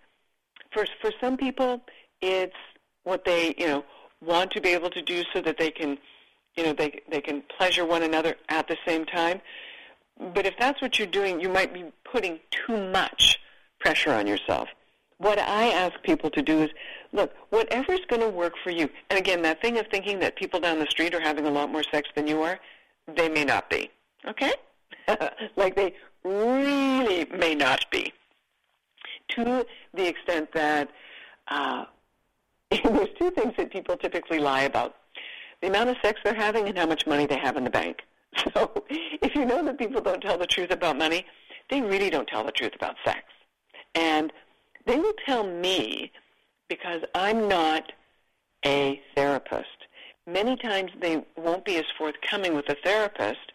for 0.73 0.87
for 1.01 1.11
some 1.21 1.37
people 1.37 1.81
it's 2.21 2.57
what 3.05 3.25
they 3.25 3.55
you 3.59 3.67
know 3.67 3.85
want 4.27 4.51
to 4.53 4.61
be 4.61 4.71
able 4.71 4.91
to 4.91 5.03
do 5.03 5.23
so 5.33 5.41
that 5.43 5.59
they 5.59 5.71
can 5.71 5.99
you 6.57 6.65
know 6.65 6.73
they 6.73 7.01
they 7.11 7.21
can 7.21 7.43
pleasure 7.57 7.85
one 7.85 8.03
another 8.03 8.37
at 8.49 8.69
the 8.69 8.77
same 8.87 9.05
time. 9.05 9.41
But 10.35 10.47
if 10.47 10.55
that's 10.59 10.81
what 10.81 10.99
you're 10.99 11.09
doing, 11.09 11.41
you 11.41 11.51
might 11.51 11.75
be 11.75 11.85
putting 12.11 12.41
too 12.51 12.91
much 12.91 13.39
pressure 13.81 14.13
on 14.13 14.27
yourself 14.27 14.69
what 15.19 15.39
I 15.39 15.69
ask 15.69 16.01
people 16.03 16.31
to 16.31 16.43
do 16.43 16.63
is, 16.63 16.71
look, 17.13 17.33
whatever's 17.51 18.05
going 18.09 18.21
to 18.21 18.29
work 18.29 18.55
for 18.63 18.71
you. 18.71 18.89
And 19.11 19.19
again, 19.19 19.43
that 19.43 19.63
thing 19.63 19.79
of 19.79 19.87
thinking 19.91 20.19
that 20.21 20.37
people 20.37 20.61
down 20.61 20.79
the 20.79 20.87
street 20.87 21.15
are 21.15 21.21
having 21.21 21.47
a 21.47 21.51
lot 21.51 21.71
more 21.71 21.83
sex 21.83 22.09
than 22.15 22.27
you 22.27 22.43
are, 22.43 22.59
they 23.17 23.29
may 23.29 23.45
not 23.45 23.71
be. 23.71 23.91
Okay? 24.27 24.53
like 25.57 25.75
they 25.75 25.95
really 26.25 27.27
may 27.37 27.55
not 27.55 27.85
be. 27.91 28.13
To 29.31 29.67
the 29.95 30.07
extent 30.07 30.53
that 30.53 30.91
uh, 31.49 31.87
there's 32.71 33.09
two 33.19 33.31
things 33.31 33.55
that 33.57 33.71
people 33.71 33.97
typically 33.97 34.39
lie 34.39 34.63
about. 34.63 34.97
The 35.63 35.69
amount 35.69 35.91
of 35.91 35.97
sex 36.03 36.21
they're 36.25 36.35
having 36.35 36.69
and 36.69 36.77
how 36.77 36.87
much 36.87 37.07
money 37.07 37.27
they 37.27 37.39
have 37.39 37.57
in 37.57 37.65
the 37.65 37.71
bank. 37.71 38.03
So 38.55 38.85
if 38.91 39.35
you 39.35 39.47
know 39.47 39.65
that 39.65 39.79
people 39.79 40.03
don't 40.03 40.21
tell 40.21 40.37
the 40.37 40.47
truth 40.47 40.71
about 40.71 40.99
money, 40.99 41.25
they 41.71 41.81
really 41.81 42.11
don't 42.11 42.29
tell 42.29 42.45
the 42.45 42.53
truth 42.53 42.75
about 42.75 42.97
sex. 43.03 43.23
And 43.95 44.31
they 44.85 44.99
will 44.99 45.15
tell 45.25 45.43
me 45.43 46.13
because 46.69 47.01
I'm 47.15 47.49
not 47.49 47.93
a 48.65 49.01
therapist. 49.15 49.87
Many 50.27 50.57
times 50.57 50.91
they 51.01 51.25
won't 51.37 51.65
be 51.65 51.77
as 51.77 51.85
forthcoming 51.97 52.55
with 52.55 52.69
a 52.69 52.77
therapist 52.85 53.53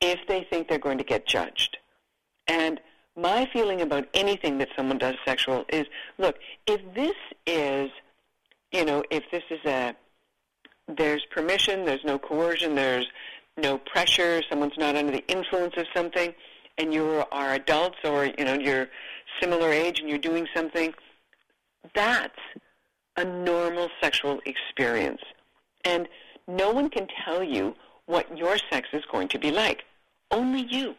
if 0.00 0.18
they 0.28 0.46
think 0.50 0.68
they're 0.68 0.78
going 0.78 0.98
to 0.98 1.04
get 1.04 1.26
judged. 1.26 1.78
And 2.46 2.80
my 3.16 3.48
feeling 3.52 3.80
about 3.80 4.08
anything 4.12 4.58
that 4.58 4.68
someone 4.76 4.98
does 4.98 5.14
sexual 5.24 5.64
is, 5.68 5.86
look, 6.18 6.36
if 6.66 6.80
this 6.94 7.14
is, 7.46 7.90
you 8.74 8.84
know, 8.84 9.04
if 9.10 9.22
this 9.30 9.44
is 9.50 9.60
a, 9.64 9.94
there's 10.88 11.24
permission, 11.30 11.84
there's 11.84 12.04
no 12.04 12.18
coercion, 12.18 12.74
there's 12.74 13.06
no 13.56 13.78
pressure, 13.78 14.42
someone's 14.50 14.76
not 14.76 14.96
under 14.96 15.12
the 15.12 15.24
influence 15.28 15.74
of 15.76 15.86
something, 15.94 16.34
and 16.76 16.92
you 16.92 17.22
are 17.30 17.54
adults 17.54 17.98
or, 18.04 18.26
you 18.26 18.44
know, 18.44 18.54
you're 18.54 18.88
similar 19.40 19.70
age 19.70 20.00
and 20.00 20.08
you're 20.08 20.18
doing 20.18 20.48
something, 20.54 20.92
that's 21.94 22.38
a 23.16 23.24
normal 23.24 23.88
sexual 24.02 24.40
experience. 24.44 25.22
And 25.84 26.08
no 26.48 26.72
one 26.72 26.90
can 26.90 27.06
tell 27.24 27.44
you 27.44 27.76
what 28.06 28.36
your 28.36 28.56
sex 28.70 28.88
is 28.92 29.04
going 29.10 29.28
to 29.28 29.38
be 29.38 29.52
like. 29.52 29.84
Only 30.32 30.66
you. 30.68 30.96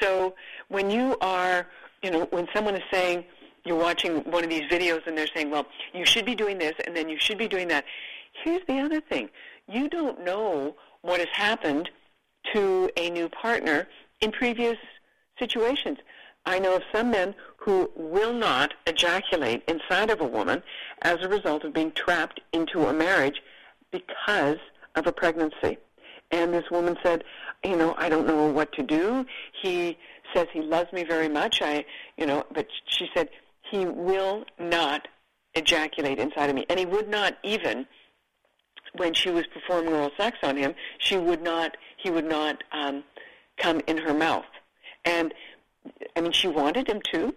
So 0.00 0.34
when 0.68 0.90
you 0.90 1.16
are, 1.22 1.66
you 2.02 2.10
know, 2.10 2.26
when 2.30 2.48
someone 2.54 2.74
is 2.74 2.82
saying, 2.92 3.24
you're 3.64 3.78
watching 3.78 4.18
one 4.30 4.44
of 4.44 4.50
these 4.50 4.70
videos 4.70 5.06
and 5.06 5.16
they're 5.16 5.28
saying, 5.34 5.50
well, 5.50 5.66
you 5.92 6.04
should 6.04 6.26
be 6.26 6.34
doing 6.34 6.58
this 6.58 6.74
and 6.86 6.96
then 6.96 7.08
you 7.08 7.18
should 7.18 7.38
be 7.38 7.48
doing 7.48 7.68
that. 7.68 7.84
Here's 8.42 8.64
the 8.66 8.78
other 8.80 9.00
thing. 9.00 9.30
You 9.68 9.88
don't 9.88 10.24
know 10.24 10.76
what 11.02 11.20
has 11.20 11.28
happened 11.32 11.90
to 12.52 12.90
a 12.96 13.10
new 13.10 13.28
partner 13.28 13.88
in 14.20 14.32
previous 14.32 14.76
situations. 15.38 15.98
I 16.46 16.58
know 16.58 16.76
of 16.76 16.82
some 16.92 17.10
men 17.10 17.34
who 17.56 17.90
will 17.96 18.34
not 18.34 18.74
ejaculate 18.86 19.62
inside 19.66 20.10
of 20.10 20.20
a 20.20 20.26
woman 20.26 20.62
as 21.02 21.18
a 21.22 21.28
result 21.28 21.64
of 21.64 21.72
being 21.72 21.92
trapped 21.92 22.40
into 22.52 22.86
a 22.86 22.92
marriage 22.92 23.40
because 23.90 24.58
of 24.94 25.06
a 25.06 25.12
pregnancy. 25.12 25.78
And 26.30 26.52
this 26.52 26.70
woman 26.70 26.96
said, 27.02 27.24
you 27.64 27.76
know, 27.76 27.94
I 27.96 28.08
don't 28.08 28.26
know 28.26 28.48
what 28.48 28.72
to 28.72 28.82
do. 28.82 29.24
He 29.62 29.96
says 30.34 30.48
he 30.52 30.60
loves 30.60 30.92
me 30.92 31.04
very 31.04 31.28
much. 31.28 31.62
I, 31.62 31.84
you 32.18 32.26
know, 32.26 32.44
but 32.52 32.66
she 32.86 33.08
said 33.14 33.30
he 33.74 33.86
will 33.86 34.44
not 34.58 35.08
ejaculate 35.54 36.18
inside 36.20 36.48
of 36.48 36.54
me, 36.54 36.64
and 36.70 36.78
he 36.78 36.86
would 36.86 37.08
not 37.08 37.36
even 37.42 37.86
when 38.96 39.12
she 39.12 39.30
was 39.30 39.44
performing 39.48 39.92
oral 39.92 40.12
sex 40.16 40.38
on 40.44 40.56
him. 40.56 40.74
She 40.98 41.16
would 41.16 41.42
not. 41.42 41.76
He 41.96 42.10
would 42.10 42.28
not 42.28 42.62
um, 42.70 43.02
come 43.58 43.80
in 43.88 43.96
her 43.96 44.14
mouth, 44.14 44.44
and 45.04 45.34
I 46.16 46.20
mean, 46.20 46.32
she 46.32 46.48
wanted 46.48 46.88
him 46.88 47.00
to, 47.12 47.34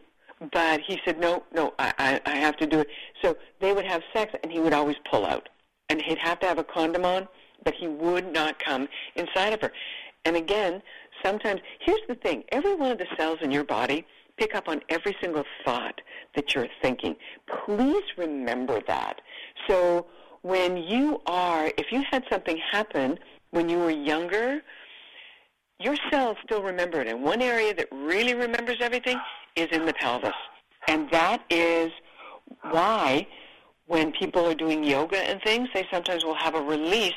but 0.54 0.82
he 0.82 1.00
said, 1.04 1.20
no, 1.20 1.44
no, 1.54 1.74
I, 1.80 1.94
I, 1.98 2.22
I 2.26 2.36
have 2.36 2.56
to 2.58 2.68
do 2.68 2.80
it. 2.82 2.88
So 3.22 3.36
they 3.60 3.74
would 3.74 3.86
have 3.86 4.04
sex, 4.14 4.34
and 4.44 4.52
he 4.52 4.60
would 4.60 4.74
always 4.74 4.98
pull 5.10 5.26
out, 5.26 5.50
and 5.90 6.02
he'd 6.02 6.20
have 6.20 6.40
to 6.42 6.48
have 6.48 6.60
a 6.60 6.64
condom 6.64 7.06
on, 7.06 7.28
but 7.64 7.74
he 7.74 7.88
would 7.88 8.32
not 8.32 8.60
come 8.60 8.88
inside 9.16 9.54
of 9.54 9.62
her. 9.62 9.72
And 10.26 10.36
again, 10.36 10.82
sometimes, 11.24 11.62
here's 11.80 12.06
the 12.08 12.16
thing, 12.16 12.44
every 12.52 12.76
one 12.76 12.92
of 12.92 12.98
the 13.00 13.08
cells 13.18 13.40
in 13.42 13.52
your 13.52 13.64
body 13.64 14.06
pick 14.38 14.56
up 14.56 14.68
on 14.68 14.82
every 14.90 15.16
single 15.22 15.44
thought 15.66 16.00
that 16.36 16.54
you're 16.54 16.68
thinking. 16.82 17.16
Please 17.66 18.04
remember 18.18 18.82
that. 18.88 19.22
So 19.68 20.08
when 20.42 20.78
you 20.78 21.22
are, 21.26 21.72
if 21.78 21.92
you 21.92 22.04
had 22.10 22.24
something 22.30 22.58
happen 22.72 23.20
when 23.52 23.68
you 23.70 23.80
were 23.80 23.92
younger, 23.92 24.62
your 25.80 25.96
cells 26.10 26.38
still 26.44 26.64
remember 26.64 27.02
it. 27.02 27.08
And 27.08 27.24
one 27.24 27.42
area 27.42 27.74
that 27.74 27.88
really 27.92 28.34
remembers 28.34 28.78
everything 28.80 29.20
is 29.56 29.68
in 29.72 29.86
the 29.86 29.94
pelvis. 29.94 30.34
And 30.88 31.10
that 31.12 31.44
is 31.50 31.92
why 32.62 33.28
when 33.88 34.12
people 34.12 34.46
are 34.46 34.56
doing 34.56 34.84
yoga 34.84 35.18
and 35.18 35.42
things, 35.42 35.70
they 35.74 35.88
sometimes 35.92 36.24
will 36.24 36.36
have 36.36 36.56
a 36.56 36.62
release 36.62 37.14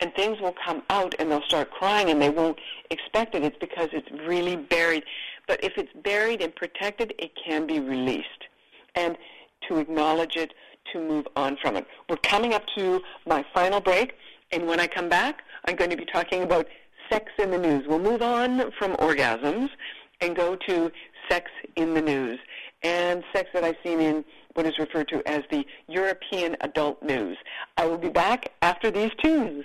and 0.00 0.12
things 0.14 0.40
will 0.40 0.54
come 0.64 0.82
out 0.90 1.14
and 1.18 1.30
they'll 1.30 1.42
start 1.42 1.70
crying 1.70 2.10
and 2.10 2.20
they 2.20 2.30
won't 2.30 2.58
expect 2.90 3.34
it. 3.34 3.44
It's 3.44 3.56
because 3.58 3.88
it's 3.92 4.10
really 4.26 4.56
buried. 4.56 5.04
But 5.46 5.62
if 5.62 5.72
it's 5.76 5.92
buried 6.02 6.40
and 6.42 6.54
protected, 6.54 7.14
it 7.18 7.32
can 7.46 7.66
be 7.66 7.80
released. 7.80 8.28
And 8.94 9.16
to 9.68 9.78
acknowledge 9.78 10.36
it, 10.36 10.52
to 10.92 11.00
move 11.00 11.26
on 11.36 11.56
from 11.62 11.76
it. 11.76 11.86
We're 12.08 12.16
coming 12.16 12.52
up 12.52 12.62
to 12.76 13.00
my 13.26 13.44
final 13.54 13.80
break, 13.80 14.14
and 14.52 14.66
when 14.66 14.80
I 14.80 14.86
come 14.86 15.08
back, 15.08 15.42
I'm 15.66 15.76
going 15.76 15.90
to 15.90 15.96
be 15.96 16.04
talking 16.04 16.42
about 16.42 16.66
sex 17.10 17.32
in 17.38 17.50
the 17.50 17.58
news. 17.58 17.84
We'll 17.86 17.98
move 17.98 18.22
on 18.22 18.70
from 18.78 18.94
orgasms 18.96 19.70
and 20.20 20.36
go 20.36 20.56
to 20.68 20.92
sex 21.28 21.50
in 21.76 21.94
the 21.94 22.02
news 22.02 22.38
and 22.82 23.24
sex 23.32 23.48
that 23.54 23.64
I've 23.64 23.76
seen 23.82 24.00
in 24.00 24.24
what 24.54 24.66
is 24.66 24.78
referred 24.78 25.08
to 25.08 25.26
as 25.26 25.42
the 25.50 25.64
European 25.88 26.56
adult 26.60 27.02
news. 27.02 27.36
I 27.76 27.86
will 27.86 27.98
be 27.98 28.10
back 28.10 28.52
after 28.62 28.90
these 28.90 29.10
tunes. 29.22 29.64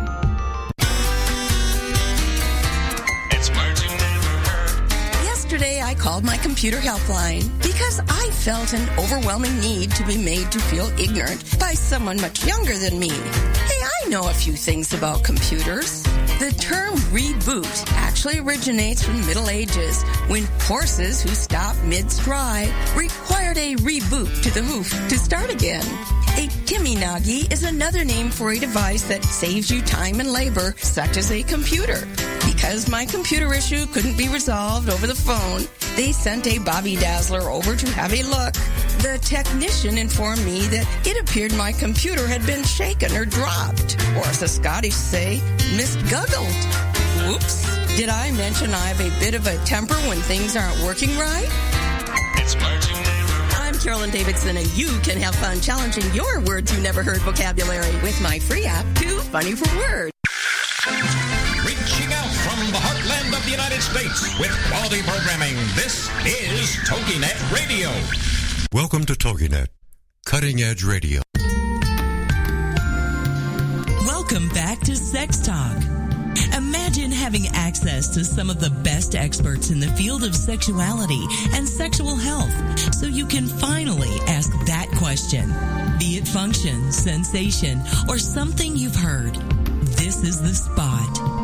I 5.91 5.93
called 5.93 6.23
my 6.23 6.37
computer 6.37 6.77
helpline 6.77 7.51
because 7.61 7.99
I 8.07 8.29
felt 8.31 8.71
an 8.71 8.87
overwhelming 8.97 9.59
need 9.59 9.91
to 9.91 10.05
be 10.05 10.17
made 10.17 10.49
to 10.53 10.59
feel 10.59 10.87
ignorant 10.97 11.59
by 11.59 11.73
someone 11.73 12.15
much 12.21 12.45
younger 12.45 12.77
than 12.77 12.97
me. 12.97 13.09
Hey, 13.09 13.81
I 14.05 14.07
know 14.07 14.29
a 14.29 14.33
few 14.33 14.53
things 14.53 14.93
about 14.93 15.25
computers. 15.25 16.01
The 16.39 16.55
term 16.61 16.95
reboot 17.11 17.91
actually 17.91 18.39
originates 18.39 19.03
from 19.03 19.19
the 19.19 19.27
Middle 19.27 19.49
Ages 19.49 20.01
when 20.27 20.47
horses 20.61 21.21
who 21.21 21.35
stopped 21.35 21.83
mid-stride 21.83 22.73
required 22.95 23.57
a 23.57 23.75
reboot 23.75 24.43
to 24.43 24.51
the 24.51 24.63
hoof 24.63 24.89
to 25.09 25.19
start 25.19 25.49
again. 25.49 25.83
A 26.37 26.47
Timinagi 26.63 27.51
is 27.51 27.63
another 27.63 28.05
name 28.05 28.29
for 28.29 28.51
a 28.51 28.59
device 28.59 29.01
that 29.09 29.25
saves 29.25 29.69
you 29.69 29.81
time 29.81 30.21
and 30.21 30.31
labor, 30.31 30.73
such 30.77 31.17
as 31.17 31.29
a 31.33 31.43
computer. 31.43 32.07
Because 32.45 32.89
my 32.89 33.05
computer 33.05 33.53
issue 33.53 33.85
couldn't 33.87 34.17
be 34.17 34.29
resolved 34.29 34.89
over 34.89 35.05
the 35.05 35.15
phone, 35.15 35.67
they 35.95 36.11
sent 36.11 36.47
a 36.47 36.59
Bobby 36.59 36.95
Dazzler 36.95 37.49
over 37.49 37.75
to 37.75 37.89
have 37.91 38.13
a 38.13 38.23
look. 38.23 38.53
The 39.01 39.19
technician 39.21 39.97
informed 39.97 40.43
me 40.45 40.61
that 40.67 40.87
it 41.05 41.21
appeared 41.21 41.53
my 41.55 41.71
computer 41.71 42.27
had 42.27 42.45
been 42.45 42.63
shaken 42.63 43.15
or 43.15 43.25
dropped, 43.25 43.99
or 44.15 44.25
as 44.25 44.39
the 44.39 44.47
Scottish 44.47 44.93
say, 44.93 45.41
misguggled. 45.75 46.47
Whoops. 47.27 47.65
Did 47.97 48.09
I 48.09 48.31
mention 48.31 48.73
I 48.73 48.87
have 48.87 49.01
a 49.01 49.09
bit 49.19 49.33
of 49.33 49.45
a 49.47 49.57
temper 49.65 49.95
when 50.07 50.17
things 50.21 50.55
aren't 50.55 50.79
working 50.83 51.17
right? 51.17 51.49
It's 52.35 52.55
words 52.55 52.89
you. 52.89 52.97
I'm 53.57 53.77
Carolyn 53.79 54.11
Davidson, 54.11 54.57
and 54.57 54.67
you 54.77 54.87
can 54.99 55.17
have 55.17 55.35
fun 55.35 55.59
challenging 55.61 56.03
your 56.13 56.39
words 56.41 56.73
you 56.73 56.81
never 56.81 57.03
heard 57.03 57.19
vocabulary 57.21 57.93
with 58.01 58.19
my 58.21 58.39
free 58.39 58.65
app, 58.65 58.85
Too 58.95 59.19
Funny 59.19 59.53
for 59.53 59.75
Words. 59.77 60.20
States 63.91 64.39
with 64.39 64.51
quality 64.69 65.01
programming, 65.01 65.53
this 65.75 66.07
is 66.25 66.77
TogiNet 66.87 67.51
Radio. 67.51 67.89
Welcome 68.71 69.03
to 69.03 69.13
TogiNet, 69.15 69.67
cutting 70.25 70.61
edge 70.61 70.85
radio. 70.85 71.21
Welcome 74.07 74.47
back 74.49 74.79
to 74.81 74.95
Sex 74.95 75.45
Talk. 75.45 75.75
Imagine 76.55 77.11
having 77.11 77.47
access 77.49 78.07
to 78.13 78.23
some 78.23 78.49
of 78.49 78.61
the 78.61 78.69
best 78.81 79.13
experts 79.13 79.71
in 79.71 79.81
the 79.81 79.87
field 79.87 80.23
of 80.23 80.37
sexuality 80.37 81.25
and 81.51 81.67
sexual 81.67 82.15
health 82.15 82.95
so 82.95 83.07
you 83.07 83.25
can 83.25 83.45
finally 83.45 84.17
ask 84.29 84.51
that 84.67 84.87
question. 84.97 85.49
Be 85.99 86.15
it 86.15 86.25
function, 86.29 86.93
sensation, 86.93 87.81
or 88.07 88.17
something 88.17 88.77
you've 88.77 88.95
heard. 88.95 89.35
This 89.83 90.23
is 90.23 90.41
the 90.41 90.55
spot. 90.55 91.40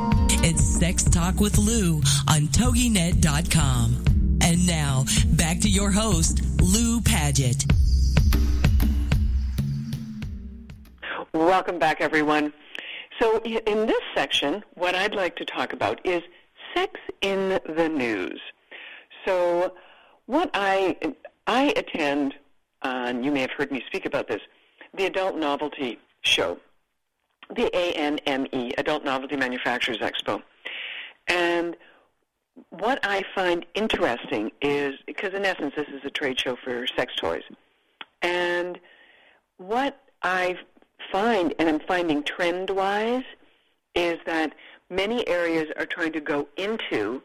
Sex 0.80 1.03
Talk 1.05 1.39
with 1.39 1.57
Lou 1.57 1.95
on 2.30 2.47
TogiNet.com. 2.49 4.38
And 4.43 4.67
now, 4.67 5.05
back 5.30 5.59
to 5.61 5.69
your 5.69 5.89
host, 5.89 6.39
Lou 6.61 7.01
Paget. 7.01 7.65
welcome 11.34 11.80
back, 11.80 11.99
everyone. 11.99 12.53
So, 13.19 13.39
in 13.39 13.88
this 13.88 14.01
section, 14.13 14.63
what 14.75 14.93
I'd 14.93 15.15
like 15.15 15.36
to 15.38 15.45
talk 15.45 15.73
about 15.73 15.99
is 16.05 16.21
sex 16.75 16.99
in 17.21 17.59
the 17.75 17.89
news. 17.89 18.39
So, 19.25 19.73
what 20.28 20.51
I 20.53 20.95
I 21.47 21.73
attend, 21.75 22.36
uh, 22.84 23.05
and 23.07 23.25
you 23.25 23.32
may 23.32 23.41
have 23.41 23.51
heard 23.51 23.71
me 23.71 23.84
speak 23.88 24.05
about 24.05 24.28
this, 24.28 24.41
the 24.93 25.05
Adult 25.07 25.38
Novelty 25.38 25.97
Show, 26.21 26.59
the 27.56 27.70
ANME, 27.74 28.74
Adult 28.78 29.04
Novelty 29.04 29.36
Manufacturers 29.36 30.00
Expo, 30.00 30.41
and 31.28 31.76
what 32.70 33.00
I 33.04 33.24
find 33.36 33.66
interesting 33.76 34.52
is 34.62 34.95
because 35.06 35.34
in 35.34 35.45
essence 35.45 35.74
this 35.76 35.88
is 35.89 36.02
a 36.04 36.10
trade 36.10 36.39
show 36.39 36.56
for 36.56 36.88
sex 36.88 37.14
toys, 37.16 37.43
and 38.22 38.80
what 39.58 40.02
I 40.24 40.58
find, 41.12 41.54
and 41.60 41.70
I'm 41.70 41.80
finding 41.80 42.24
trend-wise, 42.24 43.24
is 43.95 44.18
that 44.26 44.54
many 44.89 45.28
areas 45.28 45.68
are 45.78 45.86
trying 45.86 46.14
to 46.14 46.22
go 46.22 46.48
into 46.58 47.22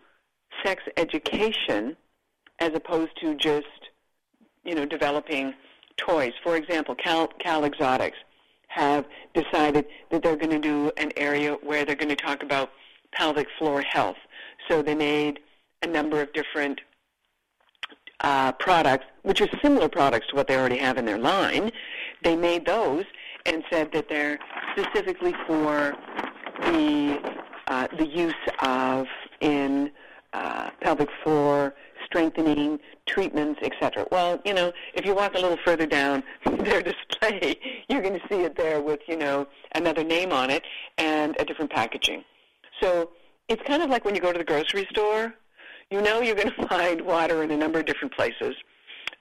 sex 0.65 0.83
education 0.97 1.97
as 2.59 2.73
opposed 2.75 3.13
to 3.21 3.35
just, 3.35 3.67
you 4.65 4.75
know, 4.75 4.85
developing 4.85 5.55
toys. 5.97 6.33
For 6.43 6.57
example, 6.57 6.95
Cal, 6.95 7.29
Cal 7.29 7.65
Exotics 7.65 8.19
have 8.75 9.05
decided 9.35 9.85
that 10.11 10.23
they're 10.23 10.37
going 10.37 10.51
to 10.51 10.59
do 10.59 10.91
an 10.97 11.13
area 11.17 11.55
where 11.63 11.85
they're 11.85 11.95
going 11.95 12.09
to 12.09 12.17
talk 12.17 12.43
about 12.43 12.71
pelvic 13.13 13.47
floor 13.59 13.83
health. 13.83 14.17
So 14.69 14.83
they 14.83 14.95
made 14.95 15.41
a 15.83 15.87
number 15.87 16.21
of 16.21 16.33
different 16.33 16.81
uh, 18.21 18.53
products, 18.53 19.05
which 19.23 19.41
are 19.41 19.49
similar 19.63 19.89
products 19.89 20.29
to 20.29 20.37
what 20.37 20.47
they 20.49 20.57
already 20.57 20.79
have 20.79 20.97
in 20.97 21.05
their 21.05 21.19
line. 21.19 21.71
They 22.23 22.37
made 22.37 22.65
those 22.67 23.05
and 23.45 23.65
said 23.71 23.93
that 23.93 24.09
they're 24.09 24.39
specifically 24.77 25.35
for 25.47 25.95
the 26.63 27.21
uh, 27.69 27.89
the 27.99 28.07
use 28.07 28.35
of 28.61 29.07
in 29.41 29.91
uh, 30.33 30.71
pelvic 30.81 31.09
floor 31.23 31.75
strengthening 32.13 32.79
treatments, 33.07 33.59
etc. 33.63 34.07
Well, 34.13 34.39
you 34.45 34.53
know, 34.53 34.73
if 34.95 35.07
you 35.07 35.15
walk 35.15 35.35
a 35.35 35.39
little 35.39 35.57
further 35.65 35.87
down 35.87 36.23
their 36.45 36.83
display, 36.83 37.59
you're 37.89 38.03
going 38.03 38.19
to 38.21 38.29
see 38.29 38.43
it 38.43 38.55
there 38.57 38.81
with 38.83 39.01
you 39.09 39.17
know 39.17 39.47
another 39.75 40.05
name 40.05 40.31
on 40.31 40.51
it 40.51 40.63
and 40.99 41.35
a 41.41 41.45
different 41.45 41.71
packaging. 41.71 42.23
So 42.81 43.11
it's 43.49 43.63
kind 43.63 43.83
of 43.83 43.89
like 43.89 44.05
when 44.05 44.15
you 44.15 44.21
go 44.21 44.33
to 44.33 44.39
the 44.39 44.45
grocery 44.45 44.87
store. 44.91 45.35
You 45.91 46.01
know 46.01 46.21
you're 46.21 46.37
going 46.37 46.51
to 46.59 46.69
find 46.69 47.01
water 47.03 47.43
in 47.43 47.51
a 47.51 47.57
number 47.57 47.81
of 47.81 47.87
different 47.87 48.15
places. 48.15 48.55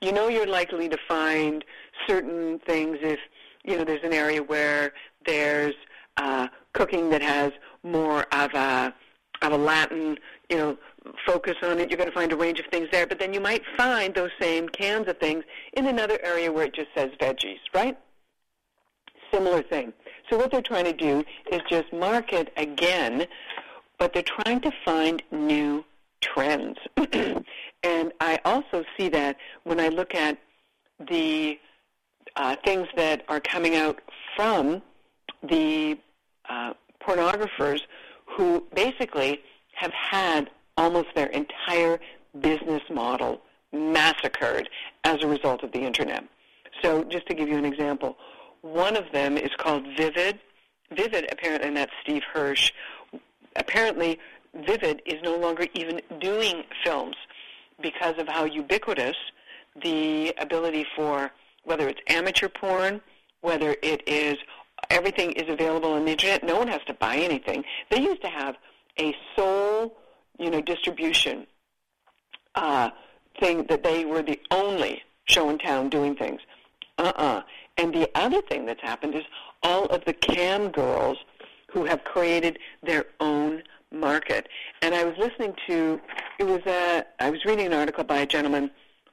You 0.02 0.12
know 0.12 0.28
you're 0.28 0.48
likely 0.48 0.90
to 0.90 0.98
find 1.08 1.64
certain 2.08 2.60
things 2.60 2.98
if 3.02 3.20
you 3.64 3.78
know 3.78 3.86
there's 3.86 4.04
an 4.04 4.14
area 4.14 4.44
where 4.44 4.94
there's 5.26 5.76
uh, 6.18 6.48
cooking 6.74 7.10
that 7.12 7.22
has 7.22 7.52
more 7.84 8.26
of 8.34 8.54
a 8.54 8.94
of 9.42 9.54
a 9.54 9.58
Latin 9.58 10.18
you 10.50 10.58
know 10.58 10.78
focus 11.26 11.56
on 11.64 11.80
it. 11.80 11.90
You're 11.90 11.98
going 11.98 12.10
to 12.10 12.16
find 12.16 12.32
a 12.32 12.36
range 12.36 12.60
of 12.60 12.66
things 12.68 12.88
there, 12.92 13.08
but 13.08 13.20
then 13.20 13.34
you 13.34 13.40
might 13.40 13.64
find 13.78 14.14
those 14.14 14.32
same 14.40 14.70
cans 14.70 15.08
of 15.08 15.18
things 15.18 15.44
in 15.74 15.88
another 15.88 16.20
area 16.24 16.52
where 16.52 16.66
it 16.66 16.74
just 16.74 16.90
says 16.96 17.10
veggies, 17.20 17.60
right? 17.74 17.98
Similar 19.32 19.64
thing. 19.64 19.94
So 20.30 20.38
what 20.38 20.52
they're 20.52 20.62
trying 20.62 20.86
to 20.86 20.94
do 20.94 21.24
is 21.52 21.62
just 21.70 21.92
market 21.92 22.52
again, 22.58 23.28
but 23.98 24.14
they're 24.14 24.24
trying 24.24 24.62
to 24.62 24.72
find 24.86 25.22
new 25.32 25.84
trends. 26.22 26.78
and 27.84 28.14
I 28.20 28.40
also 28.46 28.84
see 28.98 29.10
that 29.10 29.38
when 29.64 29.80
I 29.80 29.90
look 29.90 30.14
at 30.16 30.38
the 31.10 31.60
uh, 32.36 32.56
things 32.64 32.88
that 32.96 33.24
are 33.28 33.40
coming 33.40 33.76
out 33.76 34.00
from 34.36 34.82
the 35.44 35.98
uh, 36.50 36.74
pornographers 37.06 37.82
who 38.26 38.66
basically 38.74 39.42
have 39.74 39.92
had 39.92 40.50
almost 40.82 41.10
their 41.14 41.28
entire 41.28 42.00
business 42.40 42.82
model 42.90 43.42
massacred 43.72 44.68
as 45.04 45.22
a 45.22 45.28
result 45.28 45.64
of 45.64 45.72
the 45.72 45.80
internet. 45.80 46.24
So 46.82 47.04
just 47.04 47.28
to 47.28 47.36
give 47.36 47.48
you 47.48 47.58
an 47.58 47.66
example, 47.66 48.18
one 48.62 48.96
of 48.96 49.06
them 49.12 49.38
is 49.38 49.52
called 49.58 49.86
Vivid. 49.96 50.40
Vivid, 50.92 51.30
apparently, 51.32 51.68
and 51.68 51.78
that's 51.78 51.92
Steve 52.02 52.24
Hirsch. 52.34 52.72
Apparently, 53.56 54.20
Vivid 54.66 55.02
is 55.06 55.22
no 55.22 55.36
longer 55.38 55.68
even 55.76 56.02
doing 56.20 56.64
films 56.84 57.16
because 57.82 58.18
of 58.18 58.28
how 58.28 58.46
ubiquitous 58.46 59.16
the 59.84 60.34
ability 60.40 60.86
for 60.96 61.32
whether 61.64 61.88
it's 61.88 62.02
amateur 62.08 62.50
porn, 62.50 63.02
whether 63.42 63.76
it 63.84 64.02
is 64.08 64.38
everything 64.90 65.32
is 65.34 65.48
available 65.48 65.94
on 65.94 66.06
the 66.06 66.12
internet. 66.12 66.44
No 66.44 66.58
one 66.58 66.68
has 66.68 66.82
to 66.88 66.94
buy 66.96 67.18
anything. 67.18 67.64
They 67.90 68.02
used 68.02 68.22
to 68.24 68.30
have 68.30 68.56
a 69.00 69.16
sole, 69.36 69.96
you 70.42 70.50
know, 70.50 70.60
distribution 70.60 71.46
uh, 72.56 72.90
thing 73.40 73.64
that 73.70 73.84
they 73.84 74.06
were 74.06 74.24
the 74.24 74.40
only 74.50 75.04
show 75.26 75.50
in 75.50 75.60
town 75.60 75.90
doing 75.90 76.16
things. 76.16 76.42
Uh-uh. 76.98 77.44
And 77.78 77.94
the 77.94 78.10
other 78.16 78.42
thing 78.42 78.66
that's 78.66 78.82
happened 78.82 79.16
is 79.16 79.24
all 79.64 79.86
of 79.86 80.04
the 80.06 80.14
cam 80.14 80.72
girls 80.72 81.18
who 81.72 81.86
have 81.86 82.04
created 82.04 82.60
their 82.84 83.06
own 83.20 83.64
market. 83.92 84.50
And 84.82 84.96
I 84.96 85.04
was 85.04 85.16
listening 85.18 85.54
to 85.68 86.02
it 86.40 86.44
was 86.46 86.62
a 86.66 87.06
I 87.20 87.30
was 87.30 87.46
reading 87.46 87.68
an 87.68 87.74
article 87.74 88.04
by 88.04 88.20
a 88.20 88.26
gentleman 88.26 88.72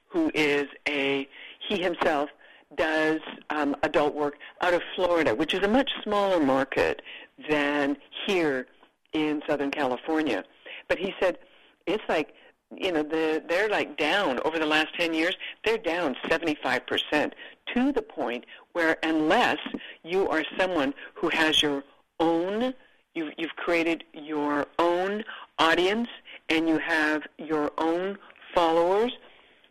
who 0.09 0.31
is 0.35 0.67
a 0.89 1.29
he 1.69 1.81
himself 1.81 2.31
does 2.77 3.21
um, 3.51 3.77
adult 3.83 4.15
work 4.15 4.37
out 4.61 4.75
of 4.75 4.83
Florida, 4.95 5.35
which 5.35 5.55
is 5.55 5.63
a 5.63 5.69
much 5.69 5.91
smaller 6.03 6.41
market 6.41 7.03
than 7.49 7.97
here 8.27 8.67
in 9.13 9.43
Southern 9.47 9.71
California. 9.71 10.45
But 10.89 10.99
he 10.99 11.15
said 11.21 11.39
it's 11.87 12.05
like 12.09 12.35
you 12.77 12.93
know 12.93 13.03
the 13.03 13.43
they're 13.49 13.69
like 13.69 13.97
down 13.97 14.41
over 14.45 14.59
the 14.59 14.67
last 14.67 14.89
10 14.99 15.15
years. 15.15 15.37
They're 15.65 15.79
down 15.79 16.17
75% 16.27 17.33
to 17.75 17.93
the 17.93 18.03
point 18.03 18.45
where 18.73 18.97
unless 19.03 19.59
you 20.05 20.29
are 20.29 20.45
someone 20.59 20.95
who 21.15 21.29
has 21.31 21.63
your 21.63 21.85
own 22.21 22.75
you've, 23.15 23.33
you've 23.37 23.57
created 23.57 24.05
your 24.13 24.67
own 24.79 25.25
audience 25.59 26.09
and 26.49 26.69
you 26.69 26.79
have 26.79 27.23
your 27.39 27.71
own 27.79 28.19
followers 28.55 29.13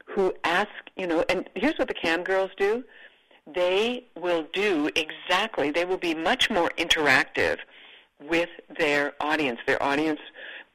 who 0.05 0.33
ask 0.43 0.69
you 0.95 1.07
know 1.07 1.23
and 1.29 1.49
here's 1.55 1.77
what 1.77 1.87
the 1.87 1.93
cam 1.93 2.23
girls 2.23 2.51
do. 2.57 2.83
They 3.53 4.05
will 4.19 4.45
do 4.53 4.89
exactly 4.95 5.71
they 5.71 5.85
will 5.85 5.97
be 5.97 6.13
much 6.13 6.49
more 6.49 6.71
interactive 6.77 7.59
with 8.19 8.49
their 8.79 9.13
audience. 9.21 9.59
Their 9.67 9.81
audience 9.81 10.19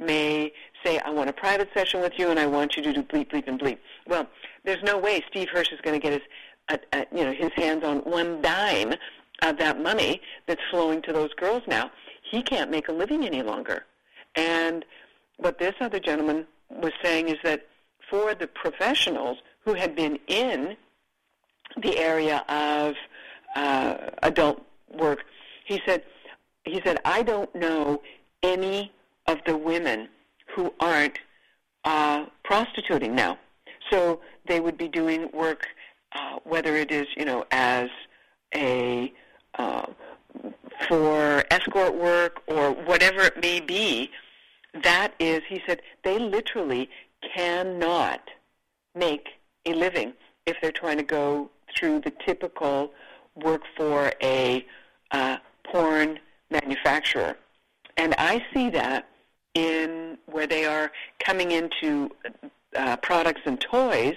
may 0.05 0.53
say, 0.85 0.99
I 0.99 1.11
want 1.11 1.31
a 1.31 1.33
private 1.33 1.69
session 1.75 2.01
with 2.01 2.13
you 2.19 2.31
and 2.31 2.39
I 2.39 2.47
want 2.47 2.77
you 2.77 2.83
to 2.83 2.93
do 2.93 3.03
bleep, 3.03 3.31
bleep, 3.31 3.49
and 3.49 3.59
bleep. 3.59 3.79
Well, 4.07 4.27
there's 4.65 4.83
no 4.83 4.99
way 4.99 5.23
Steve 5.29 5.49
Hirsch 5.51 5.73
is 5.73 5.81
going 5.81 5.99
to 5.99 6.03
get 6.03 6.13
his, 6.13 6.23
uh, 6.69 6.77
uh, 6.93 7.05
you 7.15 7.25
know, 7.25 7.33
his 7.33 7.51
hands 7.55 7.85
on 7.85 7.99
one 7.99 8.43
dime 8.43 8.95
of 9.43 9.59
that 9.59 9.81
money 9.81 10.21
that's 10.47 10.61
flowing 10.71 11.03
to 11.03 11.13
those 11.13 11.33
girls 11.35 11.63
now. 11.67 11.91
He 12.31 12.43
can't 12.43 12.71
make 12.71 12.89
a 12.89 12.93
living 12.93 13.25
any 13.25 13.43
longer. 13.43 13.85
And 14.35 14.85
what 15.37 15.59
this 15.59 15.75
other 15.81 15.99
gentleman 15.99 16.47
was 16.71 16.93
saying 17.03 17.29
is 17.29 17.39
that 17.45 17.67
for 18.09 18.35
the 18.35 18.47
professionals 18.47 19.39
who 19.65 19.75
had 19.75 19.95
been 19.95 20.19
in 20.27 20.77
the 21.83 21.99
area 21.99 22.45
of 22.49 22.95
uh, 23.57 24.11
adult 24.23 24.65
work, 24.95 25.25
he 25.65 25.81
said, 25.87 26.03
he 26.65 26.81
said, 26.85 26.99
I 27.05 27.23
don't 27.23 27.55
know 27.55 28.03
any 28.43 28.93
of 29.27 29.39
the 29.47 29.57
women 29.57 30.09
who 30.55 30.73
aren't 30.81 31.19
uh, 31.85 32.27
prostituting 32.45 33.15
now. 33.15 33.39
So 33.91 34.21
they 34.47 34.61
would 34.61 34.79
be 34.79 34.89
doing 34.89 35.29
work, 35.33 35.67
uh, 36.15 36.39
whether 36.45 36.77
it 36.77 36.91
is, 36.91 37.07
you 37.17 37.25
know, 37.25 37.45
as 37.51 37.89
a 38.55 39.13
uh, 39.59 39.87
for 40.89 41.45
escort 41.51 41.95
work 41.95 42.43
or 42.47 42.73
whatever 42.73 43.23
it 43.23 43.41
may 43.41 43.61
be. 43.61 44.11
That 44.83 45.15
is, 45.19 45.43
he 45.49 45.61
said, 45.67 45.83
they 46.03 46.19
literally 46.19 46.89
cannot 47.35 48.31
make 48.95 49.29
a 49.67 49.75
living 49.75 50.15
if 50.47 50.57
they're 50.61 50.73
trying 50.73 50.97
to 50.97 51.03
go 51.03 51.51
through 51.77 52.01
the 52.01 52.13
typical 52.25 52.93
work 53.37 53.63
for 53.77 54.13
a 54.23 54.65
uh, 55.11 55.37
porn 55.65 56.19
manufacturer. 56.51 57.37
And 57.97 58.15
I 58.19 58.45
see 58.53 58.71
that 58.71 59.09
in 59.55 60.19
where 60.27 60.47
they 60.47 60.65
are 60.65 60.91
coming 61.19 61.51
into 61.51 62.11
uh, 62.77 62.97
products 62.97 63.43
and 63.45 63.61
toys 63.61 64.17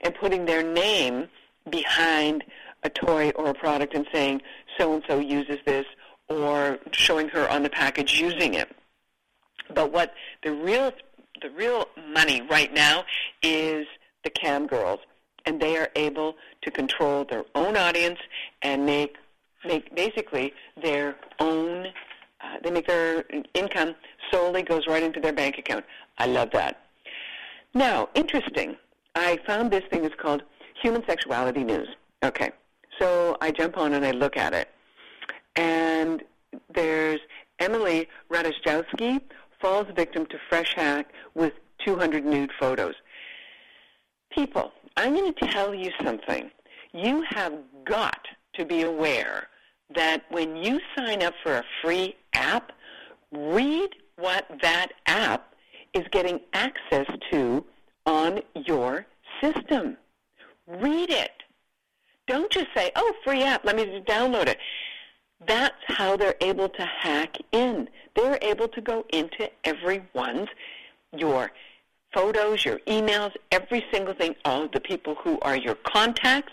and 0.00 0.14
putting 0.14 0.44
their 0.44 0.62
name 0.62 1.28
behind 1.70 2.44
a 2.82 2.90
toy 2.90 3.30
or 3.36 3.46
a 3.48 3.54
product 3.54 3.94
and 3.94 4.06
saying 4.12 4.42
so 4.76 4.94
and 4.94 5.02
so 5.08 5.18
uses 5.18 5.58
this 5.64 5.86
or 6.28 6.78
showing 6.90 7.28
her 7.28 7.48
on 7.48 7.62
the 7.62 7.70
package 7.70 8.20
using 8.20 8.54
it. 8.54 8.74
But 9.72 9.92
what 9.92 10.14
the 10.42 10.52
real 10.52 10.92
the 11.40 11.50
real 11.50 11.88
money 12.12 12.42
right 12.42 12.72
now 12.72 13.04
is 13.42 13.86
the 14.22 14.30
cam 14.30 14.66
girls 14.66 15.00
and 15.44 15.60
they 15.60 15.76
are 15.76 15.88
able 15.96 16.36
to 16.62 16.70
control 16.70 17.24
their 17.24 17.44
own 17.54 17.76
audience 17.76 18.18
and 18.62 18.86
make 18.86 19.16
make 19.64 19.94
basically 19.94 20.52
their 20.80 21.16
own. 21.38 21.88
Uh, 22.42 22.56
they 22.62 22.70
make 22.70 22.86
their 22.86 23.24
income 23.54 23.94
solely 24.30 24.62
goes 24.62 24.86
right 24.86 25.02
into 25.02 25.20
their 25.20 25.32
bank 25.32 25.58
account. 25.58 25.84
I 26.18 26.26
love 26.26 26.50
that. 26.52 26.80
Now, 27.74 28.08
interesting. 28.14 28.76
I 29.14 29.38
found 29.46 29.70
this 29.70 29.84
thing 29.90 30.02
that's 30.02 30.14
called 30.14 30.42
Human 30.82 31.04
Sexuality 31.06 31.64
News. 31.64 31.88
Okay, 32.24 32.50
so 32.98 33.36
I 33.40 33.50
jump 33.50 33.76
on 33.76 33.94
and 33.94 34.04
I 34.04 34.12
look 34.12 34.36
at 34.36 34.54
it, 34.54 34.68
and 35.56 36.22
there's 36.74 37.20
Emily 37.58 38.08
Ratajkowski 38.30 39.20
falls 39.60 39.86
victim 39.94 40.26
to 40.26 40.38
fresh 40.48 40.74
hack 40.74 41.12
with 41.34 41.52
200 41.84 42.24
nude 42.24 42.50
photos. 42.58 42.94
People, 44.30 44.72
I'm 44.96 45.14
going 45.14 45.32
to 45.32 45.46
tell 45.48 45.74
you 45.74 45.90
something. 46.02 46.50
You 46.92 47.22
have 47.28 47.54
got 47.84 48.26
to 48.54 48.64
be 48.64 48.82
aware 48.82 49.48
that 49.94 50.24
when 50.30 50.56
you 50.56 50.80
sign 50.96 51.22
up 51.22 51.34
for 51.42 51.58
a 51.58 51.64
free 51.82 52.16
app, 52.32 52.72
read 53.30 53.90
what 54.16 54.46
that 54.62 54.88
app 55.06 55.54
is 55.94 56.04
getting 56.10 56.40
access 56.52 57.06
to 57.30 57.64
on 58.06 58.40
your 58.54 59.06
system. 59.40 59.96
Read 60.66 61.10
it. 61.10 61.32
Don't 62.26 62.50
just 62.50 62.68
say, 62.74 62.92
oh, 62.96 63.12
free 63.24 63.42
app, 63.42 63.64
let 63.64 63.76
me 63.76 63.84
just 63.84 64.06
download 64.06 64.46
it. 64.46 64.58
That's 65.46 65.74
how 65.86 66.16
they're 66.16 66.36
able 66.40 66.68
to 66.68 66.84
hack 66.84 67.36
in. 67.50 67.88
They're 68.14 68.38
able 68.42 68.68
to 68.68 68.80
go 68.80 69.04
into 69.12 69.50
everyone's, 69.64 70.48
your 71.16 71.50
photos, 72.14 72.64
your 72.64 72.78
emails, 72.80 73.32
every 73.50 73.84
single 73.92 74.14
thing, 74.14 74.36
all 74.44 74.64
of 74.64 74.72
the 74.72 74.80
people 74.80 75.16
who 75.16 75.40
are 75.40 75.56
your 75.56 75.74
contacts. 75.74 76.52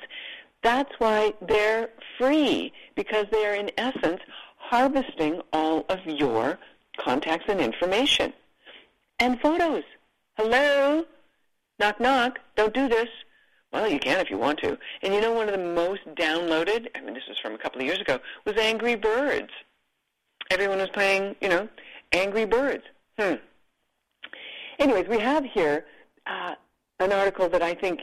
That's 0.63 0.91
why 0.97 1.33
they're 1.41 1.89
free, 2.17 2.73
because 2.95 3.27
they 3.31 3.45
are 3.45 3.55
in 3.55 3.69
essence 3.77 4.21
harvesting 4.69 5.41
all 5.51 5.83
of 5.89 5.99
your 6.05 6.59
contacts 6.97 7.45
and 7.47 7.59
information. 7.59 8.31
And 9.17 9.39
photos. 9.41 9.83
Hello? 10.37 11.05
Knock, 11.79 11.99
knock. 11.99 12.39
Don't 12.55 12.73
do 12.73 12.87
this. 12.87 13.09
Well, 13.73 13.89
you 13.89 13.99
can 13.99 14.19
if 14.19 14.29
you 14.29 14.37
want 14.37 14.59
to. 14.59 14.77
And 15.01 15.13
you 15.13 15.21
know 15.21 15.33
one 15.33 15.49
of 15.49 15.55
the 15.55 15.63
most 15.63 16.01
downloaded, 16.15 16.87
I 16.95 17.01
mean, 17.01 17.15
this 17.15 17.23
was 17.27 17.39
from 17.39 17.55
a 17.55 17.57
couple 17.57 17.81
of 17.81 17.87
years 17.87 17.99
ago, 17.99 18.19
was 18.45 18.57
Angry 18.57 18.95
Birds. 18.95 19.49
Everyone 20.51 20.77
was 20.77 20.89
playing, 20.89 21.35
you 21.41 21.49
know, 21.49 21.67
Angry 22.11 22.45
Birds. 22.45 22.83
Hmm. 23.19 23.35
Anyways, 24.77 25.07
we 25.07 25.19
have 25.19 25.45
here 25.45 25.85
uh, 26.27 26.55
an 26.99 27.11
article 27.11 27.49
that 27.49 27.63
I 27.63 27.73
think, 27.73 28.01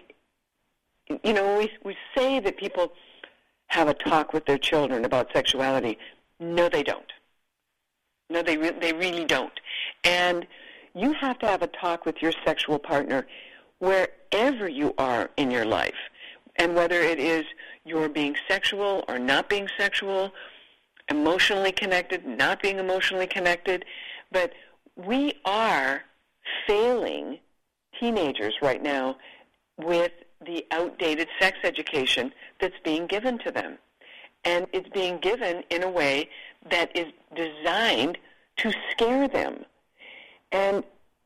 you 1.22 1.32
know, 1.32 1.58
we, 1.58 1.70
we 1.84 1.96
say 2.16 2.40
that 2.40 2.56
people 2.58 2.92
have 3.68 3.88
a 3.88 3.94
talk 3.94 4.32
with 4.32 4.46
their 4.46 4.58
children 4.58 5.04
about 5.04 5.32
sexuality. 5.32 5.98
No, 6.38 6.68
they 6.68 6.82
don't. 6.82 7.12
No, 8.28 8.42
they, 8.42 8.56
re- 8.56 8.76
they 8.80 8.92
really 8.92 9.24
don't. 9.24 9.52
And 10.04 10.46
you 10.94 11.12
have 11.12 11.38
to 11.40 11.46
have 11.46 11.62
a 11.62 11.68
talk 11.68 12.06
with 12.06 12.20
your 12.20 12.32
sexual 12.44 12.78
partner 12.78 13.26
wherever 13.78 14.68
you 14.68 14.94
are 14.98 15.30
in 15.36 15.50
your 15.50 15.64
life. 15.64 15.94
And 16.56 16.74
whether 16.74 17.00
it 17.00 17.18
is 17.18 17.44
you're 17.84 18.08
being 18.08 18.34
sexual 18.48 19.04
or 19.08 19.18
not 19.18 19.48
being 19.48 19.68
sexual, 19.78 20.32
emotionally 21.10 21.72
connected, 21.72 22.26
not 22.26 22.62
being 22.62 22.78
emotionally 22.78 23.26
connected, 23.26 23.84
but 24.32 24.52
we 24.96 25.34
are 25.44 26.02
failing 26.66 27.38
teenagers 28.00 28.54
right 28.62 28.82
now 28.82 29.16
with 29.78 30.12
the 30.44 30.64
outdated 30.70 31.28
sex 31.38 31.58
education 31.64 32.32
that's 32.60 32.74
being 32.84 33.06
given 33.06 33.38
to 33.38 33.50
them. 33.50 33.78
And 34.46 34.66
it's 34.72 34.88
being 34.88 35.18
given 35.18 35.62
in 35.70 35.82
a 35.82 35.90
way 35.90 36.30
that 36.70 36.96
is 36.96 37.12
designed 37.34 38.16
to 38.58 38.72
scare 38.90 39.28
them. 39.28 39.64
And 40.52 40.82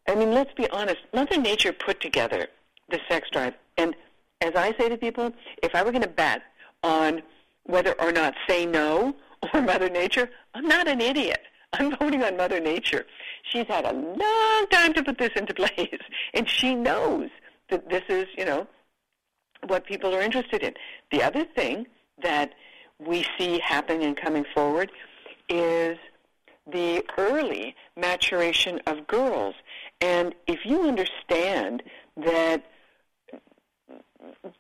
I 0.08 0.16
mean, 0.16 0.32
let's 0.32 0.52
be 0.54 0.68
honest. 0.70 0.98
Mother 1.14 1.40
Nature 1.40 1.72
put 1.72 2.00
together 2.00 2.48
the 2.88 2.98
sex 3.08 3.28
drive. 3.30 3.54
And 3.76 3.94
as 4.40 4.54
I 4.56 4.74
say 4.76 4.88
to 4.88 4.96
people, 4.96 5.32
if 5.62 5.74
I 5.74 5.84
were 5.84 5.92
going 5.92 6.02
to 6.02 6.08
bet 6.08 6.42
on 6.82 7.22
whether 7.64 7.92
or 8.00 8.10
not 8.10 8.34
say 8.48 8.66
no 8.66 9.14
or 9.54 9.62
Mother 9.62 9.88
Nature, 9.88 10.28
I'm 10.54 10.66
not 10.66 10.88
an 10.88 11.00
idiot. 11.00 11.42
I'm 11.72 11.96
voting 11.96 12.24
on 12.24 12.36
Mother 12.36 12.58
Nature. 12.58 13.06
She's 13.44 13.66
had 13.66 13.84
a 13.84 13.92
long 13.92 14.66
time 14.70 14.92
to 14.94 15.04
put 15.04 15.18
this 15.18 15.30
into 15.36 15.54
place, 15.62 16.00
and 16.34 16.48
she 16.48 16.74
knows 16.74 17.30
that 17.68 17.88
this 17.88 18.02
is, 18.08 18.26
you 18.36 18.44
know, 18.44 18.66
what 19.66 19.86
people 19.86 20.14
are 20.14 20.22
interested 20.22 20.62
in. 20.62 20.74
The 21.12 21.22
other 21.22 21.44
thing 21.44 21.86
that 22.22 22.52
we 23.05 23.26
see 23.38 23.59
happening 23.59 24.05
and 24.05 24.16
coming 24.16 24.44
forward 24.55 24.90
is 25.48 25.98
the 26.70 27.05
early 27.18 27.74
maturation 27.96 28.80
of 28.86 29.07
girls. 29.07 29.55
And 30.01 30.34
if 30.46 30.61
you 30.64 30.82
understand 30.82 31.82
that 32.16 32.64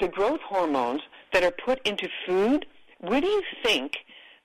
the 0.00 0.08
growth 0.08 0.40
hormones 0.40 1.02
that 1.32 1.42
are 1.42 1.52
put 1.52 1.86
into 1.86 2.08
food, 2.26 2.66
where 2.98 3.20
do 3.20 3.26
you 3.26 3.42
think 3.62 3.98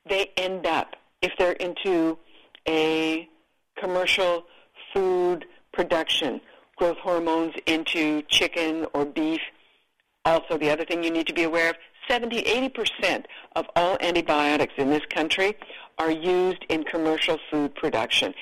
they 0.08 0.32
end 0.38 0.66
up 0.66 0.96
if 1.22 1.32
they're 1.38 1.54
into 1.54 2.18
a 2.68 3.28
commercial 3.78 4.46
food 4.94 5.46
production? 5.74 6.42
Growth 6.78 6.98
hormones 6.98 7.54
into 7.66 8.22
chicken 8.24 8.86
or 8.94 9.06
beef. 9.06 9.42
Also, 10.26 10.58
the 10.58 10.70
other 10.70 10.84
thing 10.84 11.04
you 11.04 11.12
need 11.12 11.28
to 11.28 11.34
be 11.34 11.44
aware 11.44 11.70
of 11.70 11.78
70, 12.08 12.44
80% 12.44 13.26
of 13.56 13.66
all 13.76 13.98
antibiotics 14.02 14.74
in 14.78 14.90
this 14.90 15.06
country 15.10 15.58
are 15.98 16.12
used 16.12 16.64
in 16.70 16.84
commercial 16.84 17.40
food 17.50 17.74
production. 17.76 18.34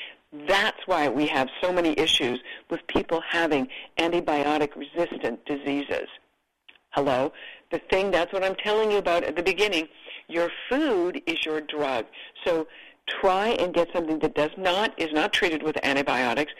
That's 0.47 0.79
why 0.87 1.09
we 1.09 1.27
have 1.27 1.47
so 1.61 1.71
many 1.71 1.97
issues 1.97 2.39
with 2.69 2.85
people 2.87 3.21
having 3.29 3.67
antibiotic 3.97 4.75
resistant 4.75 5.45
diseases. 5.45 6.07
Hello? 6.89 7.31
The 7.71 7.79
thing, 7.89 8.11
that's 8.11 8.33
what 8.33 8.43
I'm 8.43 8.55
telling 8.55 8.91
you 8.91 8.97
about 8.97 9.23
at 9.23 9.35
the 9.35 9.43
beginning. 9.43 9.87
Your 10.27 10.49
food 10.69 11.21
is 11.27 11.45
your 11.45 11.61
drug. 11.61 12.05
So 12.45 12.67
try 13.07 13.49
and 13.49 13.73
get 13.73 13.89
something 13.93 14.19
that 14.19 14.35
does 14.35 14.51
not, 14.57 14.99
is 14.99 15.11
not 15.11 15.33
treated 15.33 15.61
with 15.61 15.77
antibiotics. 15.83 16.53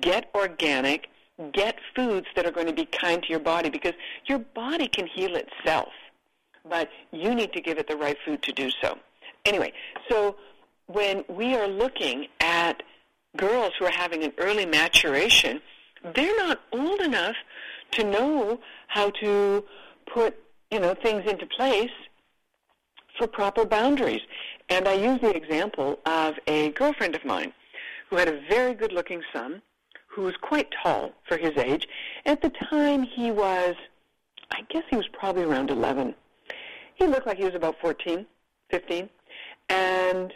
Get 0.00 0.30
organic. 0.34 1.08
Get 1.52 1.76
foods 1.94 2.26
that 2.34 2.46
are 2.46 2.50
going 2.50 2.66
to 2.66 2.72
be 2.72 2.84
kind 2.86 3.22
to 3.22 3.28
your 3.28 3.38
body 3.38 3.70
because 3.70 3.94
your 4.26 4.40
body 4.40 4.88
can 4.88 5.06
heal 5.06 5.36
itself 5.36 5.92
but 6.68 6.88
you 7.12 7.34
need 7.34 7.52
to 7.52 7.60
give 7.60 7.78
it 7.78 7.88
the 7.88 7.96
right 7.96 8.16
food 8.24 8.42
to 8.42 8.52
do 8.52 8.70
so. 8.82 8.98
Anyway, 9.44 9.72
so 10.08 10.36
when 10.86 11.24
we 11.28 11.54
are 11.54 11.68
looking 11.68 12.26
at 12.40 12.82
girls 13.36 13.72
who 13.78 13.86
are 13.86 13.92
having 13.92 14.24
an 14.24 14.32
early 14.38 14.66
maturation, 14.66 15.60
they're 16.14 16.36
not 16.36 16.60
old 16.72 17.00
enough 17.00 17.36
to 17.92 18.04
know 18.04 18.60
how 18.88 19.10
to 19.10 19.64
put, 20.12 20.36
you 20.70 20.80
know, 20.80 20.94
things 20.94 21.24
into 21.30 21.46
place 21.46 21.90
for 23.16 23.26
proper 23.26 23.64
boundaries. 23.64 24.20
And 24.68 24.86
I 24.86 24.94
use 24.94 25.20
the 25.20 25.34
example 25.34 25.98
of 26.04 26.34
a 26.46 26.70
girlfriend 26.70 27.14
of 27.14 27.24
mine 27.24 27.52
who 28.10 28.16
had 28.16 28.28
a 28.28 28.40
very 28.48 28.74
good 28.74 28.92
looking 28.92 29.22
son 29.32 29.62
who 30.06 30.22
was 30.22 30.34
quite 30.40 30.68
tall 30.82 31.12
for 31.26 31.36
his 31.36 31.56
age. 31.56 31.86
At 32.26 32.42
the 32.42 32.50
time 32.50 33.02
he 33.02 33.30
was 33.30 33.76
I 34.50 34.62
guess 34.68 34.84
he 34.88 34.96
was 34.96 35.06
probably 35.08 35.42
around 35.42 35.70
11 35.70 36.14
he 36.98 37.06
looked 37.06 37.26
like 37.26 37.38
he 37.38 37.44
was 37.44 37.54
about 37.54 37.76
14, 37.80 38.26
15, 38.70 39.08
and 39.68 40.32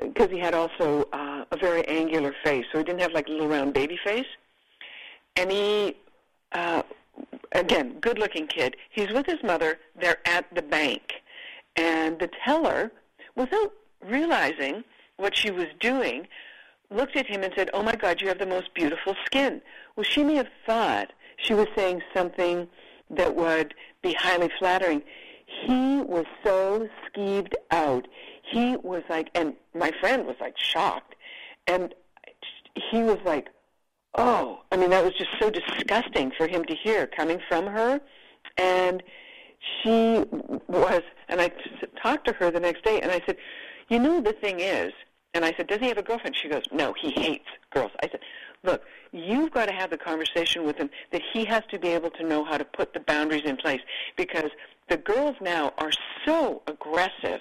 because 0.00 0.28
uh, 0.28 0.30
he 0.30 0.38
had 0.38 0.54
also 0.54 1.08
uh, 1.12 1.44
a 1.50 1.56
very 1.56 1.86
angular 1.88 2.34
face, 2.44 2.64
so 2.70 2.78
he 2.78 2.84
didn't 2.84 3.00
have 3.00 3.12
like 3.12 3.26
a 3.28 3.30
little 3.30 3.48
round 3.48 3.74
baby 3.74 3.98
face. 4.04 4.26
And 5.36 5.50
he, 5.50 5.96
uh, 6.52 6.82
again, 7.52 7.98
good-looking 8.00 8.46
kid. 8.46 8.76
He's 8.90 9.10
with 9.10 9.26
his 9.26 9.42
mother. 9.42 9.78
They're 10.00 10.18
at 10.26 10.46
the 10.54 10.62
bank, 10.62 11.14
and 11.74 12.18
the 12.20 12.30
teller, 12.44 12.92
without 13.34 13.72
realizing 14.06 14.84
what 15.16 15.36
she 15.36 15.50
was 15.50 15.66
doing, 15.80 16.28
looked 16.90 17.16
at 17.16 17.26
him 17.26 17.42
and 17.42 17.52
said, 17.56 17.70
"Oh 17.72 17.82
my 17.82 17.96
God, 17.96 18.20
you 18.20 18.28
have 18.28 18.38
the 18.38 18.46
most 18.46 18.72
beautiful 18.74 19.16
skin." 19.24 19.60
Well, 19.96 20.04
she 20.04 20.22
may 20.22 20.34
have 20.36 20.50
thought 20.66 21.12
she 21.36 21.54
was 21.54 21.66
saying 21.74 22.02
something 22.14 22.68
that 23.10 23.34
would 23.34 23.74
be 24.02 24.12
highly 24.14 24.50
flattering 24.58 25.02
he 25.60 26.02
was 26.02 26.24
so 26.44 26.88
skeeved 27.06 27.54
out. 27.70 28.06
He 28.42 28.76
was 28.76 29.02
like, 29.08 29.30
and 29.34 29.54
my 29.74 29.92
friend 30.00 30.26
was 30.26 30.36
like 30.40 30.58
shocked, 30.58 31.14
and 31.66 31.94
he 32.90 33.02
was 33.02 33.18
like, 33.24 33.48
oh, 34.16 34.60
I 34.70 34.76
mean, 34.76 34.90
that 34.90 35.04
was 35.04 35.14
just 35.14 35.30
so 35.40 35.50
disgusting 35.50 36.32
for 36.36 36.46
him 36.46 36.64
to 36.64 36.74
hear 36.74 37.06
coming 37.06 37.40
from 37.48 37.66
her, 37.66 38.00
and 38.58 39.02
she 39.82 40.24
was, 40.68 41.02
and 41.28 41.40
I 41.40 41.50
talked 42.02 42.26
to 42.26 42.32
her 42.34 42.50
the 42.50 42.60
next 42.60 42.84
day, 42.84 43.00
and 43.00 43.10
I 43.10 43.20
said, 43.26 43.36
you 43.88 43.98
know, 43.98 44.20
the 44.20 44.32
thing 44.32 44.60
is, 44.60 44.92
and 45.34 45.44
I 45.44 45.54
said, 45.56 45.66
does 45.66 45.78
he 45.80 45.88
have 45.88 45.98
a 45.98 46.02
girlfriend? 46.02 46.36
She 46.36 46.48
goes, 46.48 46.64
no, 46.72 46.92
he 47.00 47.10
hates 47.10 47.46
girls. 47.70 47.92
I 48.02 48.08
said, 48.08 48.20
look, 48.64 48.82
you've 49.12 49.50
got 49.50 49.66
to 49.66 49.72
have 49.72 49.90
the 49.90 49.96
conversation 49.96 50.64
with 50.64 50.76
him 50.76 50.90
that 51.10 51.22
he 51.32 51.44
has 51.46 51.62
to 51.70 51.78
be 51.78 51.88
able 51.88 52.10
to 52.10 52.24
know 52.24 52.44
how 52.44 52.58
to 52.58 52.64
put 52.64 52.92
the 52.92 53.00
boundaries 53.00 53.44
in 53.44 53.56
place 53.56 53.80
because 54.16 54.50
the 54.92 54.98
girls 54.98 55.36
now 55.40 55.72
are 55.78 55.90
so 56.26 56.60
aggressive 56.66 57.40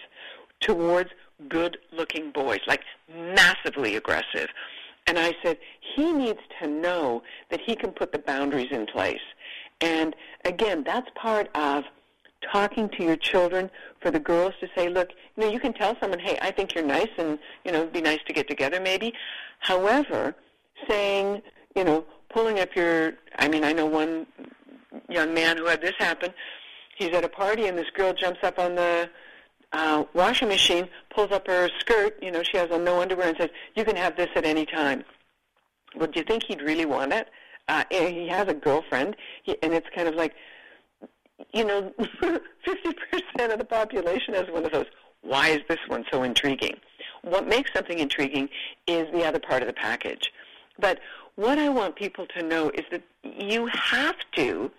towards 0.61 1.09
good-looking 1.49 2.31
boys, 2.31 2.61
like 2.65 2.79
massively 3.13 3.97
aggressive. 3.97 4.47
And 5.05 5.19
I 5.19 5.33
said, 5.43 5.57
he 5.95 6.13
needs 6.13 6.39
to 6.61 6.67
know 6.69 7.23
that 7.49 7.59
he 7.59 7.75
can 7.75 7.91
put 7.91 8.13
the 8.13 8.19
boundaries 8.19 8.71
in 8.71 8.85
place. 8.85 9.19
And 9.81 10.15
again, 10.45 10.85
that's 10.85 11.09
part 11.13 11.49
of 11.53 11.83
talking 12.53 12.87
to 12.87 13.03
your 13.03 13.17
children 13.17 13.69
for 13.99 14.11
the 14.11 14.19
girls 14.19 14.53
to 14.61 14.69
say, 14.73 14.87
look, 14.87 15.09
you 15.35 15.43
know, 15.43 15.51
you 15.51 15.59
can 15.59 15.73
tell 15.73 15.97
someone, 15.99 16.19
hey, 16.19 16.37
I 16.41 16.51
think 16.51 16.73
you're 16.73 16.85
nice 16.85 17.11
and, 17.17 17.37
you 17.65 17.73
know, 17.73 17.81
it'd 17.81 17.91
be 17.91 17.99
nice 17.99 18.19
to 18.27 18.33
get 18.33 18.47
together 18.47 18.79
maybe. 18.79 19.13
However, 19.59 20.35
saying, 20.87 21.41
you 21.75 21.83
know, 21.83 22.05
pulling 22.29 22.59
up 22.59 22.73
your, 22.77 23.15
I 23.39 23.49
mean, 23.49 23.65
I 23.65 23.73
know 23.73 23.87
one 23.87 24.25
young 25.09 25.33
man 25.33 25.57
who 25.57 25.65
had 25.65 25.81
this 25.81 25.95
happen. 25.99 26.33
He's 27.01 27.15
at 27.15 27.23
a 27.23 27.29
party 27.29 27.65
and 27.65 27.75
this 27.75 27.89
girl 27.89 28.13
jumps 28.13 28.41
up 28.43 28.59
on 28.59 28.75
the 28.75 29.09
uh, 29.73 30.03
washing 30.13 30.49
machine, 30.49 30.87
pulls 31.09 31.31
up 31.31 31.47
her 31.47 31.67
skirt, 31.79 32.15
you 32.21 32.29
know, 32.29 32.43
she 32.43 32.57
has 32.57 32.69
on 32.69 32.83
no 32.83 33.01
underwear 33.01 33.29
and 33.29 33.37
says, 33.37 33.49
you 33.75 33.83
can 33.83 33.95
have 33.95 34.15
this 34.15 34.29
at 34.35 34.45
any 34.45 34.67
time. 34.67 35.03
Well, 35.95 36.05
do 36.05 36.19
you 36.19 36.23
think 36.23 36.43
he'd 36.43 36.61
really 36.61 36.85
want 36.85 37.11
it? 37.11 37.27
Uh, 37.67 37.85
he 37.89 38.27
has 38.27 38.47
a 38.47 38.53
girlfriend, 38.53 39.15
he, 39.41 39.57
and 39.63 39.73
it's 39.73 39.87
kind 39.95 40.07
of 40.07 40.13
like, 40.13 40.35
you 41.51 41.65
know, 41.65 41.91
50% 41.99 42.39
of 43.51 43.57
the 43.57 43.65
population 43.65 44.35
has 44.35 44.47
one 44.51 44.63
of 44.63 44.71
those. 44.71 44.85
Why 45.23 45.47
is 45.47 45.61
this 45.67 45.79
one 45.87 46.05
so 46.11 46.21
intriguing? 46.21 46.75
What 47.23 47.47
makes 47.47 47.73
something 47.73 47.97
intriguing 47.97 48.47
is 48.85 49.11
the 49.11 49.25
other 49.25 49.39
part 49.39 49.63
of 49.63 49.67
the 49.67 49.73
package. 49.73 50.31
But 50.77 50.99
what 51.33 51.57
I 51.57 51.69
want 51.69 51.95
people 51.95 52.27
to 52.37 52.43
know 52.43 52.69
is 52.75 52.85
that 52.91 53.01
you 53.23 53.65
have 53.65 54.17
to 54.35 54.71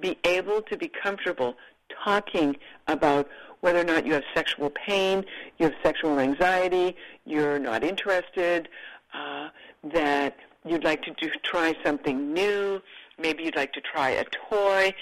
be 0.00 0.18
able 0.24 0.62
to 0.62 0.76
be 0.76 0.88
comfortable 0.88 1.56
talking 2.04 2.56
about 2.88 3.28
whether 3.60 3.80
or 3.80 3.84
not 3.84 4.04
you 4.04 4.12
have 4.12 4.24
sexual 4.34 4.70
pain, 4.70 5.24
you 5.58 5.66
have 5.66 5.74
sexual 5.82 6.18
anxiety, 6.18 6.96
you're 7.24 7.58
not 7.58 7.84
interested, 7.84 8.68
uh, 9.14 9.48
that 9.84 10.36
you'd 10.64 10.84
like 10.84 11.02
to 11.02 11.12
do, 11.12 11.30
try 11.44 11.74
something 11.84 12.32
new, 12.32 12.80
maybe 13.18 13.44
you'd 13.44 13.56
like 13.56 13.72
to 13.72 13.80
try 13.80 14.10
a 14.10 14.24
toy. 14.50 14.92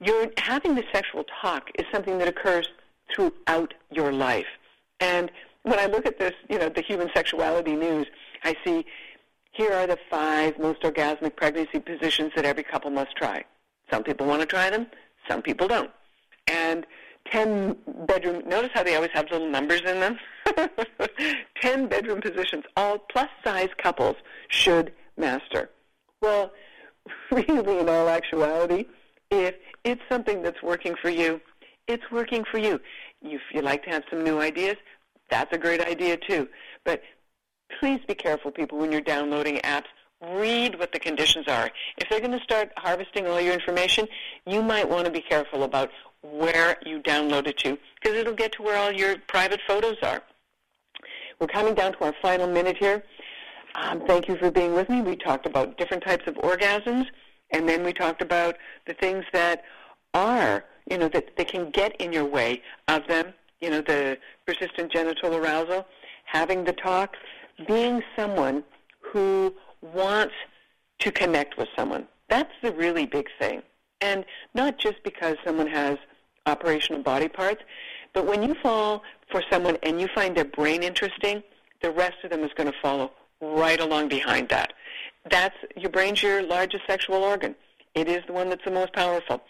You're, 0.00 0.30
having 0.36 0.74
the 0.74 0.84
sexual 0.92 1.24
talk 1.40 1.70
is 1.78 1.86
something 1.92 2.18
that 2.18 2.28
occurs 2.28 2.68
throughout 3.14 3.74
your 3.90 4.12
life. 4.12 4.46
And 5.00 5.30
when 5.62 5.78
I 5.78 5.86
look 5.86 6.06
at 6.06 6.18
this, 6.18 6.34
you 6.48 6.58
know, 6.58 6.68
the 6.68 6.82
human 6.82 7.08
sexuality 7.14 7.76
news, 7.76 8.06
I 8.44 8.56
see 8.64 8.84
here 9.52 9.72
are 9.72 9.86
the 9.86 9.98
five 10.10 10.58
most 10.58 10.82
orgasmic 10.82 11.36
pregnancy 11.36 11.80
positions 11.80 12.32
that 12.36 12.44
every 12.44 12.62
couple 12.62 12.90
must 12.90 13.16
try. 13.16 13.44
Some 13.90 14.02
people 14.02 14.26
want 14.26 14.40
to 14.40 14.46
try 14.46 14.70
them, 14.70 14.86
some 15.28 15.42
people 15.42 15.68
don't. 15.68 15.90
And 16.46 16.86
10 17.30 17.76
bedroom, 18.06 18.42
notice 18.46 18.70
how 18.74 18.82
they 18.82 18.96
always 18.96 19.10
have 19.12 19.30
little 19.30 19.48
numbers 19.48 19.82
in 19.82 20.00
them? 20.00 20.18
10 21.60 21.88
bedroom 21.88 22.20
positions, 22.20 22.64
all 22.76 22.98
plus 22.98 23.28
size 23.44 23.68
couples 23.78 24.16
should 24.48 24.92
master. 25.16 25.70
Well, 26.20 26.52
really, 27.30 27.78
in 27.78 27.88
all 27.88 28.08
actuality, 28.08 28.86
if 29.30 29.54
it's 29.84 30.02
something 30.08 30.42
that's 30.42 30.62
working 30.62 30.94
for 31.00 31.10
you, 31.10 31.40
it's 31.86 32.10
working 32.10 32.44
for 32.44 32.58
you. 32.58 32.80
If 33.22 33.40
you 33.52 33.62
like 33.62 33.84
to 33.84 33.90
have 33.90 34.04
some 34.10 34.24
new 34.24 34.40
ideas, 34.40 34.76
that's 35.30 35.54
a 35.54 35.58
great 35.58 35.80
idea 35.80 36.16
too. 36.16 36.48
But 36.84 37.02
please 37.78 38.00
be 38.06 38.14
careful, 38.14 38.50
people, 38.50 38.78
when 38.78 38.90
you're 38.90 39.00
downloading 39.00 39.58
apps. 39.58 39.84
Read 40.22 40.78
what 40.78 40.92
the 40.92 40.98
conditions 40.98 41.48
are. 41.48 41.70
If 41.96 42.08
they're 42.08 42.20
going 42.20 42.38
to 42.38 42.44
start 42.44 42.70
harvesting 42.76 43.26
all 43.26 43.40
your 43.40 43.54
information, 43.54 44.06
you 44.46 44.62
might 44.62 44.88
want 44.88 45.06
to 45.06 45.10
be 45.10 45.22
careful 45.22 45.62
about 45.62 45.90
where 46.22 46.76
you 46.84 47.00
download 47.00 47.46
it 47.46 47.56
to, 47.58 47.78
because 47.94 48.18
it'll 48.18 48.34
get 48.34 48.52
to 48.52 48.62
where 48.62 48.76
all 48.76 48.92
your 48.92 49.16
private 49.28 49.60
photos 49.66 49.96
are. 50.02 50.22
We're 51.40 51.46
coming 51.46 51.74
down 51.74 51.92
to 51.92 52.04
our 52.04 52.14
final 52.20 52.46
minute 52.46 52.76
here. 52.76 53.02
Um, 53.74 54.02
thank 54.06 54.28
you 54.28 54.36
for 54.36 54.50
being 54.50 54.74
with 54.74 54.90
me. 54.90 55.00
We 55.00 55.16
talked 55.16 55.46
about 55.46 55.78
different 55.78 56.04
types 56.04 56.26
of 56.26 56.34
orgasms, 56.34 57.06
and 57.50 57.66
then 57.66 57.82
we 57.82 57.94
talked 57.94 58.20
about 58.20 58.56
the 58.86 58.92
things 58.94 59.24
that 59.32 59.64
are, 60.12 60.64
you 60.90 60.98
know, 60.98 61.08
that, 61.08 61.34
that 61.38 61.48
can 61.48 61.70
get 61.70 61.98
in 61.98 62.12
your 62.12 62.26
way 62.26 62.60
of 62.88 63.06
them, 63.06 63.32
you 63.62 63.70
know, 63.70 63.80
the 63.80 64.18
persistent 64.46 64.92
genital 64.92 65.34
arousal, 65.34 65.86
having 66.26 66.64
the 66.64 66.74
talk, 66.74 67.16
being 67.66 68.02
someone 68.16 68.62
who 69.00 69.54
wants 69.82 70.34
to 71.00 71.10
connect 71.10 71.56
with 71.56 71.68
someone. 71.76 72.06
That's 72.28 72.52
the 72.62 72.72
really 72.72 73.06
big 73.06 73.28
thing. 73.38 73.62
And 74.00 74.24
not 74.54 74.78
just 74.78 75.02
because 75.04 75.36
someone 75.44 75.66
has 75.66 75.98
operational 76.46 77.02
body 77.02 77.28
parts, 77.28 77.62
but 78.12 78.26
when 78.26 78.42
you 78.42 78.54
fall 78.62 79.02
for 79.30 79.42
someone 79.50 79.76
and 79.82 80.00
you 80.00 80.08
find 80.14 80.36
their 80.36 80.44
brain 80.44 80.82
interesting, 80.82 81.42
the 81.82 81.90
rest 81.90 82.16
of 82.24 82.30
them 82.30 82.42
is 82.42 82.50
going 82.54 82.70
to 82.70 82.78
follow 82.80 83.12
right 83.40 83.80
along 83.80 84.08
behind 84.08 84.48
that. 84.48 84.72
That's 85.30 85.56
your 85.76 85.90
brain's 85.90 86.22
your 86.22 86.42
largest 86.42 86.86
sexual 86.86 87.22
organ. 87.22 87.54
It 87.94 88.08
is 88.08 88.22
the 88.26 88.32
one 88.32 88.48
that's 88.48 88.64
the 88.64 88.70
most 88.70 88.92
powerful. 88.92 89.42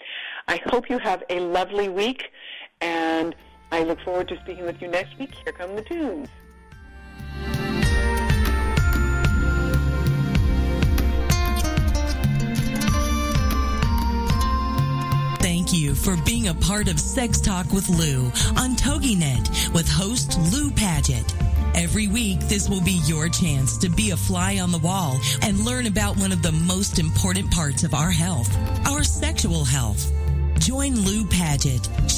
I 0.48 0.60
hope 0.66 0.88
you 0.88 0.98
have 0.98 1.22
a 1.28 1.40
lovely 1.40 1.88
week, 1.88 2.30
and 2.80 3.34
I 3.70 3.84
look 3.84 4.00
forward 4.00 4.28
to 4.28 4.40
speaking 4.40 4.64
with 4.64 4.80
you 4.80 4.88
next 4.88 5.18
week. 5.18 5.34
Here 5.44 5.52
come 5.52 5.76
the 5.76 5.82
tunes. 5.82 6.28
For 16.00 16.16
being 16.24 16.48
a 16.48 16.54
part 16.54 16.88
of 16.88 16.98
Sex 16.98 17.40
Talk 17.40 17.72
with 17.72 17.88
Lou 17.88 18.24
on 18.56 18.74
TogiNet 18.74 19.74
with 19.74 19.88
host 19.88 20.38
Lou 20.52 20.70
Paget. 20.70 21.34
Every 21.74 22.08
week, 22.08 22.40
this 22.40 22.68
will 22.68 22.80
be 22.80 23.00
your 23.04 23.28
chance 23.28 23.76
to 23.78 23.90
be 23.90 24.10
a 24.10 24.16
fly 24.16 24.58
on 24.60 24.72
the 24.72 24.78
wall 24.78 25.20
and 25.42 25.64
learn 25.64 25.86
about 25.86 26.16
one 26.16 26.32
of 26.32 26.42
the 26.42 26.52
most 26.52 26.98
important 26.98 27.50
parts 27.50 27.84
of 27.84 27.92
our 27.92 28.10
health, 28.10 28.50
our 28.86 29.04
sexual 29.04 29.64
health. 29.64 30.10
Join 30.58 30.94
Lou 30.96 31.26
Paget. 31.26 31.88